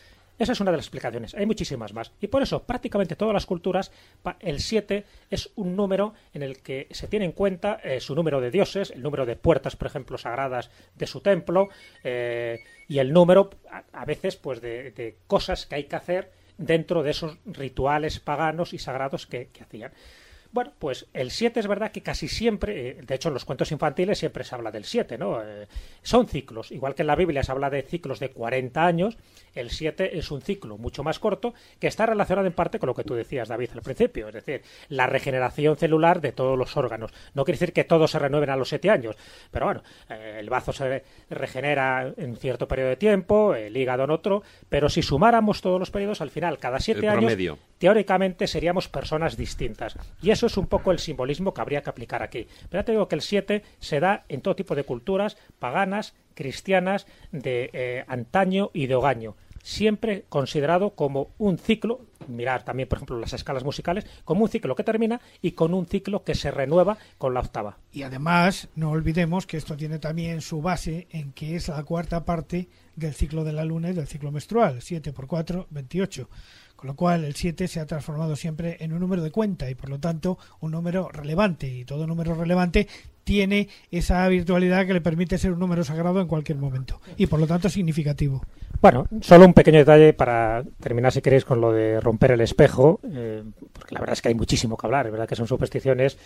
[0.41, 1.35] Esa es una de las explicaciones.
[1.35, 2.13] Hay muchísimas más.
[2.19, 3.93] Y por eso, prácticamente todas las culturas,
[4.41, 8.41] el 7 es un número en el que se tiene en cuenta eh, su número
[8.41, 11.69] de dioses, el número de puertas, por ejemplo, sagradas de su templo,
[12.03, 13.51] eh, y el número,
[13.93, 18.79] a, veces, pues de, cosas que hay que hacer dentro de esos rituales paganos y
[18.79, 19.93] sagrados que hacían.
[20.53, 23.71] Bueno, pues el 7 es verdad que casi siempre, eh, de hecho en los cuentos
[23.71, 25.41] infantiles siempre se habla del 7, ¿no?
[25.43, 25.69] Eh,
[26.03, 29.17] son ciclos, igual que en la Biblia se habla de ciclos de 40 años,
[29.55, 32.95] el 7 es un ciclo mucho más corto que está relacionado en parte con lo
[32.95, 37.13] que tú decías, David, al principio, es decir, la regeneración celular de todos los órganos.
[37.35, 39.17] No quiere decir que todos se renueven a los 7 años,
[39.53, 44.11] pero bueno, eh, el bazo se regenera en cierto periodo de tiempo, el hígado en
[44.11, 48.89] otro, pero si sumáramos todos los periodos, al final, cada 7 El años teóricamente seríamos
[48.89, 49.97] personas distintas.
[50.21, 52.47] Y eso es un poco el simbolismo que habría que aplicar aquí.
[52.71, 56.15] Pero ya te digo que el 7 se da en todo tipo de culturas, paganas,
[56.33, 59.37] cristianas, de eh, antaño y de hogaño.
[59.63, 64.75] Siempre considerado como un ciclo, mirar también, por ejemplo, las escalas musicales, como un ciclo
[64.75, 67.77] que termina y con un ciclo que se renueva con la octava.
[67.93, 72.25] Y además, no olvidemos que esto tiene también su base en que es la cuarta
[72.25, 76.29] parte del ciclo de la luna y del ciclo menstrual, 7 por 4, 28.
[76.81, 79.75] Con lo cual, el 7 se ha transformado siempre en un número de cuenta y,
[79.75, 81.69] por lo tanto, un número relevante.
[81.69, 82.89] Y todo número relevante
[83.23, 87.39] tiene esa virtualidad que le permite ser un número sagrado en cualquier momento y por
[87.39, 88.43] lo tanto significativo.
[88.81, 92.99] Bueno, solo un pequeño detalle para terminar, si queréis, con lo de romper el espejo,
[93.13, 96.17] eh, porque la verdad es que hay muchísimo que hablar, es verdad que son supersticiones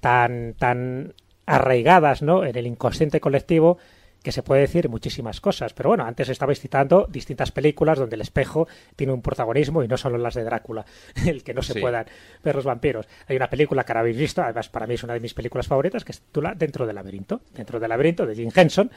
[0.00, 1.12] tan, tan
[1.44, 2.46] arraigadas ¿no?
[2.46, 3.76] en el inconsciente colectivo
[4.22, 5.72] que se puede decir muchísimas cosas.
[5.72, 9.96] Pero bueno, antes estabais citando distintas películas donde el espejo tiene un protagonismo y no
[9.96, 10.84] solo las de Drácula,
[11.26, 11.80] el que no se Sí.
[11.80, 12.06] puedan
[12.44, 13.06] ver los vampiros.
[13.28, 15.66] Hay una película que ahora habéis visto, además para mí es una de mis películas
[15.66, 17.40] favoritas, que se titula Dentro del laberinto.
[17.54, 18.90] Dentro del laberinto de Jim Henson,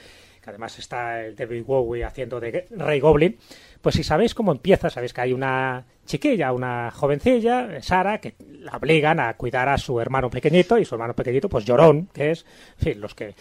[0.44, 3.38] que además está el David Bowie haciendo de Rey Goblin.
[3.82, 8.74] Pues si sabéis cómo empieza, sabéis que hay una chiquilla, una jovencilla, Sara, que la
[8.78, 12.46] obligan a cuidar a su hermano pequeñito y su hermano pequeñito, pues llorón, que es,
[12.80, 13.36] en fin, los que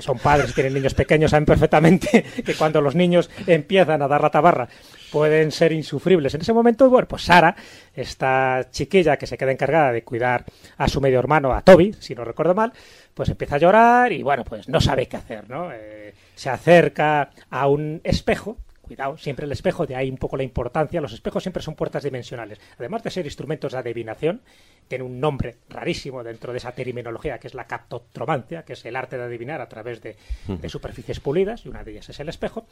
[0.00, 4.20] son padres y tienen niños pequeños saben perfectamente que cuando los niños empiezan a dar
[4.20, 4.68] la tabarra
[5.10, 6.34] pueden ser insufribles.
[6.34, 7.54] En ese momento, bueno, pues Sara,
[7.94, 10.44] esta chiquilla que se queda encargada de cuidar
[10.78, 12.72] a su medio hermano, a Toby, si no recuerdo mal,
[13.14, 15.70] pues empieza a llorar y bueno, pues no sabe qué hacer, ¿no?
[15.72, 20.42] Eh, se acerca a un espejo Cuidado, siempre el espejo, de ahí un poco la
[20.42, 21.00] importancia.
[21.00, 22.60] Los espejos siempre son puertas dimensionales.
[22.78, 24.42] Además de ser instrumentos de adivinación,
[24.88, 28.96] tiene un nombre rarísimo dentro de esa terminología que es la captotromancia, que es el
[28.96, 30.16] arte de adivinar a través de,
[30.48, 32.66] de superficies pulidas, y una de ellas es el espejo.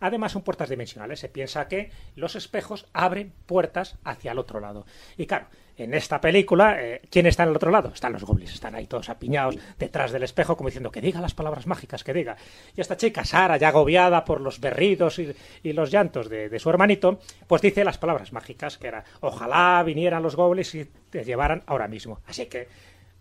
[0.00, 1.20] Además son puertas dimensionales.
[1.20, 4.84] Se piensa que los espejos abren puertas hacia el otro lado.
[5.16, 5.46] Y claro,
[5.76, 7.90] en esta película, eh, ¿quién está en el otro lado?
[7.92, 11.34] Están los goblins, están ahí todos apiñados detrás del espejo, como diciendo que diga las
[11.34, 12.36] palabras mágicas, que diga.
[12.76, 15.34] Y esta chica, Sara, ya agobiada por los berridos y,
[15.72, 17.18] los llantos de, de su hermanito,
[17.48, 21.88] pues dice las palabras mágicas, que era, ojalá vinieran los goblins y te llevaran ahora
[21.88, 22.20] mismo.
[22.26, 22.68] Así que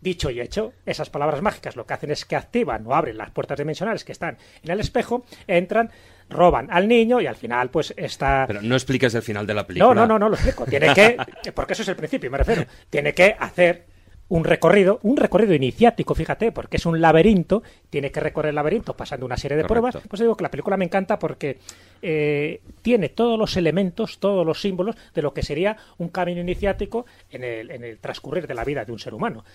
[0.04, 3.32] Dicho y hecho, esas palabras mágicas lo que hacen es que activan o abren las
[3.32, 5.89] puertas dimensionales que están en el espejo, entran,
[6.30, 8.43] roban al niño y al final pues está...
[8.45, 9.93] Pero no expliques el final de la película.
[9.93, 10.66] No, no, no, no lo explico.
[10.66, 11.18] Tiene que,
[11.54, 12.66] porque eso es el principio, me refiero.
[12.89, 13.86] Tiene que hacer
[14.28, 18.97] un recorrido, un recorrido iniciático, fíjate, porque es un laberinto, tiene que recorrer el laberinto
[18.97, 19.89] pasando una serie de Correcto.
[19.89, 20.08] pruebas.
[20.10, 21.60] Pues digo que la película me encanta porque
[22.01, 27.06] eh, tiene todos los elementos, todos los símbolos de lo que sería un camino iniciático
[27.30, 29.45] en el, en el transcurrir de la vida de un ser humano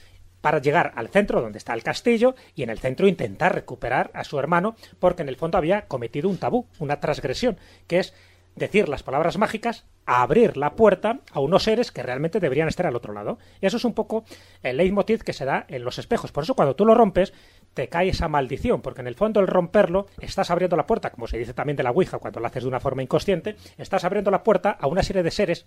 [0.40, 4.24] para llegar al centro donde está el castillo y en el centro intentar recuperar a
[4.24, 8.14] su hermano porque en el fondo había cometido un tabú, una transgresión, que es
[8.58, 12.96] decir las palabras mágicas, abrir la puerta a unos seres que realmente deberían estar al
[12.96, 13.38] otro lado.
[13.60, 14.24] Y eso es un poco
[14.62, 16.32] el leitmotiv que se da en los espejos.
[16.32, 17.32] Por eso cuando tú lo rompes,
[17.74, 21.26] te cae esa maldición, porque en el fondo el romperlo estás abriendo la puerta, como
[21.26, 24.30] se dice también de la Ouija cuando lo haces de una forma inconsciente, estás abriendo
[24.30, 25.66] la puerta a una serie de seres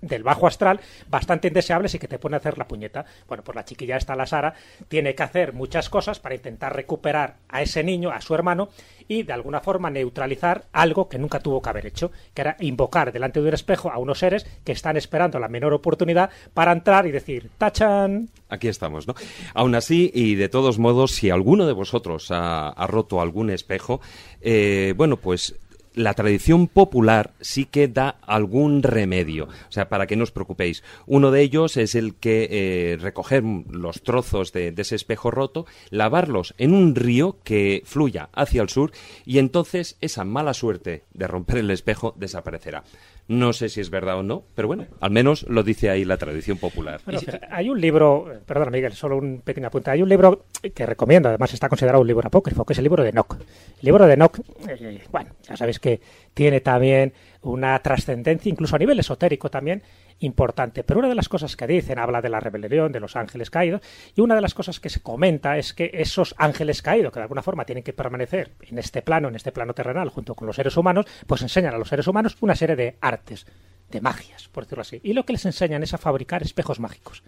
[0.00, 3.04] del bajo astral bastante indeseables y que te pone a hacer la puñeta.
[3.28, 4.54] Bueno, pues la chiquilla esta, la Sara,
[4.88, 8.68] tiene que hacer muchas cosas para intentar recuperar a ese niño, a su hermano,
[9.08, 13.12] y de alguna forma neutralizar algo que nunca tuvo que haber hecho, que era invocar
[13.12, 17.06] delante de un espejo a unos seres que están esperando la menor oportunidad para entrar
[17.06, 19.14] y decir, tachan, Aquí estamos, ¿no?
[19.54, 24.00] Aún así, y de todos modos, si alguno de vosotros ha, roto algún espejo,
[24.40, 25.54] eh, bueno, pues
[25.94, 29.44] la tradición popular sí que da algún remedio.
[29.44, 30.82] O sea, para que no os preocupéis.
[31.06, 35.66] Uno de ellos es el que eh, recoger los trozos de, de ese espejo roto,
[35.90, 38.92] lavarlos en un río que fluya hacia el sur
[39.24, 42.84] y entonces esa mala suerte de romper el espejo desaparecerá.
[43.30, 46.16] No sé si es verdad o no, pero bueno, al menos lo dice ahí la
[46.16, 47.00] tradición popular.
[47.04, 49.88] Bueno, fíjate, hay un libro, eh, perdona Miguel, solo un pequeño apunte.
[49.92, 53.04] Hay un libro que recomiendo, además está considerado un libro apócrifo, que es el libro
[53.04, 53.36] de Enoch.
[53.38, 53.46] El
[53.82, 56.00] libro de Enoch, eh, bueno, ya sabéis que
[56.34, 57.12] tiene también
[57.42, 59.80] una trascendencia, incluso a nivel esotérico también,
[60.20, 60.84] importante.
[60.84, 63.80] Pero una de las cosas que dicen, habla de la rebelión, de los ángeles caídos,
[64.14, 67.24] y una de las cosas que se comenta es que esos ángeles caídos, que de
[67.24, 70.56] alguna forma tienen que permanecer en este plano, en este plano terrenal, junto con los
[70.56, 73.46] seres humanos, pues enseñan a los seres humanos una serie de artes,
[73.90, 75.00] de magias, por decirlo así.
[75.02, 77.22] Y lo que les enseñan es a fabricar espejos mágicos.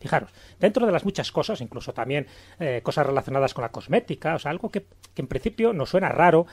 [0.00, 2.26] Fijaros, dentro de las muchas cosas, incluso también
[2.58, 4.84] eh, cosas relacionadas con la cosmética, o sea, algo que,
[5.14, 6.46] en principio nos suena raro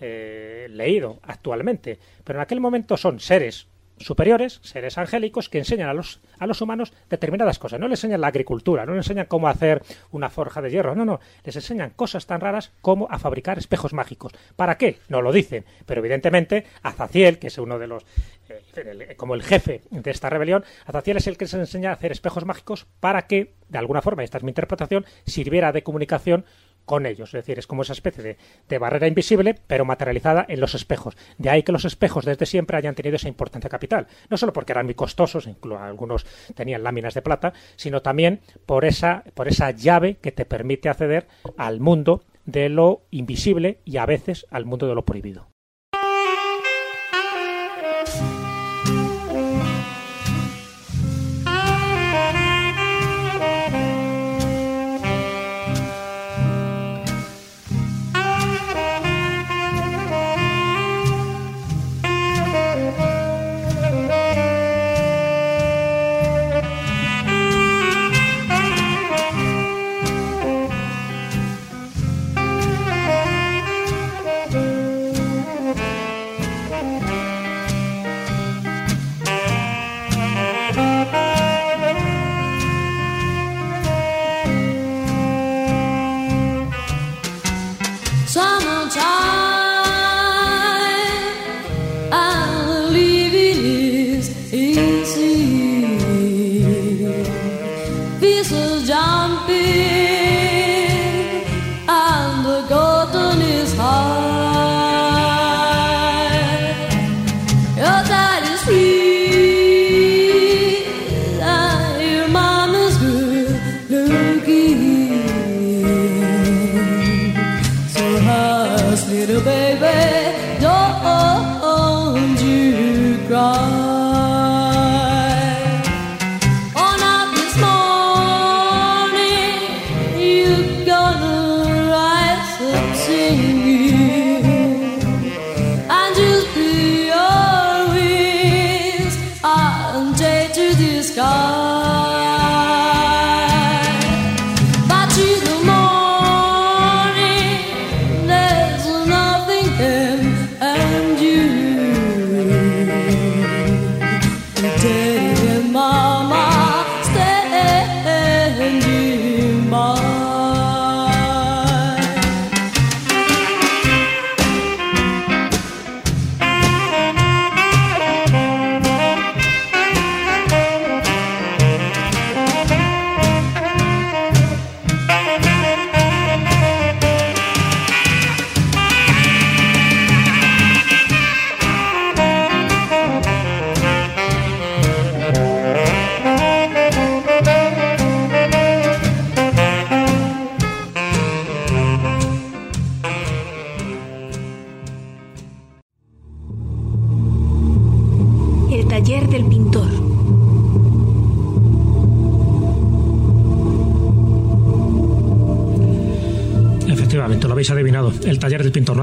[0.00, 3.68] eh, leído actualmente, pero en aquel momento son seres
[3.98, 7.80] superiores, seres angélicos, que enseñan a los, a los humanos determinadas cosas.
[7.80, 11.04] No les enseñan la agricultura, no les enseñan cómo hacer una forja de hierro, no,
[11.04, 14.32] no, les enseñan cosas tan raras como a fabricar espejos mágicos.
[14.56, 14.98] ¿Para qué?
[15.08, 18.04] No lo dicen, pero evidentemente Azaciel, que es uno de los,
[18.48, 22.12] eh, como el jefe de esta rebelión, Azaciel es el que les enseña a hacer
[22.12, 26.44] espejos mágicos para que, de alguna forma, esta es mi interpretación, sirviera de comunicación
[26.86, 27.28] con ellos.
[27.28, 28.36] Es decir, es como esa especie de,
[28.68, 31.16] de barrera invisible, pero materializada en los espejos.
[31.36, 34.06] De ahí que los espejos desde siempre hayan tenido esa importancia capital.
[34.30, 36.24] No solo porque eran muy costosos, incluso algunos
[36.54, 41.26] tenían láminas de plata, sino también por esa, por esa llave que te permite acceder
[41.58, 45.55] al mundo de lo invisible y a veces al mundo de lo prohibido.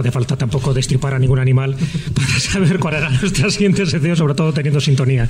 [0.04, 1.76] Hace falta tampoco destripar a ningún animal
[2.14, 5.30] para saber cuál era nuestra siguiente sección, sobre todo teniendo sintonía.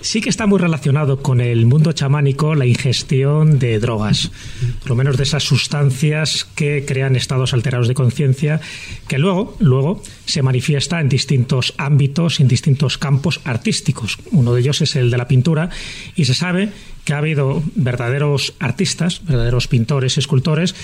[0.00, 4.30] Sí que está muy relacionado con el mundo chamánico la ingestión de drogas,
[4.80, 8.60] por lo menos de esas sustancias que crean estados alterados de conciencia,
[9.08, 14.18] que luego, luego se manifiesta en distintos ámbitos, en distintos campos artísticos.
[14.32, 15.70] Uno de ellos es el de la pintura
[16.16, 16.70] y se sabe
[17.04, 20.74] que ha habido verdaderos artistas, verdaderos pintores, escultores,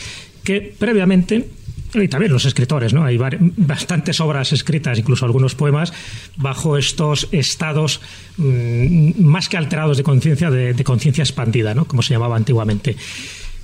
[0.44, 1.48] que previamente
[1.94, 3.04] y también los escritores, ¿no?
[3.04, 5.92] Hay bastantes obras escritas, incluso algunos poemas,
[6.36, 8.00] bajo estos estados
[8.36, 11.86] mm, más que alterados de conciencia, de, de conciencia expandida, ¿no?
[11.86, 12.96] Como se llamaba antiguamente.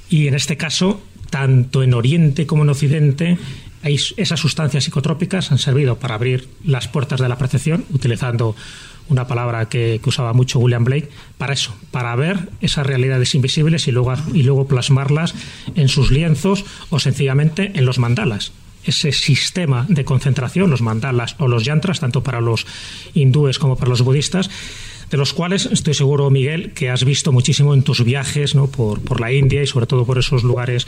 [0.09, 1.01] Y en este caso,
[1.31, 3.39] tanto en Oriente como en Occidente,
[3.83, 8.57] esas sustancias psicotrópicas han servido para abrir las puertas de la percepción, utilizando
[9.09, 13.93] una palabra que, usaba mucho William Blake, para eso, para ver esas realidades invisibles y
[13.93, 15.35] luego, y luego plasmarlas
[15.75, 18.53] en sus lienzos o sencillamente en los mandalas.
[18.85, 22.67] Ese sistema de concentración, los mandalas o los yantras, tanto para los
[23.15, 24.49] hindúes como para los budistas,
[25.11, 28.67] de los cuales estoy seguro, Miguel, que has visto muchísimo en tus viajes ¿no?
[28.67, 30.87] por, por la India y sobre todo por esos lugares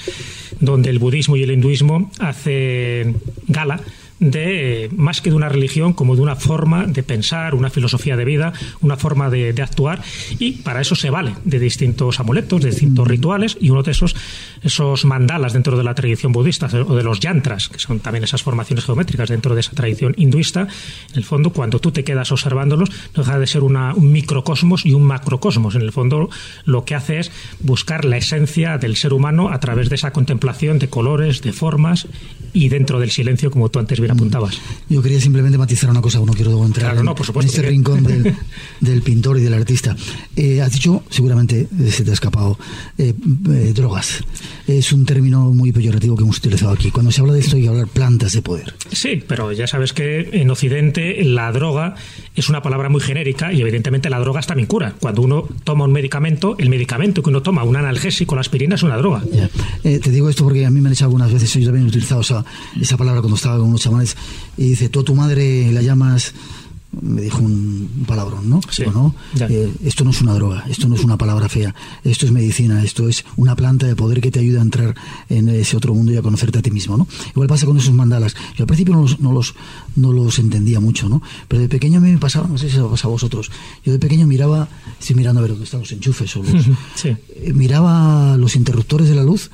[0.61, 3.81] donde el budismo y el hinduismo hacen gala
[4.21, 8.25] de más que de una religión como de una forma de pensar, una filosofía de
[8.25, 10.03] vida, una forma de, de actuar
[10.39, 14.17] y para eso se vale de distintos amuletos, de distintos rituales y uno de esos
[14.63, 18.43] esos mandalas dentro de la tradición budista o de los yantras, que son también esas
[18.43, 22.91] formaciones geométricas dentro de esa tradición hinduista, en el fondo cuando tú te quedas observándolos
[23.17, 25.75] no deja de ser una- un microcosmos y un macrocosmos.
[25.75, 26.29] En el fondo
[26.65, 27.31] lo que hace es
[27.61, 32.07] buscar la esencia del ser humano a través de esa contemplación de colores, de formas
[32.53, 34.59] y dentro del silencio como tú antes bien apuntabas.
[34.89, 37.71] Yo quería simplemente matizar una cosa, no quiero entrar Claro, no, por supuesto, en ese
[37.71, 37.95] Miguel.
[38.01, 38.35] rincón del,
[38.81, 39.95] del pintor y del artista.
[40.37, 42.59] Eh, has dicho, seguramente se te ha escapado,
[42.97, 43.13] eh,
[43.51, 44.25] eh, drogas.
[44.67, 46.91] Es un término muy peyorativo que hemos utilizado aquí.
[46.91, 48.75] Cuando se habla de esto hay que hablar plantas de poder.
[48.91, 51.95] Sí, pero ya sabes que en Occidente la droga
[52.35, 54.95] es una palabra muy genérica y evidentemente la droga también cura.
[54.99, 58.83] Cuando uno toma un medicamento, el medicamento que uno toma, un analgésico, la aspirina, es
[58.83, 59.23] una droga.
[59.33, 59.51] Ya.
[59.85, 61.89] Eh, te digo esto porque a mí me han hecho algunas veces, yo también he
[61.89, 62.45] utilizado esa,
[62.81, 64.17] esa palabra cuando estaba con unos chamanes,
[64.57, 66.35] y dice, tú a tu madre la llamas,
[66.91, 68.61] me dijo un, palabrón, ¿no?
[68.71, 68.85] Sí,
[69.41, 72.83] eh, esto no es una droga, esto no es una palabra fea, esto es medicina,
[72.83, 74.95] esto es una planta de poder que te ayuda a entrar
[75.29, 77.07] en ese otro mundo y a conocerte a ti mismo, ¿no?
[77.31, 78.35] Igual pasa con esos mandalas.
[78.57, 79.55] Yo al principio no los, no los,
[79.97, 81.23] no los entendía mucho, ¿no?
[81.47, 83.51] Pero de pequeño a mí me pasaba, no sé si os pasa a vosotros,
[83.85, 87.09] yo de pequeño miraba, estoy mirando a ver dónde están los enchufes o los, Sí.
[87.09, 89.51] eh, miraba los interruptores de la luz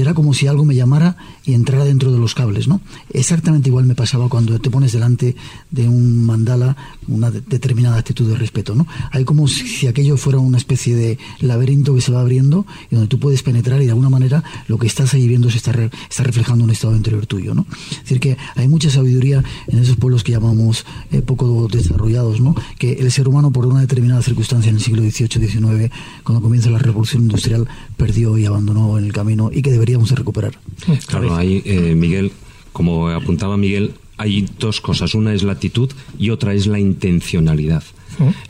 [0.00, 2.80] era como si algo me llamara y entrara dentro de los cables, ¿no?
[3.10, 5.36] Exactamente igual me pasaba cuando te pones delante
[5.70, 6.76] de un mandala
[7.06, 8.86] una de- determinada actitud de respeto, ¿no?
[9.12, 13.08] Hay como si, aquello fuera una especie de laberinto que se va abriendo y donde
[13.08, 15.90] tú puedes penetrar y de alguna manera lo que estás ahí viendo se está, re-
[16.08, 17.66] está reflejando un estado interior tuyo, ¿no?
[17.90, 22.54] Es decir, que hay mucha sabiduría en esos pueblos que llamamos eh, poco desarrollados, ¿no?
[22.78, 25.90] Que el ser humano por una determinada circunstancia en el siglo XVIII-XIX,
[26.24, 27.66] cuando comienza la revolución industrial,
[27.98, 30.58] perdió y abandonó en el camino y que deberíamos de recuperar.
[31.06, 32.32] Claro, ahí, eh, Miguel,
[32.72, 35.14] como apuntaba Miguel, hay dos cosas.
[35.14, 37.82] Una es la actitud y otra es la intencionalidad.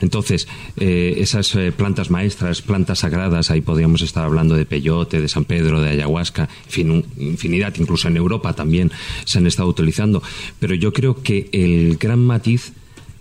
[0.00, 0.48] Entonces,
[0.78, 5.44] eh, esas eh, plantas maestras, plantas sagradas, ahí podríamos estar hablando de peyote, de San
[5.44, 8.90] Pedro, de ayahuasca, en fin, un- infinidad, incluso en Europa también
[9.26, 10.22] se han estado utilizando.
[10.58, 12.72] Pero yo creo que el gran matiz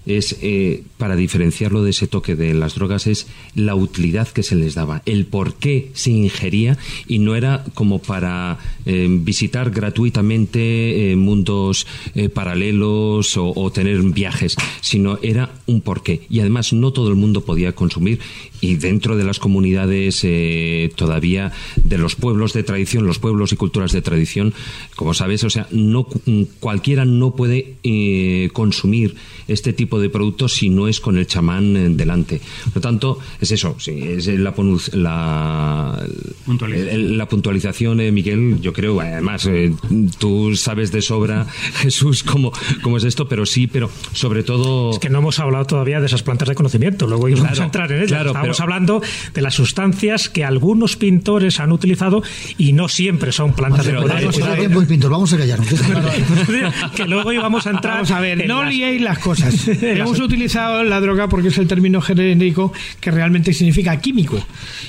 [0.08, 4.56] es eh, para diferenciarlo de ese toque de las drogas es la utilidad que se
[4.56, 6.78] les daba, el por qué se ingería
[7.08, 11.86] y no era como para eh, visitar gratuitamente eh, mundos
[12.16, 17.16] eh, paralelos o, o tener viajes, sino era un porqué y además no todo el
[17.16, 18.20] mundo podía consumir
[18.62, 23.56] y dentro de las comunidades eh, todavía de los pueblos de tradición, los pueblos y
[23.56, 24.54] culturas de tradición,
[24.96, 29.16] como sabes, o sea, no cu- mm, cualquiera no puede eh, consumir
[29.48, 32.42] este tipo de productos si no es con el chamán eh, delante.
[32.66, 36.04] Por lo tanto, es eso, sí, es la, ponu- la,
[36.46, 37.18] Puntualización.
[37.18, 39.74] la puntualización, eh, Miguel, yo creo, además, eh,
[40.20, 42.52] tú sabes de sobra, Jesús, cómo,
[42.82, 44.92] cómo es esto, pero sí, pero sobre todo...
[44.92, 47.66] Es que no hemos hablado todavía de esas plantas de conocimiento, luego íbamos Claro, a
[47.66, 48.10] entrar en ellas.
[48.10, 49.02] claro, Estamos pero- hablando
[49.34, 52.24] de las sustancias que algunos pintores han utilizado
[52.58, 54.18] y no siempre son plantas Pero, de poder.
[54.24, 55.68] Vamos a Cuidado, dar tiempo, pintor, vamos a callarnos.
[56.96, 57.94] que luego íbamos a entrar.
[57.96, 59.68] Vamos a ver, no las- liéis las cosas.
[59.82, 64.44] Hemos utilizado la droga porque es el término genérico que realmente significa químico.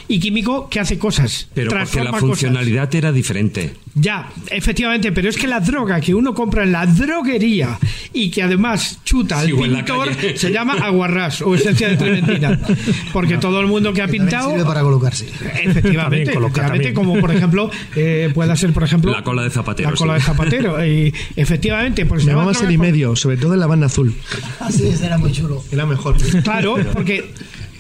[0.09, 1.49] Y químico que hace cosas.
[1.55, 2.21] Pero porque la cosas.
[2.21, 3.75] funcionalidad era diferente.
[3.95, 7.79] Ya, efectivamente, pero es que la droga que uno compra en la droguería
[8.13, 12.61] y que además chuta al Sí, pintor se llama aguarrás o esencia de trementina.
[13.13, 14.51] Porque todo el mundo que ha También pintado.
[14.51, 15.27] sirve para colocarse.
[15.63, 19.13] Efectivamente, coloca, efectivamente, como por ejemplo, eh, pueda ser, por ejemplo.
[19.13, 20.21] La cola de zapatero, La cola sí.
[20.21, 20.87] de zapatero.
[20.87, 23.87] Y efectivamente, pues se llama Llamabas droga el y medio, sobre todo en la banda
[23.87, 24.15] azul.
[24.61, 25.63] Así es, era muy chulo.
[25.71, 26.17] Era mejor.
[26.43, 27.31] Claro, porque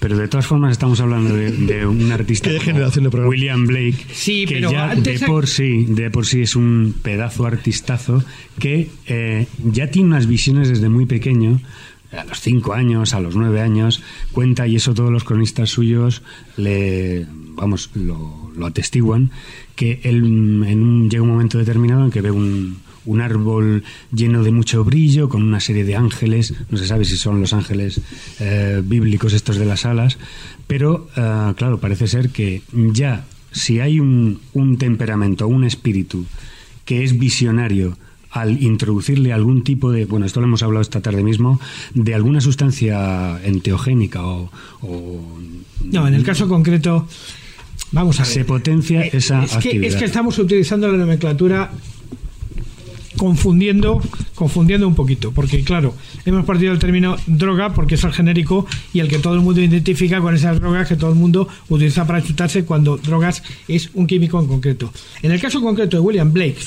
[0.01, 3.31] Pero de todas formas estamos hablando de, de un artista Qué como generación de programa.
[3.31, 6.95] William Blake Sí, que pero ya antes de por sí de por sí es un
[7.03, 8.23] pedazo artistazo
[8.61, 11.61] que eh, ya tiene unas visiones desde muy pequeño
[12.12, 14.02] a los cinco años, a los nueve años,
[14.32, 16.22] cuenta, y eso todos los cronistas suyos
[16.56, 19.30] le, vamos, lo, lo atestiguan,
[19.76, 24.43] que él en un, llega un momento determinado en que ve un, un árbol lleno
[24.43, 28.01] de mucho brillo, con una serie de ángeles, no se sabe si son los ángeles
[28.40, 30.18] eh, bíblicos estos de las alas,
[30.66, 36.26] pero eh, claro, parece ser que ya si hay un, un temperamento, un espíritu
[36.85, 37.97] que es visionario,
[38.31, 41.61] al introducirle algún tipo de, bueno, esto lo hemos hablado esta tarde mismo,
[41.95, 44.51] de alguna sustancia enteogénica o,
[44.83, 45.21] o
[45.85, 47.07] No, en el caso concreto,
[47.93, 48.33] vamos a ver.
[48.33, 51.71] se potencia Eh, esa es que, es que estamos utilizando la nomenclatura
[53.17, 54.01] confundiendo
[54.37, 55.93] confundiendo un poquito porque claro
[56.25, 59.61] hemos partido del término droga porque es el genérico y el que todo el mundo
[59.61, 64.07] identifica con esas drogas que todo el mundo utiliza para chutarse cuando drogas es un
[64.07, 64.93] químico en concreto
[65.23, 66.61] en el caso concreto de William Blake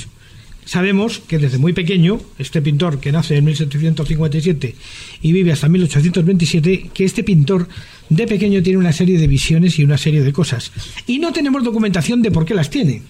[0.65, 4.75] sabemos que desde muy pequeño este pintor que nace en 1757
[5.21, 7.67] y vive hasta 1827 que este pintor
[8.09, 10.71] de pequeño tiene una serie de visiones y una serie de cosas.
[11.07, 13.01] Y no tenemos documentación de por qué las tiene.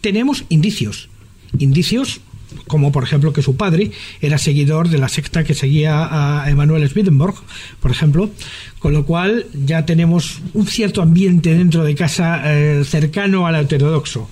[0.00, 1.08] Tenemos indicios.
[1.58, 2.20] Indicios
[2.66, 3.90] como por ejemplo que su padre
[4.20, 7.34] era seguidor de la secta que seguía a Emanuel Swedenborg,
[7.80, 8.30] por ejemplo,
[8.78, 14.28] con lo cual ya tenemos un cierto ambiente dentro de casa eh, cercano al heterodoxo.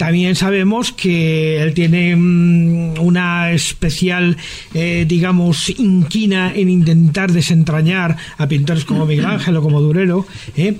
[0.00, 4.38] También sabemos que él tiene mm, una especial,
[4.72, 10.76] eh, digamos, inquina en intentar desentrañar a pintores como Miguel Ángel o como Durero, ¿eh?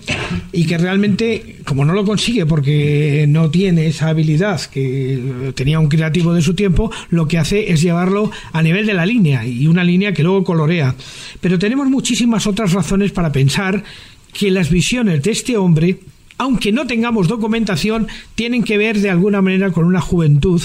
[0.53, 5.91] y que realmente, como no lo consigue porque no tiene esa habilidad que tenía un
[5.91, 9.67] creativo de su tiempo, lo que hace es llevarlo a nivel de la línea y
[9.67, 10.95] una línea que luego colorea.
[11.43, 13.85] Pero tenemos muchísimas otras razones para pensar
[14.33, 15.99] que las visiones de este hombre
[16.41, 20.63] aunque no tengamos documentación, tienen que ver de alguna manera con una juventud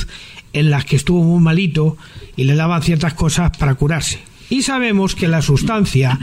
[0.54, 1.98] en la que estuvo muy malito
[2.38, 4.22] y le daban ciertas cosas para curarse.
[4.50, 6.18] Y sabemos que la sustancia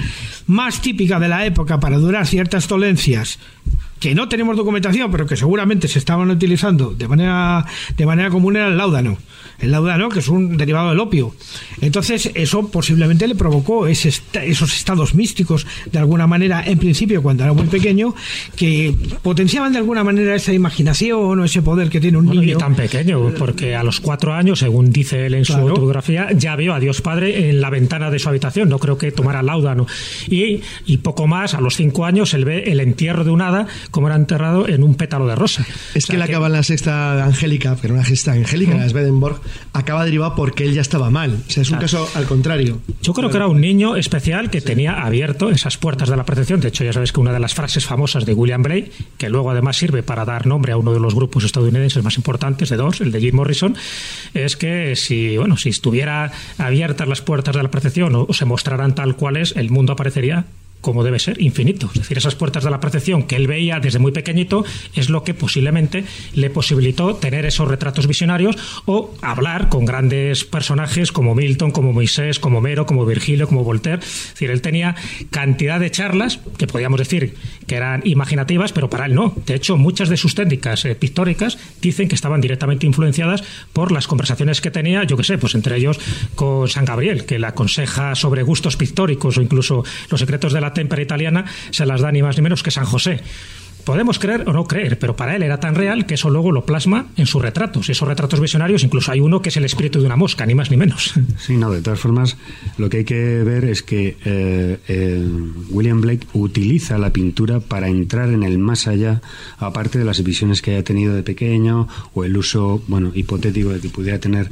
[0.47, 3.39] más típica de la época para durar ciertas dolencias
[4.01, 8.57] que no tenemos documentación, pero que seguramente se estaban utilizando de manera, de manera común
[8.57, 9.19] era el láudano.
[9.59, 11.35] El láudano, que es un derivado del opio.
[11.81, 17.23] Entonces, eso posiblemente le provocó ese esta- esos estados místicos, de alguna manera, en principio,
[17.23, 18.15] cuando era muy pequeño,
[18.57, 22.57] que potenciaban de alguna manera esa imaginación o ese poder que tiene un Bueno, niño.
[22.57, 25.69] y tan pequeño, porque a los cuatro años, según dice él en su Claro.
[25.69, 28.69] autobiografía, ya vio a Dios Padre en la ventana de su habitación.
[28.69, 29.87] No creo que tomara láudano.
[30.29, 33.67] Y, y poco más, a los cinco años, él ve el entierro de un hada
[33.91, 35.65] como era enterrado en un pétalo de rosa.
[35.95, 39.41] Es que él acaba en la sexta angélica, pero una gesta angélica, la de Swedenborg,
[39.73, 41.43] acaba derivado porque él ya estaba mal.
[41.47, 42.81] O sea, es un caso al contrario.
[43.03, 46.61] Yo creo que era un niño especial que tenía abierto esas puertas de la percepción.
[46.61, 49.51] De hecho, ya sabes que una de las frases famosas de William Blake, que luego
[49.51, 53.01] además sirve para dar nombre a uno de los grupos estadounidenses más importantes de Doors,
[53.01, 53.77] el de Jim Morrison,
[54.35, 58.45] es que si, bueno, si estuviera abiertas las puertas de la percepción o, o se
[58.45, 60.47] mostraran tal cual es, el mundo aparecería
[60.83, 61.89] como debe ser, infinito.
[61.95, 64.65] Es decir, esas puertas de la percepción que él veía desde muy pequeñito
[64.95, 66.05] es lo que posiblemente
[66.35, 72.39] le posibilitó tener esos retratos visionarios o hablar con grandes personajes como Milton, como Moisés,
[72.39, 74.03] como Homero, como Virgilio, como Voltaire.
[74.03, 74.95] Es decir, él tenía
[75.31, 79.35] cantidad de charlas que podríamos decir que eran imaginativas, pero para él no.
[79.47, 84.07] De hecho, muchas de sus técnicas eh, pictóricas dicen que estaban directamente influenciadas por las
[84.07, 85.99] conversaciones que tenía, yo que sé, pues entre ellos
[86.35, 90.73] con San Gabriel, que le aconseja sobre gustos pictóricos o incluso los secretos de la
[90.73, 93.21] témpera italiana se las da ni más ni menos que San José.
[93.85, 96.65] Podemos creer o no creer, pero para él era tan real que eso luego lo
[96.65, 97.89] plasma en sus retratos.
[97.89, 100.71] Esos retratos visionarios, incluso hay uno que es el espíritu de una mosca, ni más
[100.71, 101.15] ni menos.
[101.39, 102.37] Sí, no, de todas formas,
[102.79, 105.27] lo que hay que ver es que eh,
[105.71, 109.21] William Blake utiliza la pintura para entrar en el más allá,
[109.59, 113.81] aparte de las visiones que haya tenido de pequeño o el uso, bueno, hipotético de
[113.81, 114.51] que pudiera tener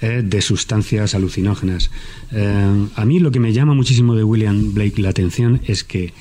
[0.00, 1.90] eh, de sustancias alucinógenas.
[2.30, 6.12] Eh, a mí lo que me llama muchísimo de William Blake la atención es que,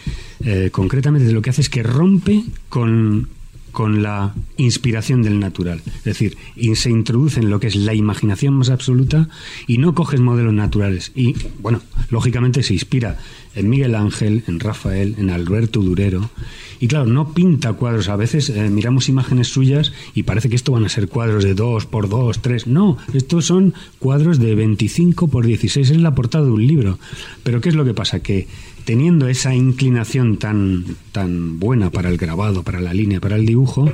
[0.44, 3.30] eh, concretamente, lo que hace es que rompe con
[3.78, 5.84] con la inspiración del natural.
[5.86, 6.36] Es decir,
[6.74, 9.30] se introduce en lo que es la imaginación más absoluta
[9.68, 11.12] y no coges modelos naturales.
[11.14, 13.20] Y, bueno, lógicamente se inspira
[13.54, 16.32] en Miguel Ángel, en Rafael, en Alberto Durero.
[16.80, 18.10] Y claro, no pinta cuadros.
[18.10, 21.54] A veces eh, miramos imágenes suyas y parece que esto van a ser cuadros de
[21.54, 22.66] 2 por 2, 3.
[22.66, 25.92] No, estos son cuadros de 25 por 16.
[25.92, 26.98] Es la portada de un libro.
[27.44, 28.22] Pero ¿qué es lo que pasa?
[28.22, 28.48] Que
[28.88, 33.92] teniendo esa inclinación tan, tan buena para el grabado, para la línea, para el dibujo,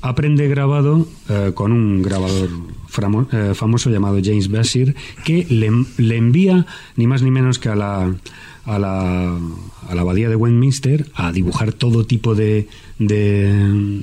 [0.00, 2.48] aprende grabado eh, con un grabador
[3.30, 6.64] eh, famoso llamado James Bassir, que le, le envía
[6.96, 8.14] ni más ni menos que a la,
[8.64, 9.36] a la,
[9.86, 12.68] a la abadía de Westminster a dibujar todo tipo de,
[12.98, 14.00] de,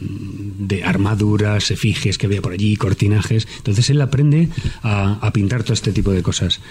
[0.59, 3.47] de armaduras, efigies que había por allí, cortinajes.
[3.57, 4.49] Entonces él aprende
[4.81, 6.61] a, a pintar todo este tipo de cosas.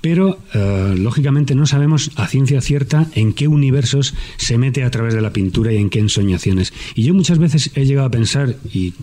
[0.00, 5.14] Pero, eh, lógicamente, no sabemos a ciencia cierta en qué universos se mete a través
[5.14, 6.72] de la pintura y en qué ensoñaciones.
[6.94, 8.94] Y yo muchas veces he llegado a pensar, y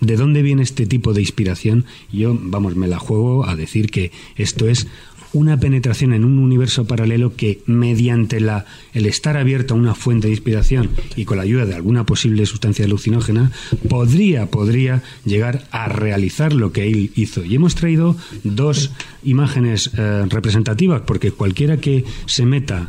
[0.00, 1.84] ¿De dónde viene este tipo de inspiración?
[2.12, 4.86] Yo, vamos, me la juego a decir que esto es
[5.32, 10.26] una penetración en un universo paralelo que mediante la, el estar abierto a una fuente
[10.26, 13.50] de inspiración y con la ayuda de alguna posible sustancia alucinógena,
[13.88, 17.44] podría, podría llegar a realizar lo que él hizo.
[17.44, 18.90] Y hemos traído dos
[19.22, 22.88] imágenes eh, representativas, porque cualquiera que se meta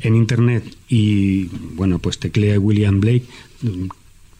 [0.00, 3.24] en Internet y, bueno, pues teclea William Blake,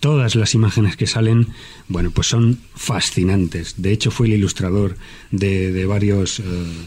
[0.04, 1.46] todas las imágenes que salen,
[1.88, 3.76] bueno, pues son fascinantes.
[3.78, 4.96] De hecho, fue el ilustrador
[5.30, 6.40] de, de varios...
[6.40, 6.42] eh,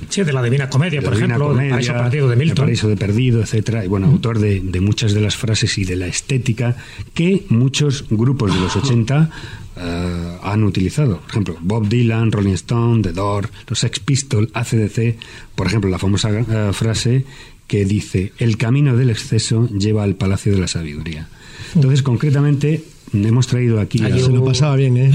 [0.08, 2.64] Sí, de la Divina Comedia, por Divina ejemplo, Comedia, el Paraíso Perdido de El Milton.
[2.66, 5.96] Paraíso de Perdido, etcétera, y bueno, autor de, de muchas de las frases y de
[5.96, 6.76] la estética
[7.16, 9.32] que muchos grupos de los 80
[9.78, 11.20] eh, han utilizado.
[11.22, 15.16] Por ejemplo, Bob Dylan, Rolling Stone, The Door, los Sex Pistols, ACDC,
[15.56, 17.26] por ejemplo, la famosa eh, frase
[17.66, 21.28] que dice, el camino del exceso lleva al Palacio de la Sabiduría.
[21.74, 24.04] Entonces, concretamente, hemos traído aquí...
[24.04, 24.54] Hay a- un-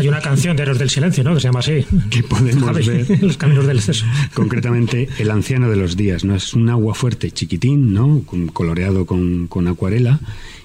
[0.01, 1.35] Hay una canción de Héroes del Silencio, ¿no?
[1.35, 1.85] Que se llama así.
[2.10, 3.19] Que podemos ver.
[3.23, 4.05] Los caminos del exceso.
[4.35, 6.35] Concretamente, el anciano de los días, ¿no?
[6.35, 8.23] Es un agua fuerte, chiquitín, ¿no?
[8.52, 10.20] Coloreado con, con acuarela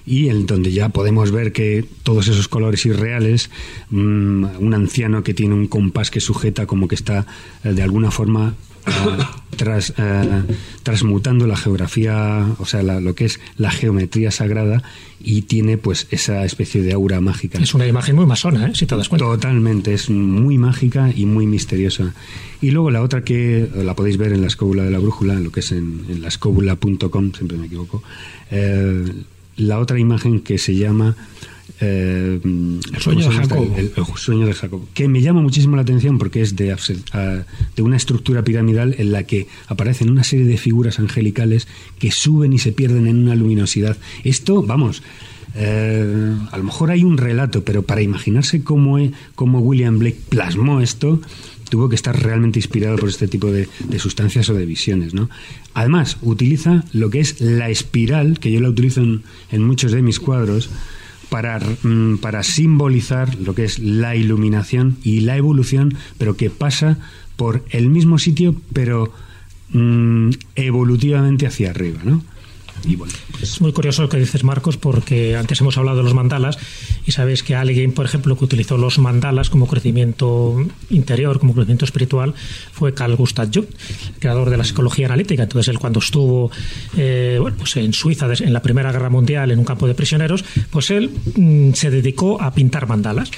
[0.06, 3.50] y en donde ya podemos ver que todos esos colores irreales,
[3.90, 7.26] mm, un anciano que tiene un compás que sujeta como que está
[7.62, 8.54] eh, de alguna forma
[9.56, 10.42] tras, eh,
[10.82, 14.82] transmutando la geografía, o sea, la- lo que es la geometría sagrada
[15.20, 17.58] y tiene pues esa especie de aura mágica.
[17.58, 18.72] Es una imagen muy masona, ¿eh?
[18.74, 19.24] Si te das cuenta.
[19.26, 22.14] Totalmente, es muy mágica y muy misteriosa.
[22.60, 25.50] Y luego la otra que la podéis ver en la escóbula de la brújula, lo
[25.50, 28.02] que es en, en la escóbula.com, siempre me equivoco.
[28.50, 29.04] eh,
[29.56, 31.16] la otra imagen que se llama
[31.80, 33.74] eh, el sueño de Jacobo.
[33.76, 36.72] El, el sueño de Jacobo, que me llama muchísimo la atención porque es de,
[37.12, 37.42] ah,
[37.76, 41.68] de una estructura piramidal en la que aparecen una serie de figuras angelicales
[41.98, 43.96] que suben y se pierden en una luminosidad.
[44.24, 45.02] Esto, vamos,
[45.54, 48.98] eh, a lo mejor hay un relato, pero para imaginarse cómo,
[49.34, 51.20] cómo William Blake plasmó esto,
[51.68, 55.28] tuvo que estar realmente inspirado por este tipo de, de sustancias o de visiones, ¿no?
[55.74, 60.02] Además, utiliza lo que es la espiral, que yo la utilizo en, en muchos de
[60.02, 60.70] mis cuadros,
[61.28, 66.98] para, mm, para simbolizar lo que es la iluminación y la evolución, pero que pasa
[67.36, 69.12] por el mismo sitio, pero
[69.72, 72.22] mm, evolutivamente hacia arriba, ¿no?
[72.84, 76.58] Bueno, Es muy curioso lo que dices, Marcos, porque antes hemos hablado de los mandalas
[77.06, 80.56] y sabéis que alguien, por ejemplo, que utilizó los mandalas como crecimiento
[80.90, 82.34] interior, como crecimiento espiritual,
[82.72, 83.66] fue Carl Gustav Jung,
[84.18, 85.42] creador de la psicología analítica.
[85.42, 86.50] Entonces, él cuando estuvo
[86.96, 90.90] eh, pues en Suiza en la Primera Guerra Mundial, en un campo de prisioneros, pues
[90.90, 93.30] él mm, se dedicó a pintar mandalas.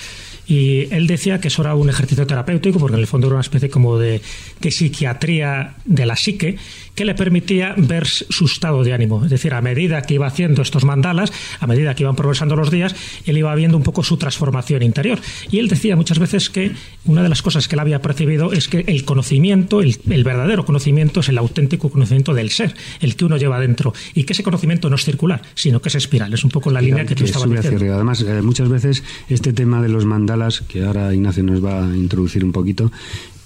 [0.46, 3.42] Y él decía que eso era un ejercicio terapéutico, porque en el fondo era una
[3.42, 4.20] especie como de,
[4.60, 6.56] de psiquiatría de la psique,
[6.94, 9.24] que le permitía ver su estado de ánimo.
[9.24, 12.70] Es decir, a medida que iba haciendo estos mandalas, a medida que iban progresando los
[12.70, 12.94] días,
[13.26, 15.18] él iba viendo un poco su transformación interior.
[15.50, 16.72] Y él decía muchas veces que
[17.04, 20.64] una de las cosas que él había percibido es que el conocimiento, el, el verdadero
[20.64, 23.94] conocimiento, es el auténtico conocimiento del ser, el que uno lleva dentro.
[24.14, 26.32] Y que ese conocimiento no es circular, sino que es espiral.
[26.32, 27.94] Es un poco la línea que tú estabas diciendo.
[27.94, 31.96] Además, eh, muchas veces este tema de los mandalas, que ahora Ignacio nos va a
[31.96, 32.90] introducir un poquito,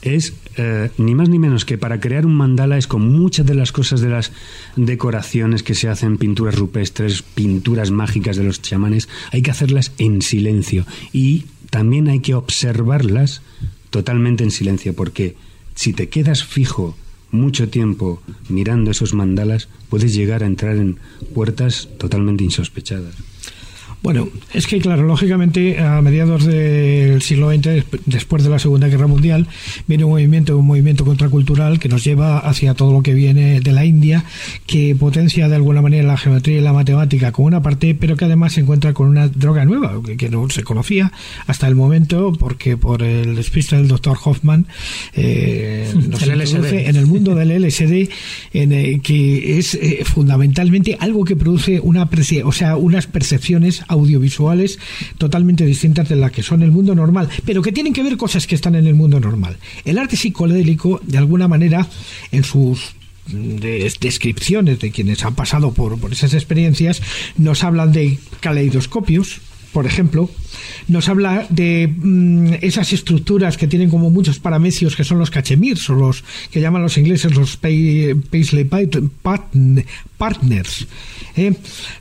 [0.04, 3.54] es eh, ni más ni menos que para crear un mandala es con muchas de
[3.54, 4.32] las cosas de las
[4.76, 10.22] decoraciones que se hacen, pinturas rupestres, pinturas mágicas de los chamanes, hay que hacerlas en
[10.22, 13.42] silencio y también hay que observarlas
[13.90, 15.36] totalmente en silencio, porque
[15.74, 16.96] si te quedas fijo
[17.30, 20.98] mucho tiempo mirando esos mandalas, puedes llegar a entrar en
[21.34, 23.14] puertas totalmente insospechadas.
[24.04, 28.86] Bueno, es que claro, lógicamente a mediados del siglo XX, desp- después de la Segunda
[28.88, 29.46] Guerra Mundial,
[29.88, 33.72] viene un movimiento, un movimiento contracultural que nos lleva hacia todo lo que viene de
[33.72, 34.26] la India,
[34.66, 38.26] que potencia de alguna manera la geometría y la matemática con una parte, pero que
[38.26, 41.10] además se encuentra con una droga nueva, que, no se conocía
[41.46, 44.66] hasta el momento, porque por el despiste del doctor Hoffman
[45.14, 46.56] eh, nos El LSD.
[46.56, 48.10] introduce en el mundo del LSD,
[48.52, 52.06] en, eh, que es eh, fundamentalmente algo que produce una
[52.44, 54.78] o sea, unas percepciones audiovisuales
[55.18, 58.46] totalmente distintas de las que son el mundo normal, pero que tienen que ver cosas
[58.46, 59.56] que están en el mundo normal.
[59.84, 61.86] El arte psicodélico, de alguna manera,
[62.32, 62.92] en sus
[63.28, 67.00] mm, de- descripciones de quienes han pasado por, por esas experiencias,
[67.38, 69.40] nos hablan de caleidoscopios,
[69.72, 70.30] por ejemplo,
[70.88, 75.88] nos habla de mm, esas estructuras que tienen como muchos paramecios que son los cachemirs
[75.90, 78.64] o los que llaman los ingleses los pay- paisley
[80.18, 80.86] partners.
[81.36, 81.52] ¿eh?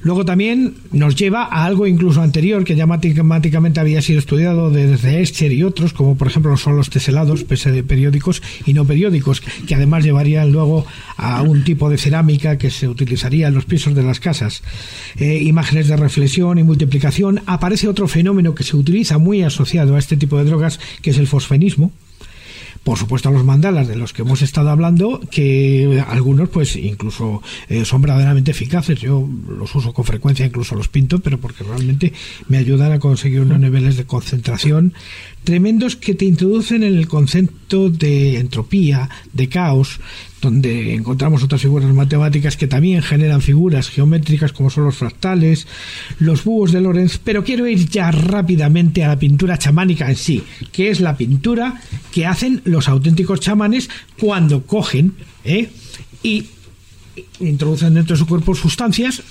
[0.01, 5.21] Luego también nos lleva a algo incluso anterior que ya matemáticamente había sido estudiado desde
[5.21, 9.75] Escher y otros, como por ejemplo son los teselados pese- periódicos y no periódicos, que
[9.75, 10.85] además llevarían luego
[11.17, 14.61] a un tipo de cerámica que se utilizaría en los pisos de las casas.
[15.17, 17.41] Eh, imágenes de reflexión y multiplicación.
[17.45, 21.17] Aparece otro fenómeno que se utiliza muy asociado a este tipo de drogas, que es
[21.17, 21.91] el fosfenismo.
[22.83, 27.85] Por supuesto los mandalas de los que hemos estado hablando que algunos pues incluso eh,
[27.85, 28.99] son verdaderamente eficaces.
[28.99, 32.11] Yo los uso con frecuencia incluso los pinto pero porque realmente
[32.49, 34.93] me ayudan a conseguir unos niveles de concentración
[35.43, 39.99] tremendos que te introducen en el concepto de entropía de caos
[40.41, 45.67] donde encontramos otras figuras matemáticas que también generan figuras geométricas como son los fractales,
[46.19, 50.43] los búhos de Lorenz, pero quiero ir ya rápidamente a la pintura chamánica en sí,
[50.71, 53.89] que es la pintura que hacen los auténticos chamanes
[54.19, 55.13] cuando cogen
[55.45, 55.69] ¿eh?
[56.21, 56.45] y
[57.39, 59.23] introducen dentro de su cuerpo sustancias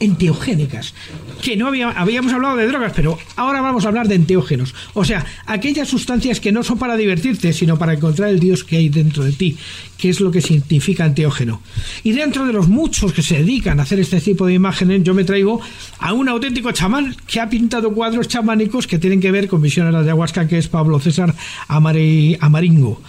[0.00, 0.94] enteogénicas.
[1.42, 4.74] Que no había, habíamos hablado de drogas, pero ahora vamos a hablar de enteógenos.
[4.94, 8.76] O sea, aquellas sustancias que no son para divertirte, sino para encontrar el Dios que
[8.76, 9.56] hay dentro de ti,
[9.96, 11.60] que es lo que significa enteógeno.
[12.02, 15.14] Y dentro de los muchos que se dedican a hacer este tipo de imágenes, yo
[15.14, 15.60] me traigo
[15.98, 19.92] a un auténtico chamán que ha pintado cuadros chamánicos que tienen que ver con visiones
[19.92, 21.34] de ayahuasca, que es Pablo César
[21.68, 23.00] Amaringo.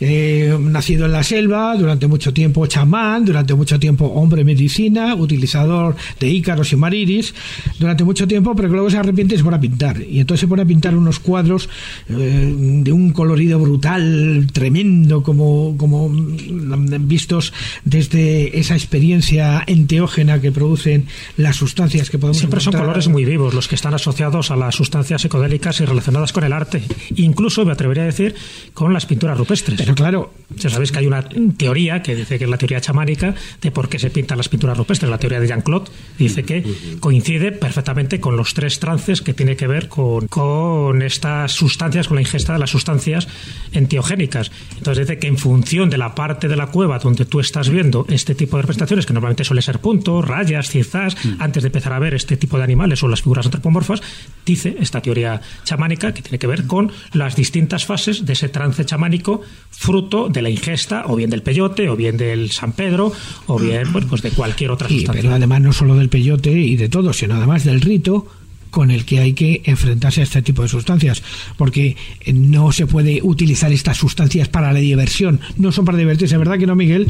[0.00, 5.96] Eh, nacido en la selva, durante mucho tiempo chamán, durante mucho tiempo hombre medicina, utilizador
[6.18, 7.34] de ícaros y mariris,
[7.78, 10.00] durante mucho tiempo, pero que luego se arrepiente y se pone a pintar.
[10.02, 11.68] Y entonces se pone a pintar unos cuadros
[12.08, 17.52] eh, de un colorido brutal, tremendo, como, como mm, vistos
[17.84, 21.06] desde esa experiencia enteógena que producen
[21.36, 24.74] las sustancias que podemos Siempre son colores muy vivos los que están asociados a las
[24.74, 26.82] sustancias psicodélicas y relacionadas con el arte.
[27.16, 28.34] Incluso, me atrevería a decir,
[28.74, 29.78] con las pinturas rupestres.
[29.78, 31.22] Pero claro, Ya sabéis que hay una
[31.56, 34.76] teoría que dice que es la teoría chamánica de por qué se pintan las pinturas
[34.76, 35.90] rupestres, la teoría de Jean-Claude.
[36.22, 36.64] Dice que
[37.00, 42.14] coincide perfectamente con los tres trances que tiene que ver con, con estas sustancias, con
[42.16, 43.26] la ingesta de las sustancias
[43.72, 44.50] entiogénicas.
[44.78, 48.06] Entonces dice que en función de la parte de la cueva donde tú estás viendo
[48.08, 51.98] este tipo de representaciones, que normalmente suele ser puntos, rayas, zigzags, antes de empezar a
[51.98, 54.00] ver este tipo de animales o las figuras antropomorfas,
[54.46, 58.84] dice esta teoría chamánica que tiene que ver con las distintas fases de ese trance
[58.84, 59.40] chamánico
[59.70, 63.12] fruto de la ingesta o bien del peyote o bien del San Pedro
[63.46, 65.22] o bien pues de cualquier otra Sí, sustancia.
[65.22, 68.26] pero además no solo del peyote y de todo, sino además del rito
[68.70, 71.22] con el que hay que enfrentarse a este tipo de sustancias,
[71.56, 76.36] porque eh, no se puede utilizar estas sustancias para la diversión, no son para divertirse,
[76.36, 77.08] ¿verdad que no, Miguel?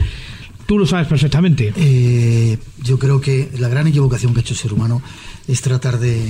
[0.67, 1.73] Tú lo sabes perfectamente.
[1.77, 5.03] Eh, yo creo que la gran equivocación que ha hecho el ser humano
[5.49, 6.23] es tratar de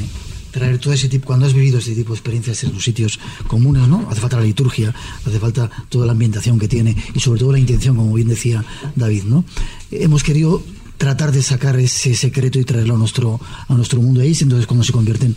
[0.51, 3.89] traer todo ese tipo, cuando has vivido ese tipo de experiencias en los sitios comunes,
[3.89, 4.07] ¿no?
[4.11, 4.95] Hace falta la liturgia,
[5.27, 8.65] hace falta toda la ambientación que tiene y sobre todo la intención, como bien decía
[8.97, 9.45] David, ¿no?
[9.91, 10.63] Hemos querido
[10.99, 14.67] tratar de sacar ese secreto y traerlo a nuestro a nuestro mundo ahí es entonces
[14.67, 15.35] cuando se convierten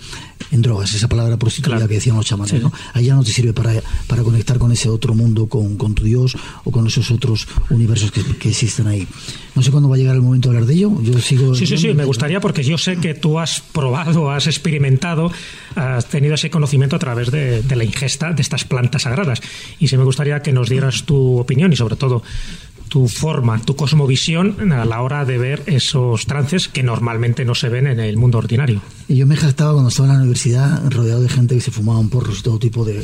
[0.51, 2.59] en drogas esa palabra prostituida que decían los chamanes Sí.
[2.61, 2.71] ¿no?
[2.93, 3.73] ahí ya no te sirve para,
[4.07, 8.11] para conectar con ese otro mundo con, con tu Dios o con esos otros universos
[8.11, 9.07] que, que existen ahí
[9.55, 11.65] no sé cuándo va a llegar el momento de hablar de ello yo sigo Sí,
[11.65, 15.31] sí, sí, me gustaría porque yo sé que tú has probado, has experimentado,
[15.75, 19.41] has tenido ese conocimiento a través de, de la ingesta de estas plantas sagradas.
[19.79, 22.23] Y sí me gustaría que nos dieras tu opinión y sobre todo
[22.87, 27.69] tu forma, tu cosmovisión a la hora de ver esos trances que normalmente no se
[27.69, 28.81] ven en el mundo ordinario.
[29.07, 32.09] Y yo me jactaba cuando estaba en la universidad rodeado de gente que se fumaban
[32.09, 33.03] porros y todo tipo de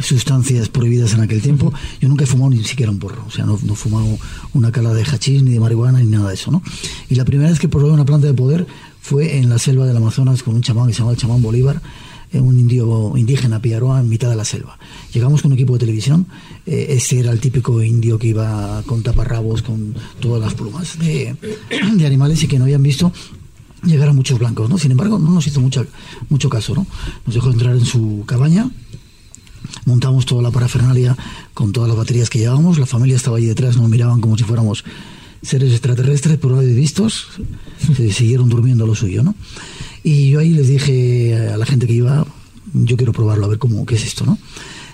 [0.00, 1.72] sustancias prohibidas en aquel tiempo.
[2.00, 4.18] Yo nunca he fumado ni siquiera un porro, o sea, no, no he fumado
[4.54, 6.62] una cala de hachís ni de marihuana ni nada de eso, ¿no?
[7.08, 8.66] Y la primera vez que probé una planta de poder
[9.00, 11.80] fue en la selva del Amazonas con un chamán que se llama el chamán Bolívar,
[12.32, 14.78] un indio indígena piaroa en mitad de la selva.
[15.12, 16.26] Llegamos con un equipo de televisión,
[16.66, 21.36] eh, ese era el típico indio que iba con taparrabos, con todas las plumas de,
[22.04, 23.12] animales y que no habían visto
[23.82, 24.76] llegar a muchos blancos, ¿no?
[24.76, 26.86] Sin embargo, no nos hizo mucho caso, ¿no?
[27.24, 28.70] Nos dejó entrar en su cabaña,
[29.84, 31.16] montamos toda la parafernalia
[31.54, 34.44] con todas las baterías que llevábamos, la familia estaba allí detrás, nos miraban como si
[34.44, 34.84] fuéramos
[35.42, 37.28] seres extraterrestres, vez vistos,
[37.96, 39.34] se siguieron durmiendo lo suyo, ¿no?
[40.02, 42.26] Y yo ahí les dije a la gente que iba,
[42.72, 44.38] yo quiero probarlo, a ver cómo, qué es esto, ¿no?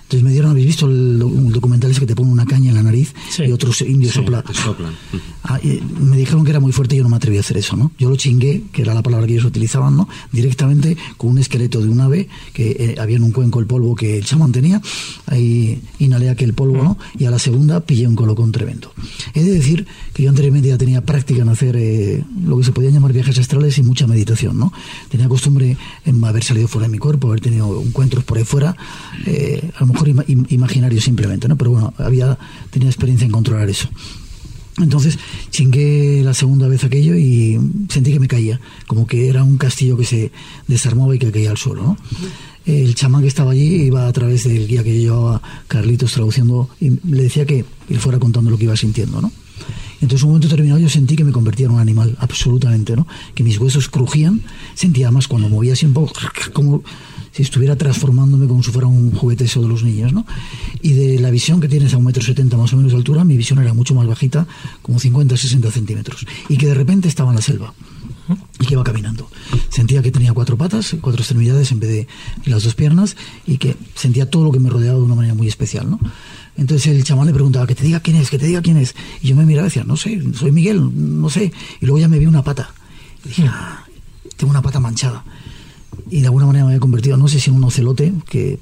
[0.02, 2.82] Entonces me dieron, ¿habéis visto el, documental ese que te pone una caña en la
[2.82, 4.18] nariz y otros indios Sí,
[4.52, 4.94] soplan.
[5.46, 5.60] Ah,
[6.00, 7.92] me dijeron que era muy fuerte y yo no me atreví a hacer eso, ¿no?
[7.98, 10.08] Yo lo chingué, que era la palabra que ellos utilizaban, ¿no?
[10.32, 13.94] Directamente con un esqueleto de un ave que eh, había en un cuenco el polvo
[13.94, 14.80] que el chamán tenía,
[15.26, 16.96] ahí inhalé aquel polvo, ¿no?
[17.18, 18.90] Y a la segunda pillé un colocón tremendo.
[19.34, 22.72] He de decir que yo anteriormente ya tenía práctica en hacer eh, lo que se
[22.72, 24.72] podían llamar viajes astrales y mucha meditación, ¿no?
[25.10, 25.76] Tenía costumbre
[26.06, 28.76] en haber salido fuera de mi cuerpo, haber tenido encuentros por ahí fuera,
[29.26, 31.56] eh, a lo mejor im- imaginarios simplemente, ¿no?
[31.58, 32.38] Pero bueno, había,
[32.70, 33.90] tenía experiencia en controlar eso.
[34.78, 35.18] Entonces
[35.50, 39.96] chingué la segunda vez aquello y sentí que me caía, como que era un castillo
[39.96, 40.32] que se
[40.66, 41.96] desarmaba y que caía al suelo.
[42.66, 46.90] El chamán que estaba allí iba a través del guía que llevaba, Carlitos, traduciendo, y
[47.08, 49.20] le decía que él fuera contando lo que iba sintiendo.
[49.20, 49.30] ¿no?
[50.00, 53.06] Entonces, en un momento determinado, yo sentí que me convertía en un animal, absolutamente, ¿no?
[53.34, 54.42] Que mis huesos crujían,
[54.74, 56.12] sentía además cuando movía así un poco,
[56.52, 56.82] como
[57.34, 60.24] si estuviera transformándome como si fuera un juguete eso de los niños, ¿no?
[60.82, 63.24] Y de la visión que tienes a un metro setenta más o menos de altura,
[63.24, 64.46] mi visión era mucho más bajita,
[64.82, 66.24] como 50, 60 centímetros.
[66.48, 67.74] Y que de repente estaba en la selva
[68.60, 69.28] y que iba caminando.
[69.68, 72.08] Sentía que tenía cuatro patas, cuatro extremidades en vez de
[72.46, 73.16] las dos piernas
[73.46, 75.98] y que sentía todo lo que me rodeaba de una manera muy especial, ¿no?
[76.56, 78.94] Entonces el chamán le preguntaba, que te diga quién es, que te diga quién es.
[79.20, 80.88] Y yo me miraba y decía, no sé, soy Miguel,
[81.20, 81.52] no sé.
[81.80, 82.72] Y luego ya me vi una pata.
[83.24, 83.82] Y dije, ah,
[84.36, 85.24] tengo una pata manchada.
[86.10, 88.58] Y de alguna manera me había convertido, no sé si en un ocelote, que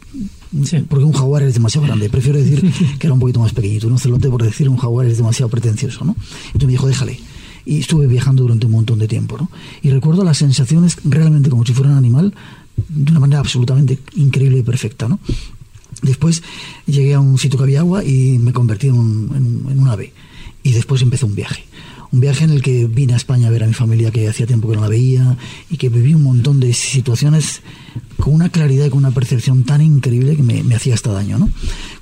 [0.89, 2.11] porque un jaguar es demasiado grande.
[2.11, 2.61] Prefiero decir
[2.99, 3.87] que era un poquito más pequeñito.
[3.87, 6.15] Un ocelote, por decir un jaguar, es demasiado pretencioso, ¿no?
[6.47, 7.19] Entonces me dijo, déjale.
[7.65, 9.51] Y estuve viajando durante un montón de tiempo, ¿no?
[9.83, 12.35] Y recuerdo las sensaciones realmente como si fuera un animal,
[12.89, 15.21] de una manera absolutamente increíble y perfecta, ¿no?
[16.03, 16.43] Después
[16.87, 19.31] llegué a un sitio que había agua y me convertí en un,
[19.67, 20.13] en- en un ave.
[20.65, 21.65] Y después empezó un viaje.
[22.13, 24.47] Un viaje en el que vine a España a ver a mi familia que hacía
[24.47, 25.37] tiempo que no la veía
[25.71, 27.63] y que viví un montón de situaciones
[28.19, 31.39] con una claridad y con una percepción tan increíble que me, hacía hasta daño.
[31.39, 31.51] ¿no?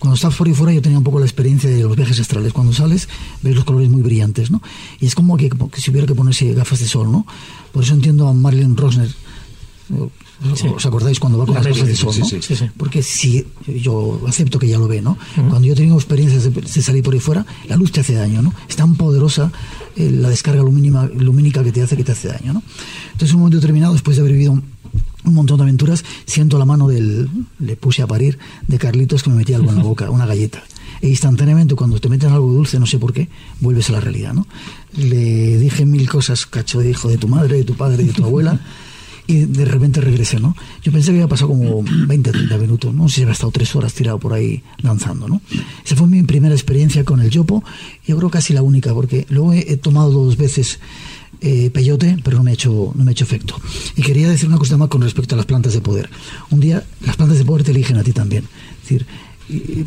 [0.01, 2.53] Cuando estás por ahí fuera yo tenía un poco la experiencia de los viajes astrales.
[2.53, 3.09] Cuando sales
[3.43, 4.51] ves los colores muy brillantes.
[4.51, 4.61] ¿no?
[4.99, 7.11] Y es como que, como que si hubiera que ponerse gafas de sol.
[7.13, 7.25] ¿no?
[7.73, 9.11] Por eso entiendo a Marilyn Rosner.
[10.75, 12.15] ¿Os acordáis cuando va con La las gafas de sí, sol?
[12.15, 12.27] sí, ¿no?
[12.27, 12.65] sí, sí, sí.
[12.77, 13.45] Porque si
[13.83, 15.19] yo acepto que ya lo ve, ¿no?
[15.35, 18.15] Cuando yo he tenido experiencias de, de salir por ahí fuera, la luz te hace
[18.15, 18.55] daño, ¿no?
[18.69, 19.53] Es tan poderosa
[19.97, 22.63] eh, la descarga lumínima- lumínica que te hace que te hace daño, ¿no?
[23.13, 24.65] Entonces, en un momento determinado, después de haber vivido un,
[25.25, 29.29] un montón de aventuras, siento la mano del, le puse a parir, de Carlitos que
[29.31, 30.63] me metía algo en la boca, una galleta.
[31.03, 33.29] E instantáneamente, cuando te meten algo dulce, no sé por qué,
[33.61, 34.47] vuelves a la realidad, ¿no?
[34.97, 38.25] Le dije mil cosas, cacho de hijo de tu madre, de tu padre, de tu
[38.25, 38.59] abuela,
[39.31, 40.57] y de repente regresé, ¿no?
[40.83, 43.95] Yo pensé que había pasado como 20, 30 minutos, no si había estado tres horas
[43.95, 45.41] tirado por ahí danzando, ¿no?
[45.85, 47.63] Esa fue mi primera experiencia con el yopo,
[48.05, 50.81] yo creo casi la única, porque luego he, he tomado dos veces
[51.43, 53.55] eh, peyote, pero no me, ha hecho, no me ha hecho efecto.
[53.95, 56.11] Y quería decir una cosa más con respecto a las plantas de poder.
[56.51, 58.45] Un día las plantas de poder te eligen a ti también.
[58.83, 59.07] Es decir,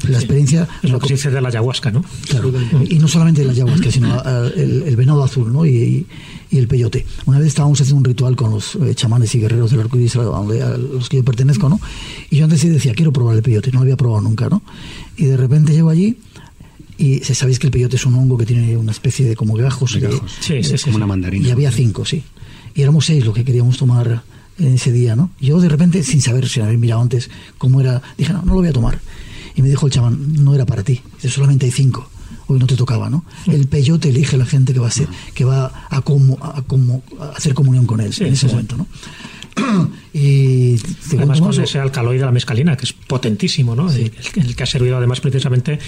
[0.07, 0.67] la experiencia...
[0.81, 2.03] Es lo que se dice de la ayahuasca, ¿no?
[2.27, 2.51] Claro,
[2.89, 5.65] y no solamente la ayahuasca, sino ah, el, el venado azul ¿no?
[5.65, 6.05] y, y-
[6.51, 7.03] y el peyote.
[7.25, 10.15] Una vez estábamos haciendo un ritual con los eh, chamanes y guerreros del arco iris
[10.17, 10.43] a
[10.77, 11.79] los que yo pertenezco, ¿no?
[12.29, 14.61] Y yo antes sí decía, quiero probar el peyote, no lo había probado nunca, ¿no?
[15.17, 16.17] Y de repente llego allí
[16.95, 19.93] y sabéis que el peyote es un hongo que tiene una especie de como gajos.
[19.93, 20.31] De gajos.
[20.41, 20.97] Sí, sí, sí, como sí.
[20.97, 21.47] una mandarina.
[21.47, 22.21] y había cinco, sí.
[22.75, 24.21] Y éramos seis los que queríamos tomar
[24.59, 25.31] en ese día, ¿no?
[25.39, 28.59] Yo de repente, sin saber, sin haber mirado antes cómo era, dije, no, no lo
[28.59, 28.99] voy a tomar.
[29.55, 32.09] Y me dijo el chamán, no era para ti, dice, solamente hay cinco.
[32.47, 33.23] Hoy no te tocaba, ¿no?
[33.47, 37.03] El peyote elige la gente que va a ser, que va a, como, a, como-
[37.19, 38.87] a hacer comunión con él Sí, en ese sí, momento, ¿no?
[40.13, 40.75] y
[41.15, 43.91] Además con más, ese alcaloide de la mescalina, que es potentísimo, ¿no?
[43.91, 45.79] El, el que ha servido además precisamente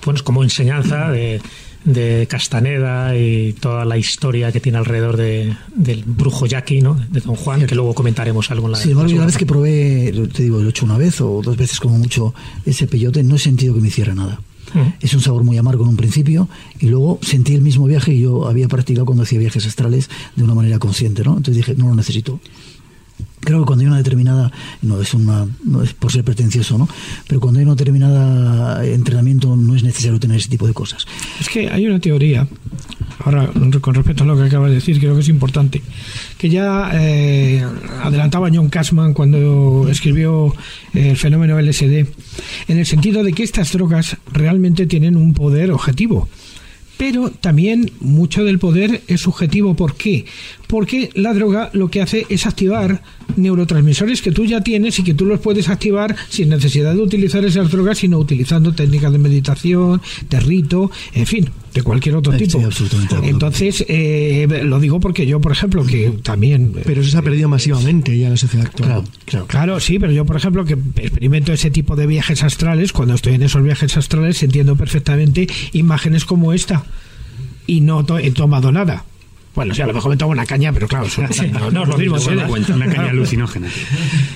[0.00, 1.40] pues, como enseñanza de,
[1.86, 6.94] de Castaneda y toda la historia que tiene alrededor de, del brujo Jackie, ¿no?
[7.10, 10.12] De Don Juan, que luego comentaremos algo en la yo la la vez que probé,
[10.34, 12.34] te digo, lo he hecho una vez o dos veces como mucho
[12.66, 14.40] ese peyote, no he sentido que me hiciera nada.
[14.74, 14.92] Ujú.
[15.00, 16.48] Es un sabor muy amargo en un principio
[16.80, 20.42] y luego sentí el mismo viaje y yo había practicado cuando hacía viajes astrales de
[20.42, 21.36] una manera consciente, ¿no?
[21.36, 22.40] Entonces dije, no lo necesito.
[23.46, 24.50] Creo que cuando hay una determinada,
[24.82, 26.88] no es una, no es por ser pretencioso, ¿no?
[27.28, 31.06] Pero cuando hay una determinada entrenamiento no es necesario tener ese tipo de cosas.
[31.38, 32.48] Es que hay una teoría,
[33.20, 33.48] ahora
[33.80, 35.80] con respecto a lo que acabas de decir, creo que es importante,
[36.36, 37.64] que ya eh,
[38.02, 40.52] adelantaba John Cashman cuando escribió
[40.92, 42.04] eh, el fenómeno LSD,
[42.66, 46.28] en el sentido de que estas drogas realmente tienen un poder objetivo.
[46.96, 49.74] Pero también mucho del poder es subjetivo.
[49.74, 50.24] ¿Por qué?
[50.66, 53.02] Porque la droga lo que hace es activar
[53.36, 57.44] neurotransmisores que tú ya tienes y que tú los puedes activar sin necesidad de utilizar
[57.44, 62.60] esas drogas, sino utilizando técnicas de meditación, de rito, en fin, de cualquier otro tipo.
[63.22, 66.72] Entonces, eh, lo digo porque yo, por ejemplo, que también...
[66.84, 68.88] Pero eso se ha perdido masivamente ya en la sociedad actual.
[68.88, 69.46] Claro, claro.
[69.46, 73.34] Claro, sí, pero yo, por ejemplo, que experimento ese tipo de viajes astrales, cuando estoy
[73.34, 76.84] en esos viajes astrales entiendo perfectamente imágenes como esta
[77.66, 79.04] y no he tomado nada.
[79.56, 81.22] Bueno, sí, a lo mejor me tomo una caña, pero claro, eso-
[81.52, 82.18] no, no es lo mismo.
[82.20, 82.34] ¿sí?
[82.34, 83.68] da cuenta, una caña alucinógena.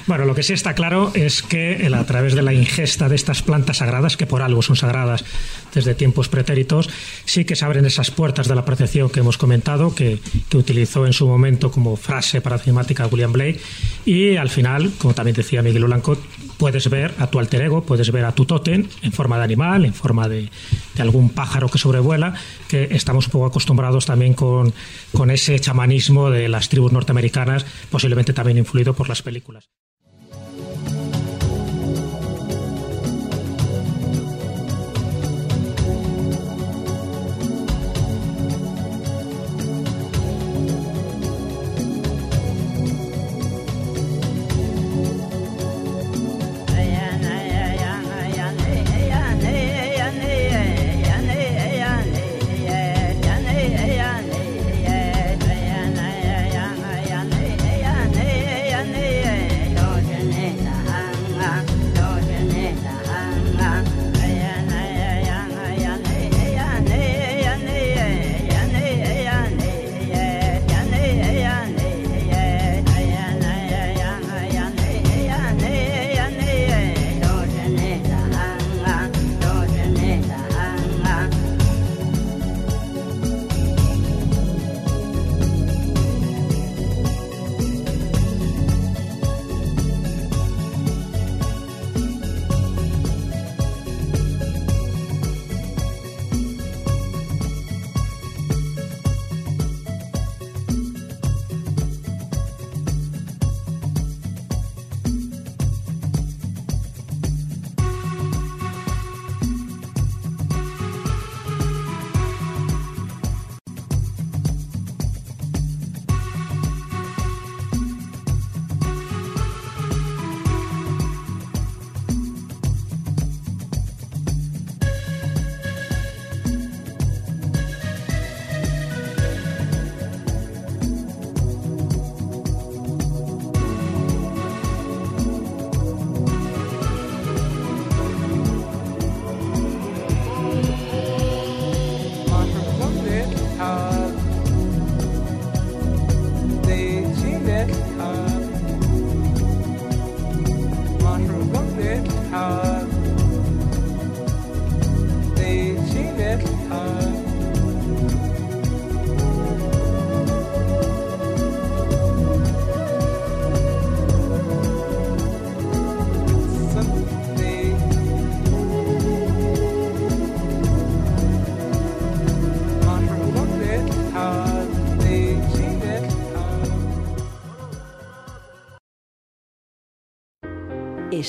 [0.06, 3.14] Bueno, lo que sí está claro es que el- a través de la ingesta de
[3.16, 5.24] estas plantas sagradas, que por algo son sagradas
[5.74, 6.90] desde tiempos pretéritos,
[7.26, 10.18] sí que se abren esas puertas de la percepción que hemos comentado, que,
[10.48, 13.60] que utilizó en su momento como frase paradigmática William Blake,
[14.06, 16.16] y al final, como también decía Miguel Blanco,
[16.60, 19.86] puedes ver a tu alter ego, puedes ver a tu tótem en forma de animal,
[19.86, 20.50] en forma de,
[20.94, 22.34] de algún pájaro que sobrevuela,
[22.68, 24.74] que estamos un poco acostumbrados también con,
[25.12, 29.70] con ese chamanismo de las tribus norteamericanas, posiblemente también influido por las películas.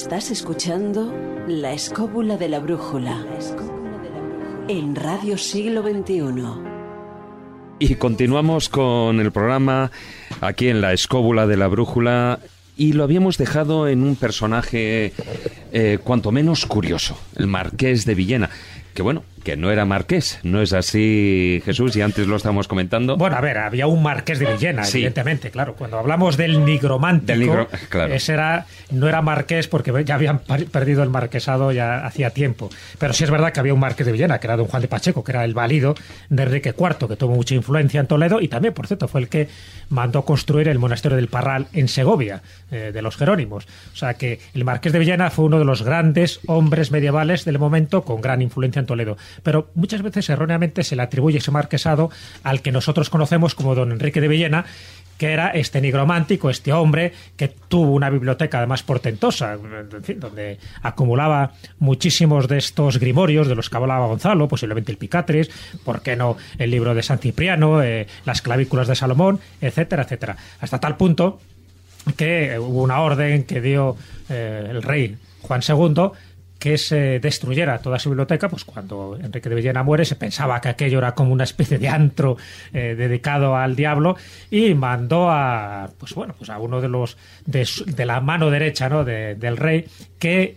[0.02, 1.14] Estás escuchando
[1.48, 3.24] La Escóbula de la Brújula
[4.68, 6.42] en Radio Siglo XXI.
[7.78, 9.92] Y continuamos con el programa
[10.42, 12.40] aquí en la escóbula de la brújula
[12.76, 15.14] y lo habíamos dejado en un personaje
[15.72, 18.50] eh, cuanto menos curioso, el marqués de Villena.
[18.96, 21.96] Que bueno, que no era marqués, ¿no es así, Jesús?
[21.96, 23.18] Y antes lo estábamos comentando.
[23.18, 24.98] Bueno, a ver, había un marqués de Villena, Sí.
[25.00, 25.76] evidentemente, claro.
[25.76, 28.14] Cuando hablamos del nigromántico, Del nigro- claro.
[28.14, 32.70] ese era, no era marqués porque ya habían perdido el marquesado ya hacía tiempo.
[33.00, 34.88] Pero sí es verdad que había un marqués de Villena, que era don Juan de
[34.88, 35.96] Pacheco, que era el válido
[36.30, 39.28] de Enrique IV, que tuvo mucha influencia en Toledo y también, por cierto, fue el
[39.30, 39.48] que
[39.90, 42.42] mandó construir el monasterio del Parral en Segovia,
[42.72, 43.66] eh, de los Jerónimos.
[43.94, 47.60] O sea que el marqués de Villena fue uno de los grandes hombres medievales del
[47.60, 49.18] momento con gran influencia en Toledo.
[49.44, 52.10] Pero muchas veces erróneamente se le atribuye ese marquesado
[52.44, 54.66] al que nosotros conocemos como don Enrique de Villena,
[55.22, 62.48] que era este nigromántico, este hombre que tuvo una biblioteca además portentosa, donde acumulaba muchísimos
[62.48, 65.52] de estos grimorios de los que hablaba Gonzalo, posiblemente el Picatris,
[65.86, 70.38] ¿por qué no el libro de San Cipriano, eh, las clavículas de Salomón, etcétera, etcétera.
[70.60, 71.40] Hasta tal punto
[72.18, 73.96] que hubo una orden que dio
[74.28, 76.12] eh, el rey Juan II
[76.62, 80.70] que se destruyera toda su biblioteca, pues cuando Enrique de Villena muere se pensaba que
[80.70, 82.38] aquello era como una especie de antro
[82.72, 84.16] eh, dedicado al diablo
[84.52, 87.18] y mandó a, pues bueno, pues a uno de los
[87.48, 89.04] de, de la mano derecha, ¿no?
[89.04, 89.86] de- del rey
[90.20, 90.56] que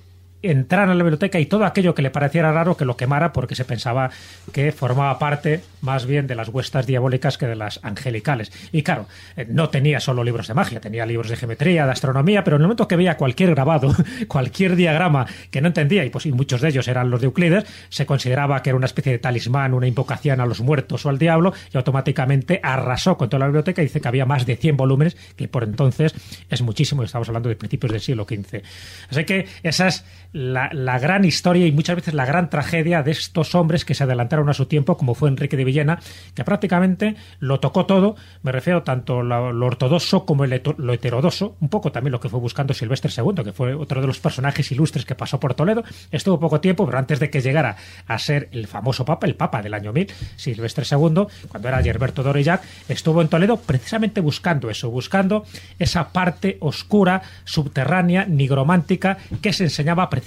[0.51, 3.55] entrara en la biblioteca y todo aquello que le pareciera raro que lo quemara porque
[3.55, 4.11] se pensaba
[4.53, 8.53] que formaba parte más bien de las huestas diabólicas que de las angelicales.
[8.73, 9.07] Y claro,
[9.37, 12.62] eh, no tenía solo libros de magia, tenía libros de geometría, de astronomía, pero en
[12.62, 13.95] el momento que veía cualquier grabado,
[14.29, 17.65] cualquier diagrama que no entendía, y pues y muchos de ellos eran los de Euclides,
[17.89, 21.19] se consideraba que era una especie de talismán, una invocación a los muertos o al
[21.19, 24.77] diablo, y automáticamente arrasó con toda la biblioteca y dice que había más de 100
[24.77, 26.15] volúmenes, que por entonces
[26.49, 28.62] es muchísimo, estamos hablando de principios del siglo XV.
[29.11, 30.05] Así que esa es
[30.35, 34.48] la, gran historia y muchas veces la gran tragedia de estos hombres que se adelantaron
[34.48, 36.01] a su tiempo, como fue Enrique de Villena,
[36.35, 41.56] que prácticamente lo tocó todo, me refiero tanto lo, lo ortodoxo como el lo heterodoxo,
[41.61, 44.70] un poco también lo que fue buscando Silvestre II, que fue otro de los personajes
[44.73, 47.77] ilustres que pasó por Toledo, estuvo poco tiempo, pero antes de que llegara
[48.09, 52.24] a ser el famoso papa, el papa del año 1000, Silvestre II, cuando era Gerberto
[52.24, 55.44] de Aurillac, estuvo en Toledo precisamente buscando eso, buscando
[55.78, 60.23] esa parte oscura, subterránea, nigromántica, que se enseñaba precisamente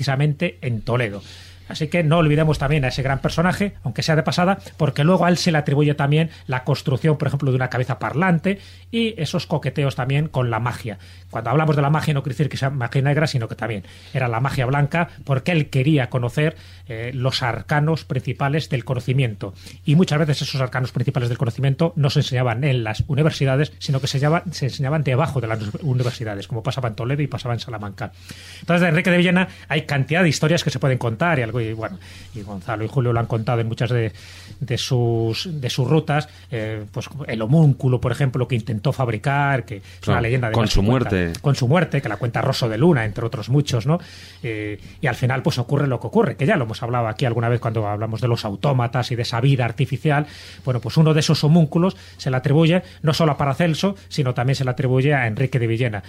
[0.61, 1.21] en Toledo.
[1.67, 5.25] Así que no olvidemos también a ese gran personaje, aunque sea de pasada, porque luego
[5.25, 8.59] a él se le atribuye también la construcción, por ejemplo, de una cabeza parlante
[8.91, 10.97] y esos coqueteos también con la magia.
[11.29, 13.83] Cuando hablamos de la magia no quiere decir que sea magia negra, sino que también
[14.13, 16.55] era la magia blanca, porque él quería conocer
[16.87, 19.53] eh, los arcanos principales del conocimiento.
[19.85, 23.99] Y muchas veces esos arcanos principales del conocimiento no se enseñaban en las universidades, sino
[23.99, 27.53] que se enseñaban, se enseñaban debajo de las universidades, como pasaba en Toledo y pasaba
[27.53, 28.11] en Salamanca.
[28.59, 31.56] Entonces, de Enrique de Villena hay cantidad de historias que se pueden contar y algo
[31.59, 31.97] y bueno
[32.35, 34.11] y Gonzalo y Julio lo han contado en muchas de,
[34.59, 36.27] de sus de sus rutas.
[36.51, 40.59] Eh, pues el homúnculo por ejemplo que intentó fabricar que es Claro, una leyenda con
[40.63, 41.33] además su muerte.
[41.41, 43.99] con su muerte que la cuenta Rosso de Luna entre otros muchos no
[44.43, 47.25] Eh, y al final pues ocurre lo que ocurre que ya lo hemos hablado aquí
[47.25, 50.25] alguna vez cuando hablamos de los autómatas y de esa vida artificial.
[50.65, 54.55] Bueno pues uno de esos homúnculos se le atribuye no solo a Paracelso sino también
[54.55, 56.03] se le atribuye a Enrique de Villena.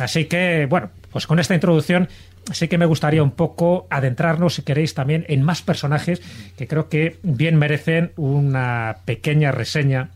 [0.00, 2.08] Así que bueno pues con esta introducción
[2.50, 6.22] sí que me gustaría un poco adentrarnos, si queréis, también en más personajes
[6.56, 10.10] que creo que bien merecen una pequeña reseña.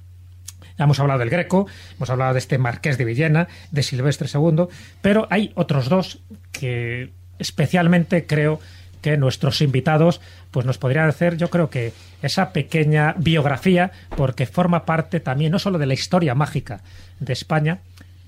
[0.79, 1.67] Ya hemos hablado del Greco,
[1.97, 4.67] hemos hablado de este Marqués de Villena, de Silvestre II,
[5.01, 6.21] pero hay otros dos
[6.53, 8.61] que especialmente creo
[9.01, 10.21] que nuestros invitados
[10.51, 11.93] pues nos podrían hacer, yo creo que
[12.23, 16.81] esa pequeña biografía, porque forma parte también no solo de la historia mágica
[17.21, 17.79] de España,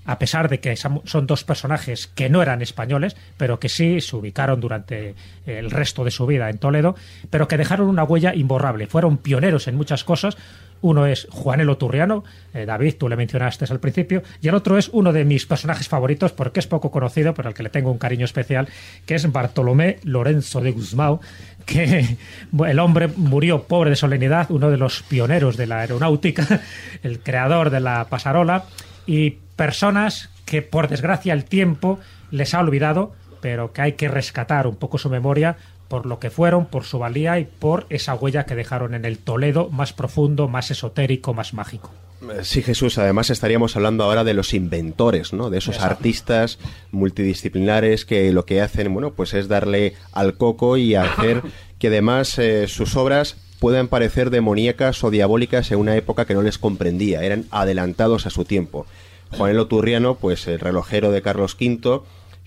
[0.05, 4.15] a pesar de que son dos personajes que no eran españoles, pero que sí se
[4.15, 5.15] ubicaron durante
[5.45, 6.95] el resto de su vida en Toledo,
[7.29, 8.87] pero que dejaron una huella imborrable.
[8.87, 10.37] Fueron pioneros en muchas cosas.
[10.81, 12.23] Uno es Juanelo Turriano,
[12.53, 15.89] eh, David, tú le mencionaste al principio, y el otro es uno de mis personajes
[15.89, 18.69] favoritos porque es poco conocido, pero al que le tengo un cariño especial,
[19.05, 21.19] que es Bartolomé Lorenzo de Guzmán,
[21.65, 22.17] que
[22.67, 26.61] el hombre murió pobre de solemnidad, uno de los pioneros de la aeronáutica,
[27.03, 28.63] el creador de la pasarola,
[29.05, 31.99] y personas que por desgracia el tiempo
[32.31, 33.11] les ha olvidado,
[33.41, 35.57] pero que hay que rescatar un poco su memoria
[35.89, 39.17] por lo que fueron, por su valía y por esa huella que dejaron en el
[39.17, 41.91] Toledo más profundo, más esotérico, más mágico.
[42.21, 45.49] Eh, Sí, Jesús, además estaríamos hablando ahora de los inventores, ¿no?
[45.49, 45.95] De esos Exacto.
[45.95, 46.57] artistas
[46.91, 51.41] multidisciplinares que lo que hacen, bueno, pues es darle al coco y hacer
[51.79, 56.43] que además eh, sus obras puedan parecer demoníacas o diabólicas en una época que no
[56.43, 58.85] les comprendía, eran adelantados a su tiempo.
[59.31, 62.01] Juanelo Turriano, pues el relojero de Carlos V,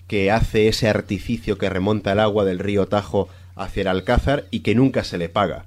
[0.07, 4.59] que hace ese artificio que remonta el agua del río Tajo hacia el Alcázar y
[4.59, 5.65] que nunca se le paga.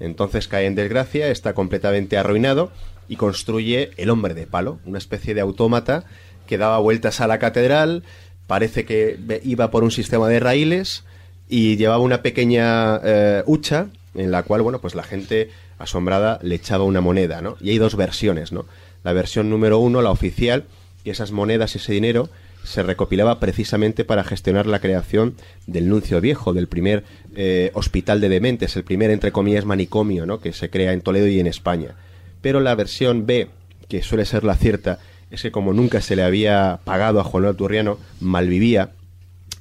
[0.00, 2.70] Entonces cae en desgracia, está completamente arruinado
[3.08, 6.04] y construye el hombre de palo, una especie de autómata
[6.46, 8.02] que daba vueltas a la catedral,
[8.46, 11.04] parece que iba por un sistema de raíles
[11.48, 16.54] y llevaba una pequeña eh, hucha en la cual, bueno, pues la gente asombrada le
[16.54, 17.56] echaba una moneda, ¿no?
[17.60, 18.64] Y hay dos versiones, ¿no?
[19.06, 20.64] La versión número uno, la oficial,
[21.04, 22.28] que esas monedas y ese dinero
[22.64, 25.36] se recopilaba precisamente para gestionar la creación
[25.68, 27.04] del Nuncio Viejo, del primer
[27.36, 30.40] eh, hospital de dementes, el primer, entre comillas, manicomio, ¿no?
[30.40, 31.94] Que se crea en Toledo y en España.
[32.40, 33.48] Pero la versión B,
[33.88, 34.98] que suele ser la cierta,
[35.30, 38.90] es que como nunca se le había pagado a Juan León Turriano, malvivía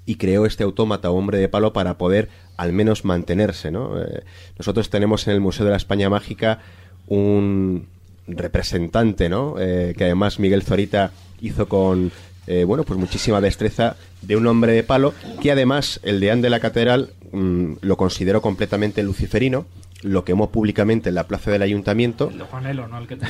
[0.08, 4.02] y creó este autómata o hombre de palo para poder al menos mantenerse, ¿no?
[4.02, 4.24] Eh,
[4.58, 6.62] nosotros tenemos en el Museo de la España Mágica
[7.06, 7.94] un
[8.28, 9.56] representante, ¿no?
[9.60, 11.12] Eh, que además Miguel Zorita
[11.42, 12.12] hizo con,
[12.48, 16.50] eh, bueno, pues muchísima destreza de un hombre de palo, que además el deán de
[16.50, 19.66] la catedral mm, lo consideró completamente luciferino,
[20.06, 22.32] lo quemó públicamente en la plaza del ayuntamiento.
[22.52, 23.00] Juanelo, ¿no?
[23.00, 23.26] El que te...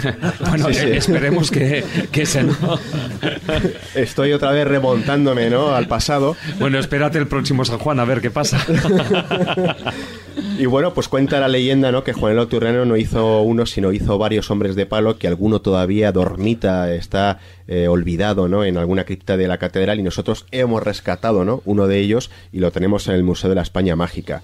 [0.47, 0.85] Bueno, Sí, sí.
[0.87, 2.55] eh, esperemos que, que ese no.
[3.95, 5.73] Estoy otra vez remontándome, ¿no?
[5.73, 6.35] Al pasado.
[6.59, 8.59] Bueno, espérate el próximo San Juan a ver qué pasa.
[10.57, 12.03] Y bueno, pues cuenta la leyenda, ¿no?
[12.03, 16.11] Que Juanelo Turriano no hizo uno, sino hizo varios hombres de palo, que alguno todavía
[16.13, 18.63] dormita, está eh, olvidado, ¿no?
[18.63, 21.61] En alguna cripta de la catedral y nosotros hemos rescatado, ¿no?
[21.65, 24.43] Uno de ellos y lo tenemos en el Museo de la España Mágica.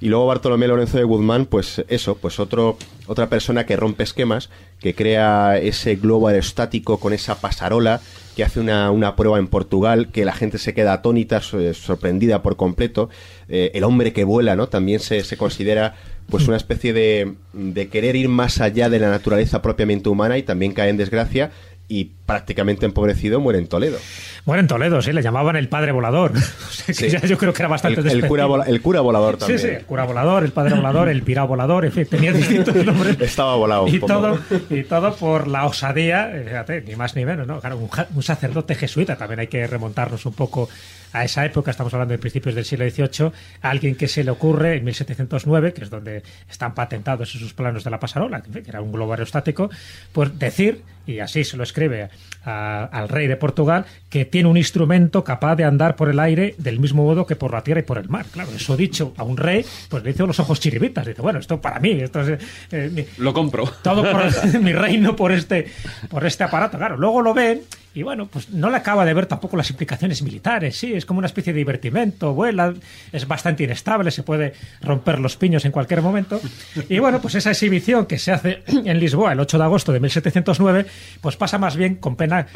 [0.00, 4.50] Y luego Bartolomé Lorenzo de Guzmán, pues eso, pues otro, otra persona que rompe esquemas,
[4.78, 8.00] que crea ese globo aerostático con esa pasarola,
[8.36, 12.42] que hace una, una prueba en Portugal, que la gente se queda atónita, so- sorprendida
[12.42, 13.08] por completo.
[13.48, 14.68] Eh, el hombre que vuela, ¿no?
[14.68, 15.94] También se, se considera
[16.28, 20.42] pues una especie de, de querer ir más allá de la naturaleza propiamente humana y
[20.42, 21.52] también cae en desgracia
[21.88, 23.98] y prácticamente empobrecido muere en Toledo.
[24.44, 26.32] Bueno, en Toledo, sí, le llamaban el padre volador.
[26.36, 27.08] O sea, que Sí.
[27.10, 29.58] ya yo creo que era bastante El, el cura, vola- el cura volador Sí, también.
[29.60, 33.20] sí, el cura volador, el padre volador, el pirao volador, en fin, tenía distintos nombres.
[33.20, 34.38] Estaba volado Y todo,
[34.70, 37.60] y todo por la osadía, eh, fíjate, ni más ni menos, ¿no?
[37.60, 40.68] Claro, un, un sacerdote jesuita, también hay que remontarnos un poco
[41.12, 43.30] a esa época, estamos hablando de principios del siglo XVIII,
[43.62, 47.84] a alguien que se le ocurre en 1709, que es donde están patentados esos planos
[47.84, 49.70] de la pasarola, que era un globo aerostático,
[50.12, 52.08] pues decir, y así se lo escribe
[52.44, 56.54] a- al rey de Portugal, que tiene un instrumento capaz de andar por el aire
[56.58, 58.26] del mismo modo que por la tierra y por el mar.
[58.32, 61.06] Claro, eso dicho a un rey, pues le hizo los ojos chiribitas.
[61.06, 62.40] Dice, bueno, esto para mí, esto es...
[62.72, 63.64] eh, Lo compro.
[63.82, 64.22] todo por
[64.60, 65.66] mi reino por este
[66.08, 67.62] por este aparato claro luego lo ven
[67.94, 71.18] y bueno pues no le acaba de ver tampoco las implicaciones militares sí es como
[71.18, 72.74] una especie de divertimento vuela
[73.12, 74.52] es bastante inestable se puede
[74.82, 76.40] romper los piños en cualquier momento
[76.88, 80.00] y bueno pues esa exhibición que se hace en Lisboa el 8 de agosto de
[80.00, 80.86] 1709
[81.20, 82.46] pues pasa más bien con pena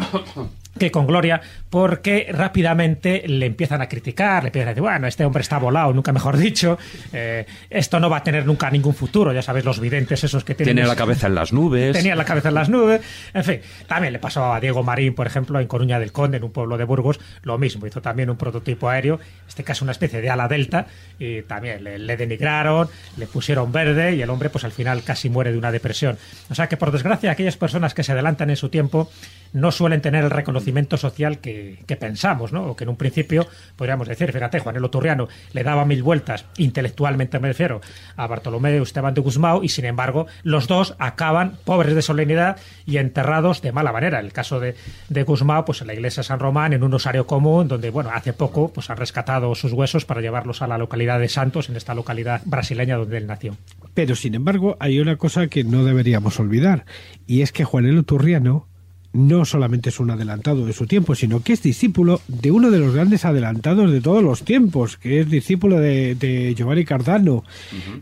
[0.78, 5.24] que con gloria, porque rápidamente le empiezan a criticar, le empiezan a decir, bueno, este
[5.24, 6.78] hombre está volado, nunca mejor dicho,
[7.12, 10.54] eh, esto no va a tener nunca ningún futuro, ya sabéis, los videntes esos que
[10.54, 10.76] tienen...
[10.76, 11.92] Tiene la cabeza en las nubes.
[11.92, 13.00] Tenía la cabeza en las nubes.
[13.34, 16.44] En fin, también le pasó a Diego Marín, por ejemplo, en Coruña del Conde, en
[16.44, 17.86] un pueblo de Burgos, lo mismo.
[17.86, 20.86] Hizo también un prototipo aéreo, en este caso una especie de ala delta,
[21.18, 25.28] y también le, le denigraron, le pusieron verde y el hombre, pues al final casi
[25.28, 26.16] muere de una depresión.
[26.48, 29.10] O sea que, por desgracia, aquellas personas que se adelantan en su tiempo
[29.52, 32.66] no suelen tener el reconocimiento social que, que pensamos, ¿no?
[32.66, 33.46] O que en un principio
[33.76, 37.80] podríamos decir, fíjate, Juan el Turriano le daba mil vueltas, intelectualmente me refiero,
[38.16, 42.98] a Bartolomé Esteban de Guzmán, y sin embargo, los dos acaban pobres de solemnidad y
[42.98, 44.20] enterrados de mala manera.
[44.20, 44.76] El caso de,
[45.08, 48.10] de Guzmán, pues en la iglesia de San Román, en un osario común, donde, bueno,
[48.12, 51.76] hace poco pues han rescatado sus huesos para llevarlos a la localidad de Santos, en
[51.76, 53.56] esta localidad brasileña donde él nació.
[53.94, 56.86] Pero sin embargo, hay una cosa que no deberíamos olvidar,
[57.26, 58.66] y es que Juanelo Turriano
[59.12, 62.78] no solamente es un adelantado de su tiempo, sino que es discípulo de uno de
[62.78, 67.42] los grandes adelantados de todos los tiempos, que es discípulo de, de Giovanni Cardano.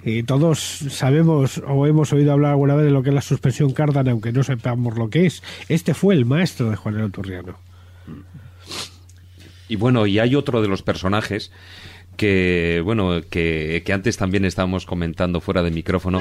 [0.05, 3.73] Y todos sabemos o hemos oído hablar alguna vez de lo que es la suspensión
[3.73, 5.43] Cardano, aunque no sepamos lo que es.
[5.69, 7.56] Este fue el maestro de Juanelo Turriano.
[9.69, 11.52] Y bueno, y hay otro de los personajes
[12.19, 16.20] que, bueno, que, que antes también estábamos comentando fuera de micrófono,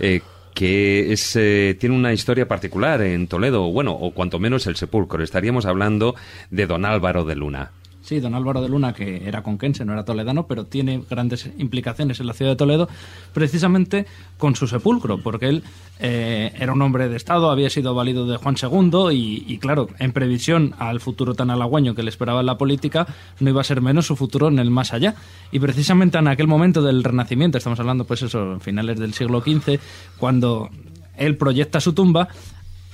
[0.00, 0.20] eh,
[0.52, 5.22] que es, eh, tiene una historia particular en Toledo, bueno, o cuanto menos el sepulcro.
[5.22, 6.16] Estaríamos hablando
[6.50, 7.70] de don Álvaro de Luna.
[8.06, 12.20] Sí, don Álvaro de Luna, que era conquense, no era toledano, pero tiene grandes implicaciones
[12.20, 12.88] en la ciudad de Toledo,
[13.34, 14.06] precisamente
[14.38, 15.64] con su sepulcro, porque él
[15.98, 20.12] eh, era un hombre de Estado, había sido válido de Juan II y, claro, en
[20.12, 23.08] previsión al futuro tan halagüeño que le esperaba en la política,
[23.40, 25.16] no iba a ser menos su futuro en el más allá.
[25.50, 29.80] Y precisamente en aquel momento del Renacimiento, estamos hablando pues eso, finales del siglo XV,
[30.16, 30.70] cuando
[31.16, 32.28] él proyecta su tumba,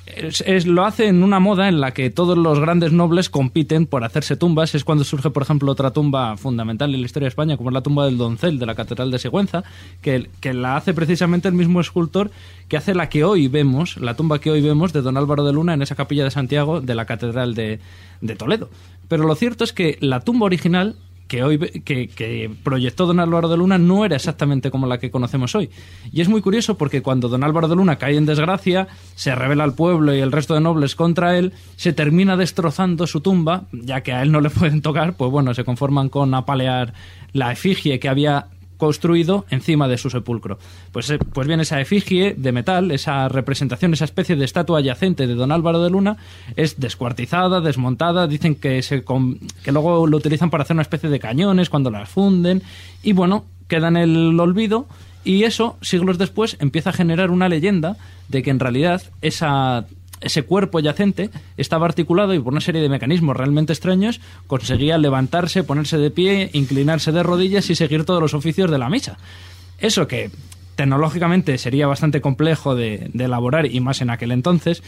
[0.06, 4.04] es- lo hace en una moda en la que todos los grandes nobles compiten por
[4.04, 4.74] hacerse tumbas.
[4.74, 7.74] Es cuando surge, por ejemplo, otra tumba fundamental en la historia de España, como es
[7.74, 9.62] la tumba del Doncel de la Catedral de Sigüenza,
[10.00, 12.30] que, que la hace precisamente el mismo escultor
[12.68, 15.52] que hace la que hoy vemos, la tumba que hoy vemos de don Álvaro de
[15.52, 17.80] Luna en esa capilla de Santiago de la Catedral de,
[18.20, 18.70] de Toledo.
[19.08, 20.96] Pero lo cierto es que la tumba original
[21.32, 25.10] que hoy que, que proyectó don Álvaro de Luna no era exactamente como la que
[25.10, 25.70] conocemos hoy.
[26.12, 29.64] Y es muy curioso porque cuando don Álvaro de Luna cae en desgracia, se revela
[29.64, 34.02] al pueblo y el resto de nobles contra él, se termina destrozando su tumba, ya
[34.02, 36.92] que a él no le pueden tocar, pues bueno, se conforman con apalear
[37.32, 38.48] la efigie que había
[38.82, 40.58] construido encima de su sepulcro.
[40.90, 45.28] Pues, eh, pues bien, esa efigie de metal, esa representación, esa especie de estatua yacente
[45.28, 46.16] de don Álvaro de Luna,
[46.56, 49.04] es descuartizada, desmontada, dicen que, se
[49.62, 52.64] que luego lo utilizan para hacer una especie de cañones cuando las funden,
[53.04, 54.88] y bueno, queda en el olvido,
[55.22, 57.96] y eso, siglos después, empieza a generar una leyenda
[58.26, 59.86] de que en realidad esa
[60.22, 65.64] ese cuerpo yacente estaba articulado y por una serie de mecanismos realmente extraños conseguía levantarse,
[65.64, 69.18] ponerse de pie, inclinarse de rodillas y seguir todos los oficios de la misa.
[69.78, 70.30] Eso que
[70.76, 74.82] tecnológicamente sería bastante complejo de, de elaborar y más en aquel entonces,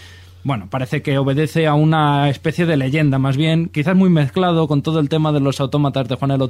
[0.45, 4.83] bueno, parece que obedece a una especie de leyenda más bien, quizás muy mezclado con
[4.83, 6.41] todo el tema de los autómatas de Juan el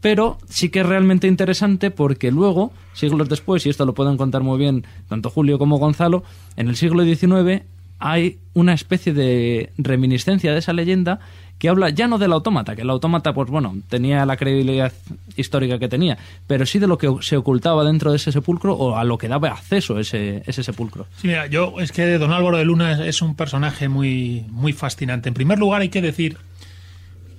[0.00, 4.42] pero sí que es realmente interesante porque luego, siglos después, y esto lo pueden contar
[4.42, 6.22] muy bien tanto Julio como Gonzalo,
[6.56, 7.62] en el siglo XIX
[8.04, 11.20] hay una especie de reminiscencia de esa leyenda
[11.58, 14.92] que habla ya no del autómata, que el autómata, pues bueno, tenía la credibilidad
[15.36, 18.96] histórica que tenía, pero sí de lo que se ocultaba dentro de ese sepulcro o
[18.96, 21.06] a lo que daba acceso ese, ese sepulcro.
[21.16, 24.74] Sí, mira, yo es que don Álvaro de Luna es, es un personaje muy, muy
[24.74, 25.30] fascinante.
[25.30, 26.36] En primer lugar, hay que decir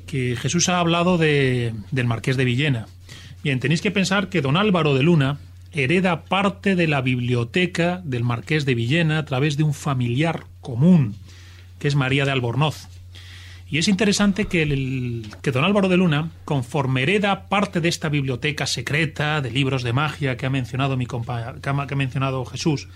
[0.08, 2.88] que Jesús ha hablado de, del Marqués de Villena.
[3.44, 5.38] Bien, tenéis que pensar que don Álvaro de Luna
[5.76, 11.16] hereda parte de la biblioteca del Marqués de Villena a través de un familiar común,
[11.80, 12.88] que es María de Albornoz.
[13.70, 18.10] Y es interesante que, el- que don Álvaro de Luna, conforme hereda parte de esta
[18.10, 22.88] biblioteca secreta de libros de magia que ha mencionado, mi compa- que ha- mencionado Jesús,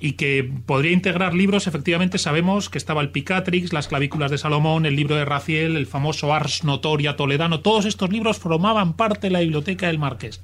[0.00, 4.84] y que podría integrar libros, efectivamente sabemos que estaba el Picatrix, las clavículas de Salomón,
[4.84, 9.30] el libro de Raciel, el famoso Ars Notoria Toledano, todos estos libros formaban parte de
[9.30, 10.42] la biblioteca del Marqués.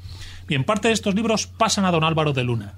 [0.50, 2.74] Bien, parte de estos libros pasan a don Álvaro de Luna.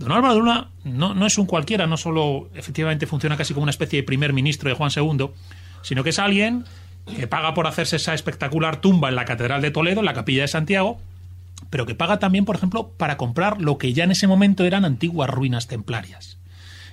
[0.00, 3.62] Don Álvaro de Luna no, no es un cualquiera, no solo efectivamente funciona casi como
[3.62, 5.30] una especie de primer ministro de Juan II,
[5.82, 6.64] sino que es alguien
[7.16, 10.42] que paga por hacerse esa espectacular tumba en la Catedral de Toledo, en la Capilla
[10.42, 11.00] de Santiago,
[11.70, 14.84] pero que paga también, por ejemplo, para comprar lo que ya en ese momento eran
[14.84, 16.38] antiguas ruinas templarias.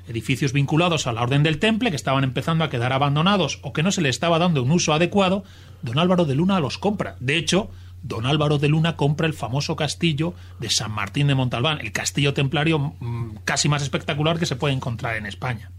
[0.08, 3.82] Edificios vinculados a la Orden del Temple, que estaban empezando a quedar abandonados o que
[3.82, 5.44] no se le estaba dando un uso adecuado,
[5.82, 7.16] don Álvaro de Luna los compra.
[7.20, 7.72] De hecho,
[8.04, 12.34] don Álvaro de Luna compra el famoso castillo de San Martín de Montalbán, el castillo
[12.34, 15.72] templario mm, casi más espectacular que se puede encontrar en España.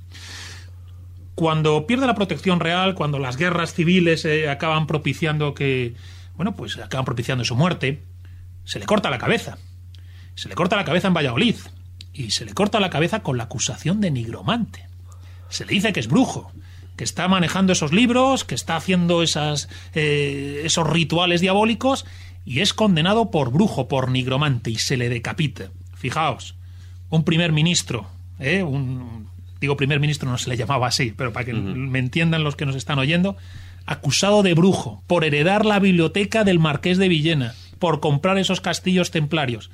[1.34, 5.94] Cuando pierde la protección real, cuando las guerras civiles eh, acaban propiciando que,
[6.36, 8.02] bueno, pues acaban propiciando su muerte,
[8.64, 9.58] se le corta la cabeza.
[10.34, 11.56] Se le corta la cabeza en Valladolid.
[12.12, 14.86] Y se le corta la cabeza con la acusación de nigromante.
[15.48, 16.52] Se le dice que es brujo,
[16.96, 22.04] que está manejando esos libros, que está haciendo esas, eh, esos rituales diabólicos
[22.44, 25.70] y es condenado por brujo, por nigromante y se le decapita.
[25.94, 26.54] Fijaos,
[27.08, 28.06] un primer ministro,
[28.38, 28.62] ¿eh?
[28.62, 29.28] un,
[29.60, 32.66] digo primer ministro no se le llamaba así, pero para que me entiendan los que
[32.66, 33.36] nos están oyendo,
[33.86, 39.10] acusado de brujo por heredar la biblioteca del marqués de Villena, por comprar esos castillos
[39.10, 39.70] templarios.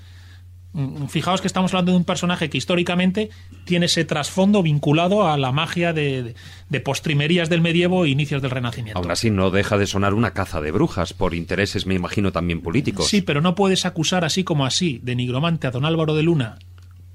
[0.72, 3.30] Mm, Fijaos que estamos hablando de un personaje que históricamente
[3.64, 6.34] tiene ese trasfondo vinculado a la magia de, de-
[6.68, 8.98] de postrimerías del medievo e inicios del renacimiento.
[9.00, 12.60] Aún así no deja de sonar una caza de brujas, por intereses, me imagino, también
[12.60, 13.06] políticos.
[13.08, 16.58] Sí, pero no puedes acusar así como así de nigromante a don Álvaro de Luna,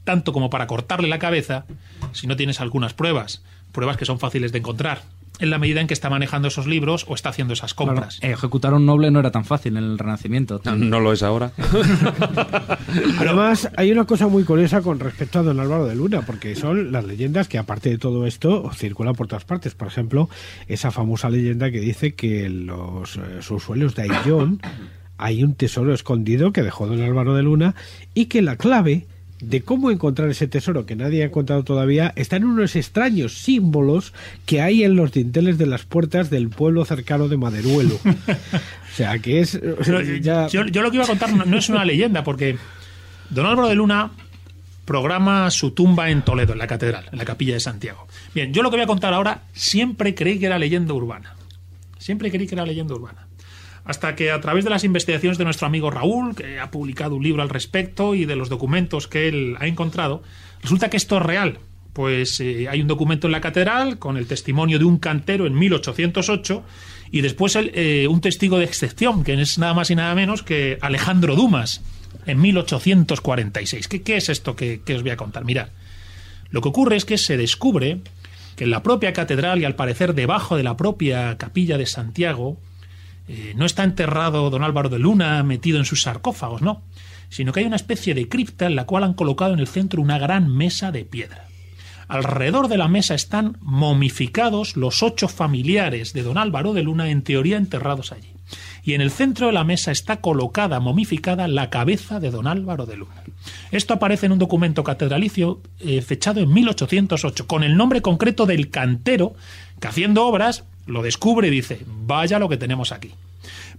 [0.03, 1.65] tanto como para cortarle la cabeza,
[2.11, 5.03] si no tienes algunas pruebas, pruebas que son fáciles de encontrar,
[5.43, 8.17] en la medida en que está manejando esos libros o está haciendo esas compras.
[8.19, 10.61] Claro, ejecutar a un noble no era tan fácil en el Renacimiento.
[10.63, 11.51] No lo es ahora.
[13.19, 16.93] Además, hay una cosa muy curiosa con respecto a don Álvaro de Luna, porque son
[16.93, 19.75] las leyendas que, aparte de todo esto, circulan por todas partes.
[19.75, 20.29] Por ejemplo,
[20.67, 24.61] esa famosa leyenda que dice que en los eh, subsuelos de Ayllón
[25.17, 27.75] hay un tesoro escondido que dejó don Álvaro de Luna
[28.13, 29.07] y que la clave
[29.49, 34.13] de cómo encontrar ese tesoro que nadie ha encontrado todavía está en unos extraños símbolos
[34.45, 37.99] que hay en los dinteles de las puertas del pueblo cercano de Maderuelo.
[38.93, 39.59] O sea, que es...
[39.83, 42.57] Pero ya- yo, yo lo que iba a contar no, no es una leyenda, porque
[43.31, 44.11] don Álvaro de Luna
[44.85, 48.07] programa su tumba en Toledo, en la catedral, en la capilla de Santiago.
[48.35, 51.33] Bien, yo lo que voy a contar ahora siempre creí que era leyenda urbana.
[51.97, 53.25] Siempre creí que era leyenda urbana.
[53.85, 57.23] Hasta que a través de las investigaciones de nuestro amigo Raúl, que ha publicado un
[57.23, 60.23] libro al respecto, y de los documentos que él ha encontrado,
[60.61, 61.59] resulta que esto es real.
[61.91, 65.53] pues eh, hay un documento en la catedral con el testimonio de un cantero en
[65.53, 66.63] 1808
[67.11, 70.79] y después eh, un testigo de excepción, que es nada más y nada menos que
[70.81, 71.81] Alejandro Dumas,
[72.25, 73.87] en 1846.
[73.87, 75.45] ¿Qué, qué es esto que, que os voy a contar?
[75.45, 75.67] Mirad,
[76.49, 77.99] lo que ocurre es que se descubre
[78.55, 82.57] que en la propia catedral y al parecer debajo de la propia capilla de Santiago
[83.27, 86.83] eh, no está enterrado don Álvaro de Luna metido en sus sarcófagos, no,
[87.29, 90.01] sino que hay una especie de cripta en la cual han colocado en el centro
[90.01, 91.47] una gran mesa de piedra.
[92.07, 97.23] Alrededor de la mesa están momificados los ocho familiares de don Álvaro de Luna, en
[97.23, 98.33] teoría enterrados allí.
[98.83, 102.85] Y en el centro de la mesa está colocada, momificada, la cabeza de don Álvaro
[102.85, 103.23] de Luna.
[103.71, 108.69] Esto aparece en un documento catedralicio eh, fechado en 1808, con el nombre concreto del
[108.69, 109.33] cantero,
[109.79, 113.11] que haciendo obras lo descubre y dice, vaya lo que tenemos aquí.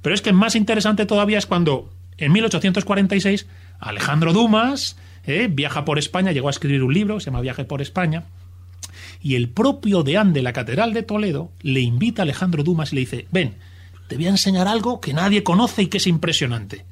[0.02, 3.46] Pero es que más interesante todavía es cuando, en 1846,
[3.80, 7.82] Alejandro Dumas eh, viaja por España, llegó a escribir un libro, se llama Viaje por
[7.82, 8.24] España,
[9.22, 12.96] y el propio deán de la Catedral de Toledo le invita a Alejandro Dumas y
[12.96, 13.54] le dice, ven,
[14.08, 16.84] te voy a enseñar algo que nadie conoce y que es impresionante.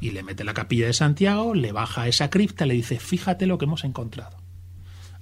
[0.00, 3.46] Y le mete la capilla de Santiago, le baja a esa cripta le dice, fíjate
[3.46, 4.36] lo que hemos encontrado.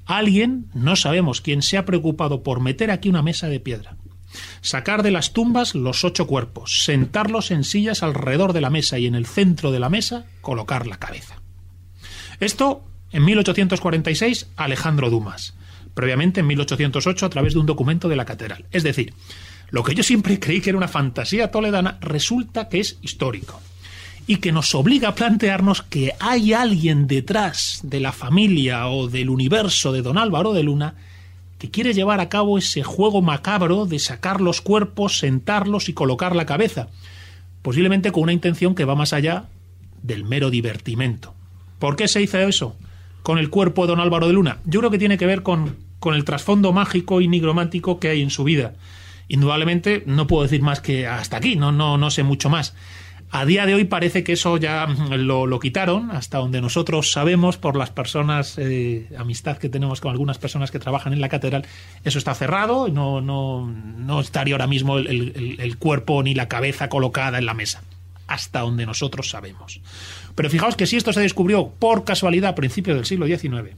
[0.07, 3.97] Alguien, no sabemos quién, se ha preocupado por meter aquí una mesa de piedra,
[4.61, 9.07] sacar de las tumbas los ocho cuerpos, sentarlos en sillas alrededor de la mesa y
[9.07, 11.41] en el centro de la mesa colocar la cabeza.
[12.39, 15.55] Esto en 1846 Alejandro Dumas,
[15.95, 18.65] previamente en 1808 a través de un documento de la catedral.
[18.71, 19.15] Es decir,
[19.71, 23.61] lo que yo siempre creí que era una fantasía toledana resulta que es histórico
[24.27, 29.31] y que nos obliga a plantearnos que hay alguien detrás de la familia o del
[29.31, 30.95] universo de don Álvaro de Luna
[31.61, 36.35] que quiere llevar a cabo ese juego macabro de sacar los cuerpos, sentarlos y colocar
[36.35, 36.89] la cabeza,
[37.61, 39.45] posiblemente con una intención que va más allá
[40.03, 41.35] del mero divertimento.
[41.79, 42.77] ¿Por qué se hizo eso
[43.23, 44.61] con el cuerpo de don Álvaro de Luna?
[44.65, 48.23] Yo creo que tiene que ver con, con el trasfondo mágico y nigromántico que hay
[48.23, 48.73] en su vida.
[49.29, 52.75] Indudablemente no puedo decir más que hasta aquí, no, no, no sé mucho más.
[53.33, 57.59] A día de hoy parece que eso ya lo, lo quitaron, hasta donde nosotros sabemos
[57.59, 61.65] por las personas, eh, amistad que tenemos con algunas personas que trabajan en la catedral,
[62.03, 66.89] eso está cerrado, no, no, estaría ahora mismo el, el- el cuerpo ni la cabeza
[66.89, 67.83] colocada en la mesa,
[68.27, 69.81] hasta donde nosotros sabemos.
[70.35, 73.77] Pero fijaos que si esto se descubrió por casualidad a principios del siglo XIX,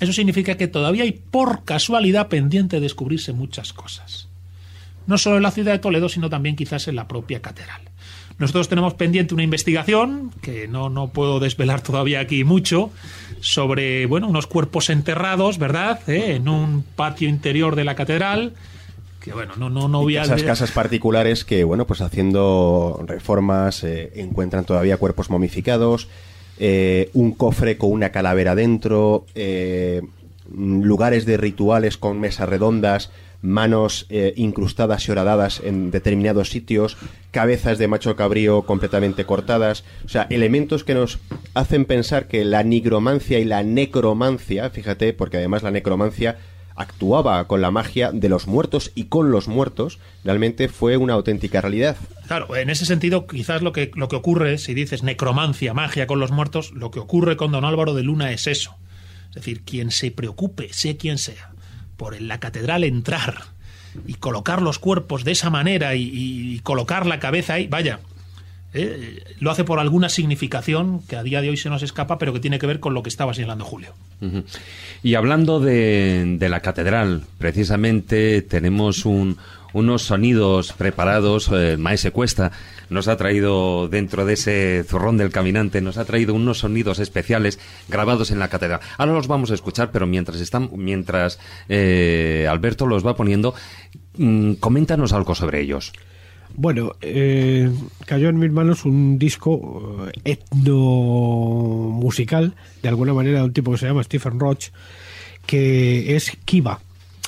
[0.00, 4.28] eso significa que todavía hay por casualidad pendiente de descubrirse muchas cosas.
[5.06, 7.82] No solo en la ciudad de Toledo, sino también quizás en la propia catedral.
[8.38, 12.90] Nosotros tenemos pendiente una investigación, que no, no puedo desvelar todavía aquí mucho,
[13.40, 16.00] sobre bueno, unos cuerpos enterrados, ¿verdad?
[16.08, 16.34] ¿Eh?
[16.34, 18.54] En un patio interior de la catedral.
[19.20, 20.22] Que bueno, no, no, no voy a.
[20.22, 26.08] Esas casas particulares que, bueno, pues haciendo reformas eh, encuentran todavía cuerpos momificados,
[26.58, 30.02] eh, un cofre con una calavera dentro, eh,
[30.54, 33.10] lugares de rituales con mesas redondas,
[33.44, 36.96] manos eh, incrustadas y horadadas en determinados sitios,
[37.30, 41.18] cabezas de macho cabrío completamente cortadas, o sea, elementos que nos
[41.52, 46.38] hacen pensar que la nigromancia y la necromancia, fíjate, porque además la necromancia
[46.74, 51.60] actuaba con la magia de los muertos y con los muertos, realmente fue una auténtica
[51.60, 51.96] realidad.
[52.26, 56.18] Claro, en ese sentido, quizás lo que, lo que ocurre, si dices necromancia, magia con
[56.18, 58.74] los muertos, lo que ocurre con don Álvaro de Luna es eso.
[59.28, 61.53] Es decir, quien se preocupe, sea quien sea,
[61.96, 63.42] por la catedral entrar
[64.06, 68.00] y colocar los cuerpos de esa manera y, colocar la cabeza ahí, vaya,
[68.72, 72.32] eh, lo hace por alguna significación que a día de hoy se nos escapa, pero
[72.32, 73.94] que tiene que ver con lo que estaba señalando Julio.
[75.02, 79.36] Y hablando de la catedral, precisamente tenemos un-
[79.74, 81.50] unos sonidos preparados.
[81.52, 82.50] eh, Maese Cuesta
[82.88, 87.58] nos ha traído dentro de ese zurrón del caminante, nos ha traído unos sonidos especiales
[87.88, 88.80] grabados en la catedral.
[88.96, 91.38] Ahora los vamos a escuchar, pero mientras están, mientras
[91.68, 93.54] eh, Alberto los va poniendo,
[94.16, 95.92] mm, coméntanos algo sobre ellos.
[96.56, 97.68] Bueno, eh,
[98.06, 100.12] cayó en mis manos un disco eh,
[100.52, 104.68] etnomusical, de alguna manera, de un tipo que se llama Stephen Roach,
[105.46, 106.78] que es Kiva.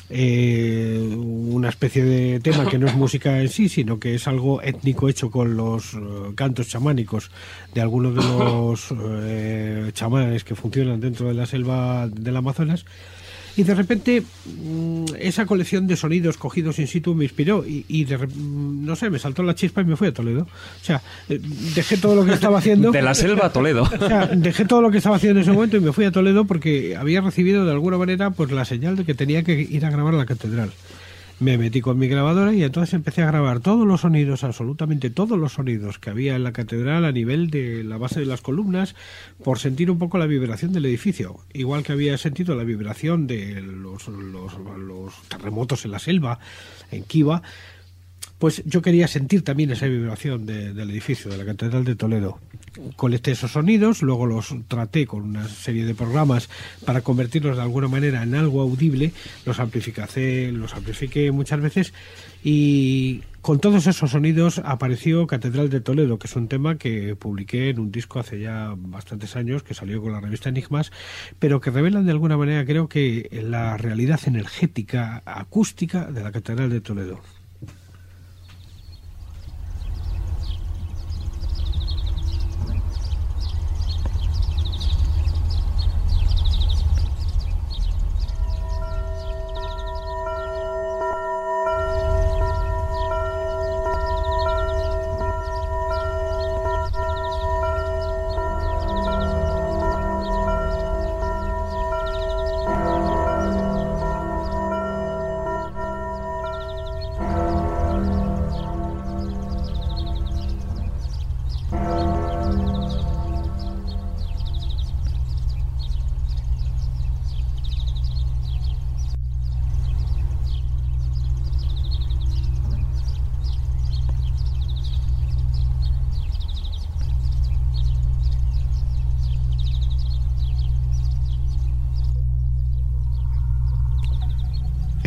[0.08, 4.62] Eh, una especie de tema que no es música en sí, sino que es algo
[4.62, 5.98] étnico hecho con los eh,
[6.36, 7.30] cantos chamánicos
[7.74, 12.84] de algunos de los eh, chamanes que funcionan dentro de la selva del Amazonas.
[13.56, 18.04] Y de repente mm, esa colección de sonidos cogidos in situ me inspiró y, y
[18.04, 20.42] de rep- no sé, me saltó la chispa y me fui a Toledo.
[20.42, 21.40] O sea, eh,
[21.74, 22.90] dejé todo lo que estaba haciendo.
[22.92, 23.82] De la selva a Toledo.
[24.00, 26.10] O sea, dejé todo lo que estaba haciendo en ese momento y me fui a
[26.12, 29.84] Toledo porque había recibido de alguna manera pues la señal de que tenía que ir
[29.86, 30.70] a grabar la catedral.
[31.38, 35.38] Me metí con mi grabadora y entonces empecé a grabar todos los sonidos, absolutamente todos
[35.38, 38.94] los sonidos que había en la catedral a nivel de la base de las columnas,
[39.44, 41.40] por sentir un poco la vibración del edificio.
[41.52, 46.38] Igual que había sentido la vibración de los, los, terremotos en la selva,
[46.90, 47.42] en Kiva,
[48.38, 52.38] pues yo quería sentir también esa vibración de- del edificio, de la Catedral de Toledo.
[52.96, 56.48] Colecté esos sonidos, luego los traté con una serie de programas
[56.84, 59.12] para convertirlos de alguna manera en algo audible,
[59.44, 61.94] los amplificé, los amplifiqué muchas veces
[62.42, 67.70] y con todos esos sonidos apareció Catedral de Toledo, que es un tema que publiqué
[67.70, 70.90] en un disco hace ya bastantes años, que salió con la revista Enigmas,
[71.38, 76.70] pero que revelan de alguna manera creo que la realidad energética, acústica de la Catedral
[76.70, 77.20] de Toledo.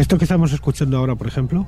[0.10, 1.68] Esto que estamos escuchando ahora, por ejemplo,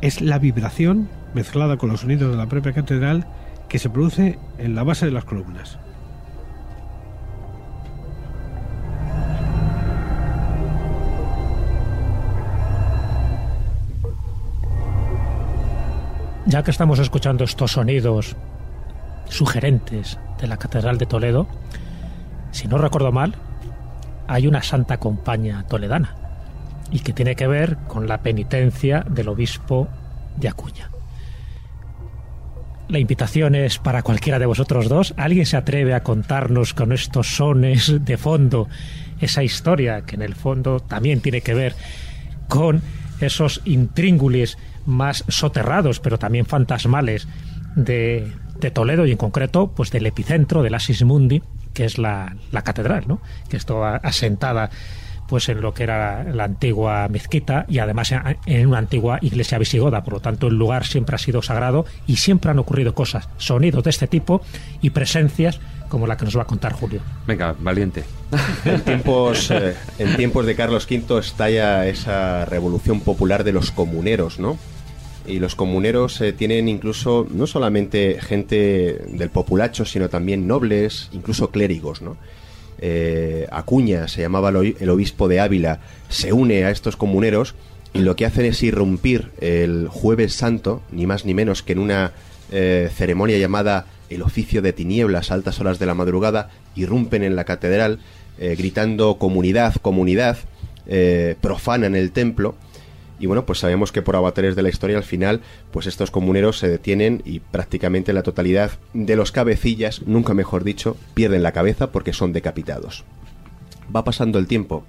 [0.00, 3.24] es la vibración mezclada con los sonidos de la propia catedral
[3.68, 5.78] que se produce en la base de las columnas.
[16.46, 18.34] Ya que estamos escuchando estos sonidos
[19.28, 21.46] sugerentes de la Catedral de Toledo,
[22.50, 23.36] si no recuerdo mal,
[24.26, 26.21] hay una santa compañía toledana
[26.92, 29.88] y que tiene que ver con la penitencia del obispo
[30.36, 30.90] de Acuña.
[32.88, 35.14] La invitación es para cualquiera de vosotros dos.
[35.16, 38.68] ¿Alguien se atreve a contarnos con estos sones de fondo
[39.20, 41.74] esa historia que en el fondo también tiene que ver
[42.48, 42.82] con
[43.20, 47.28] esos intríngulis más soterrados, pero también fantasmales
[47.76, 51.42] de, de Toledo y en concreto pues del epicentro del Asis Mundi,
[51.72, 53.22] que es la, la catedral, ¿no?
[53.48, 54.70] que está asentada
[55.28, 59.58] pues en lo que era la antigua mezquita y además en, en una antigua iglesia
[59.58, 60.04] visigoda.
[60.04, 63.84] Por lo tanto, el lugar siempre ha sido sagrado y siempre han ocurrido cosas, sonidos
[63.84, 64.42] de este tipo
[64.80, 65.60] y presencias
[65.92, 67.02] como la que nos va a contar Julio.
[67.26, 68.04] Venga, valiente.
[68.64, 74.38] En tiempos, eh, en tiempos de Carlos V estalla esa revolución popular de los comuneros,
[74.38, 74.56] ¿no?
[75.26, 81.50] Y los comuneros eh, tienen incluso no solamente gente del populacho, sino también nobles, incluso
[81.50, 82.16] clérigos, ¿no?
[82.84, 85.78] Eh, Acuña, se llamaba el obi- el obispo de Ávila,
[86.08, 87.54] se une a estos comuneros
[87.94, 91.78] y lo que hacen es irrumpir el jueves santo, ni más ni menos que en
[91.78, 92.10] una
[92.50, 97.44] eh, ceremonia llamada el oficio de tinieblas, altas horas de la madrugada, irrumpen en la
[97.44, 98.00] catedral
[98.38, 100.38] eh, gritando comunidad, comunidad,
[100.88, 102.56] eh, profanan el templo
[103.22, 106.58] y bueno, pues sabemos que por avatares de la historia al final, pues estos comuneros
[106.58, 111.92] se detienen y prácticamente la totalidad de los cabecillas, nunca mejor dicho, pierden la cabeza
[111.92, 113.04] porque son decapitados.
[113.94, 114.82] Va pasando el tiempo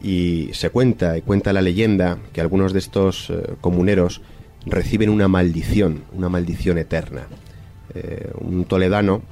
[0.00, 4.20] y se cuenta y cuenta la leyenda que algunos de estos eh, comuneros
[4.64, 7.26] reciben una maldición, una maldición eterna.
[7.96, 9.22] Eh, un toledano,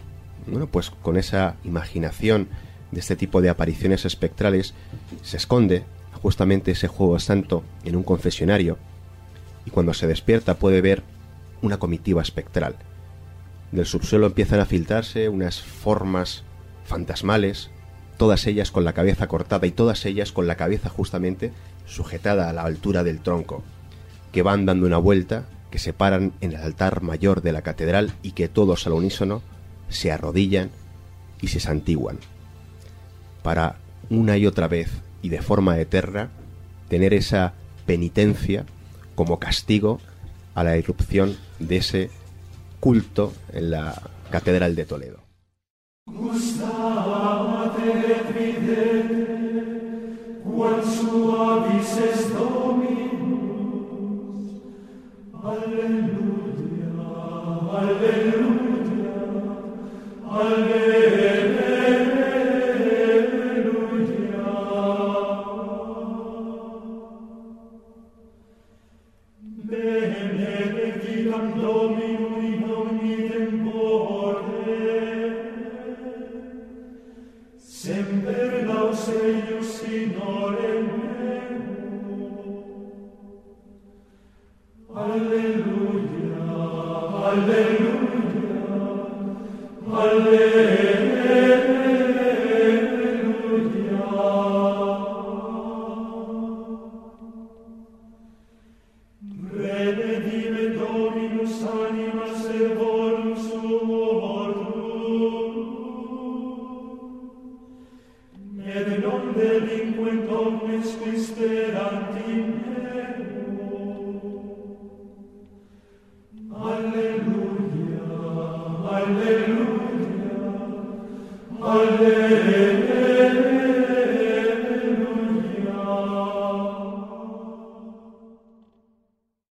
[0.48, 2.48] bueno, pues con esa imaginación
[2.90, 4.74] de este tipo de apariciones espectrales,
[5.22, 5.84] se esconde
[6.22, 8.78] justamente ese juego santo en un confesionario
[9.66, 11.02] y cuando se despierta puede ver
[11.60, 12.76] una comitiva espectral.
[13.72, 16.44] Del subsuelo empiezan a filtrarse unas formas
[16.84, 17.70] fantasmales,
[18.18, 21.52] todas ellas con la cabeza cortada y todas ellas con la cabeza justamente
[21.86, 23.62] sujetada a la altura del tronco,
[24.30, 28.12] que van dando una vuelta, que se paran en el altar mayor de la catedral
[28.22, 29.42] y que todos al unísono
[29.88, 30.70] se arrodillan
[31.40, 32.18] y se santiguan,
[33.42, 33.76] para
[34.10, 34.90] una y otra vez
[35.22, 36.30] y de forma eterna
[36.88, 37.54] tener esa
[37.86, 38.66] penitencia
[39.14, 40.00] como castigo
[40.54, 42.10] a la irrupción de ese
[42.80, 45.22] culto en la catedral de Toledo.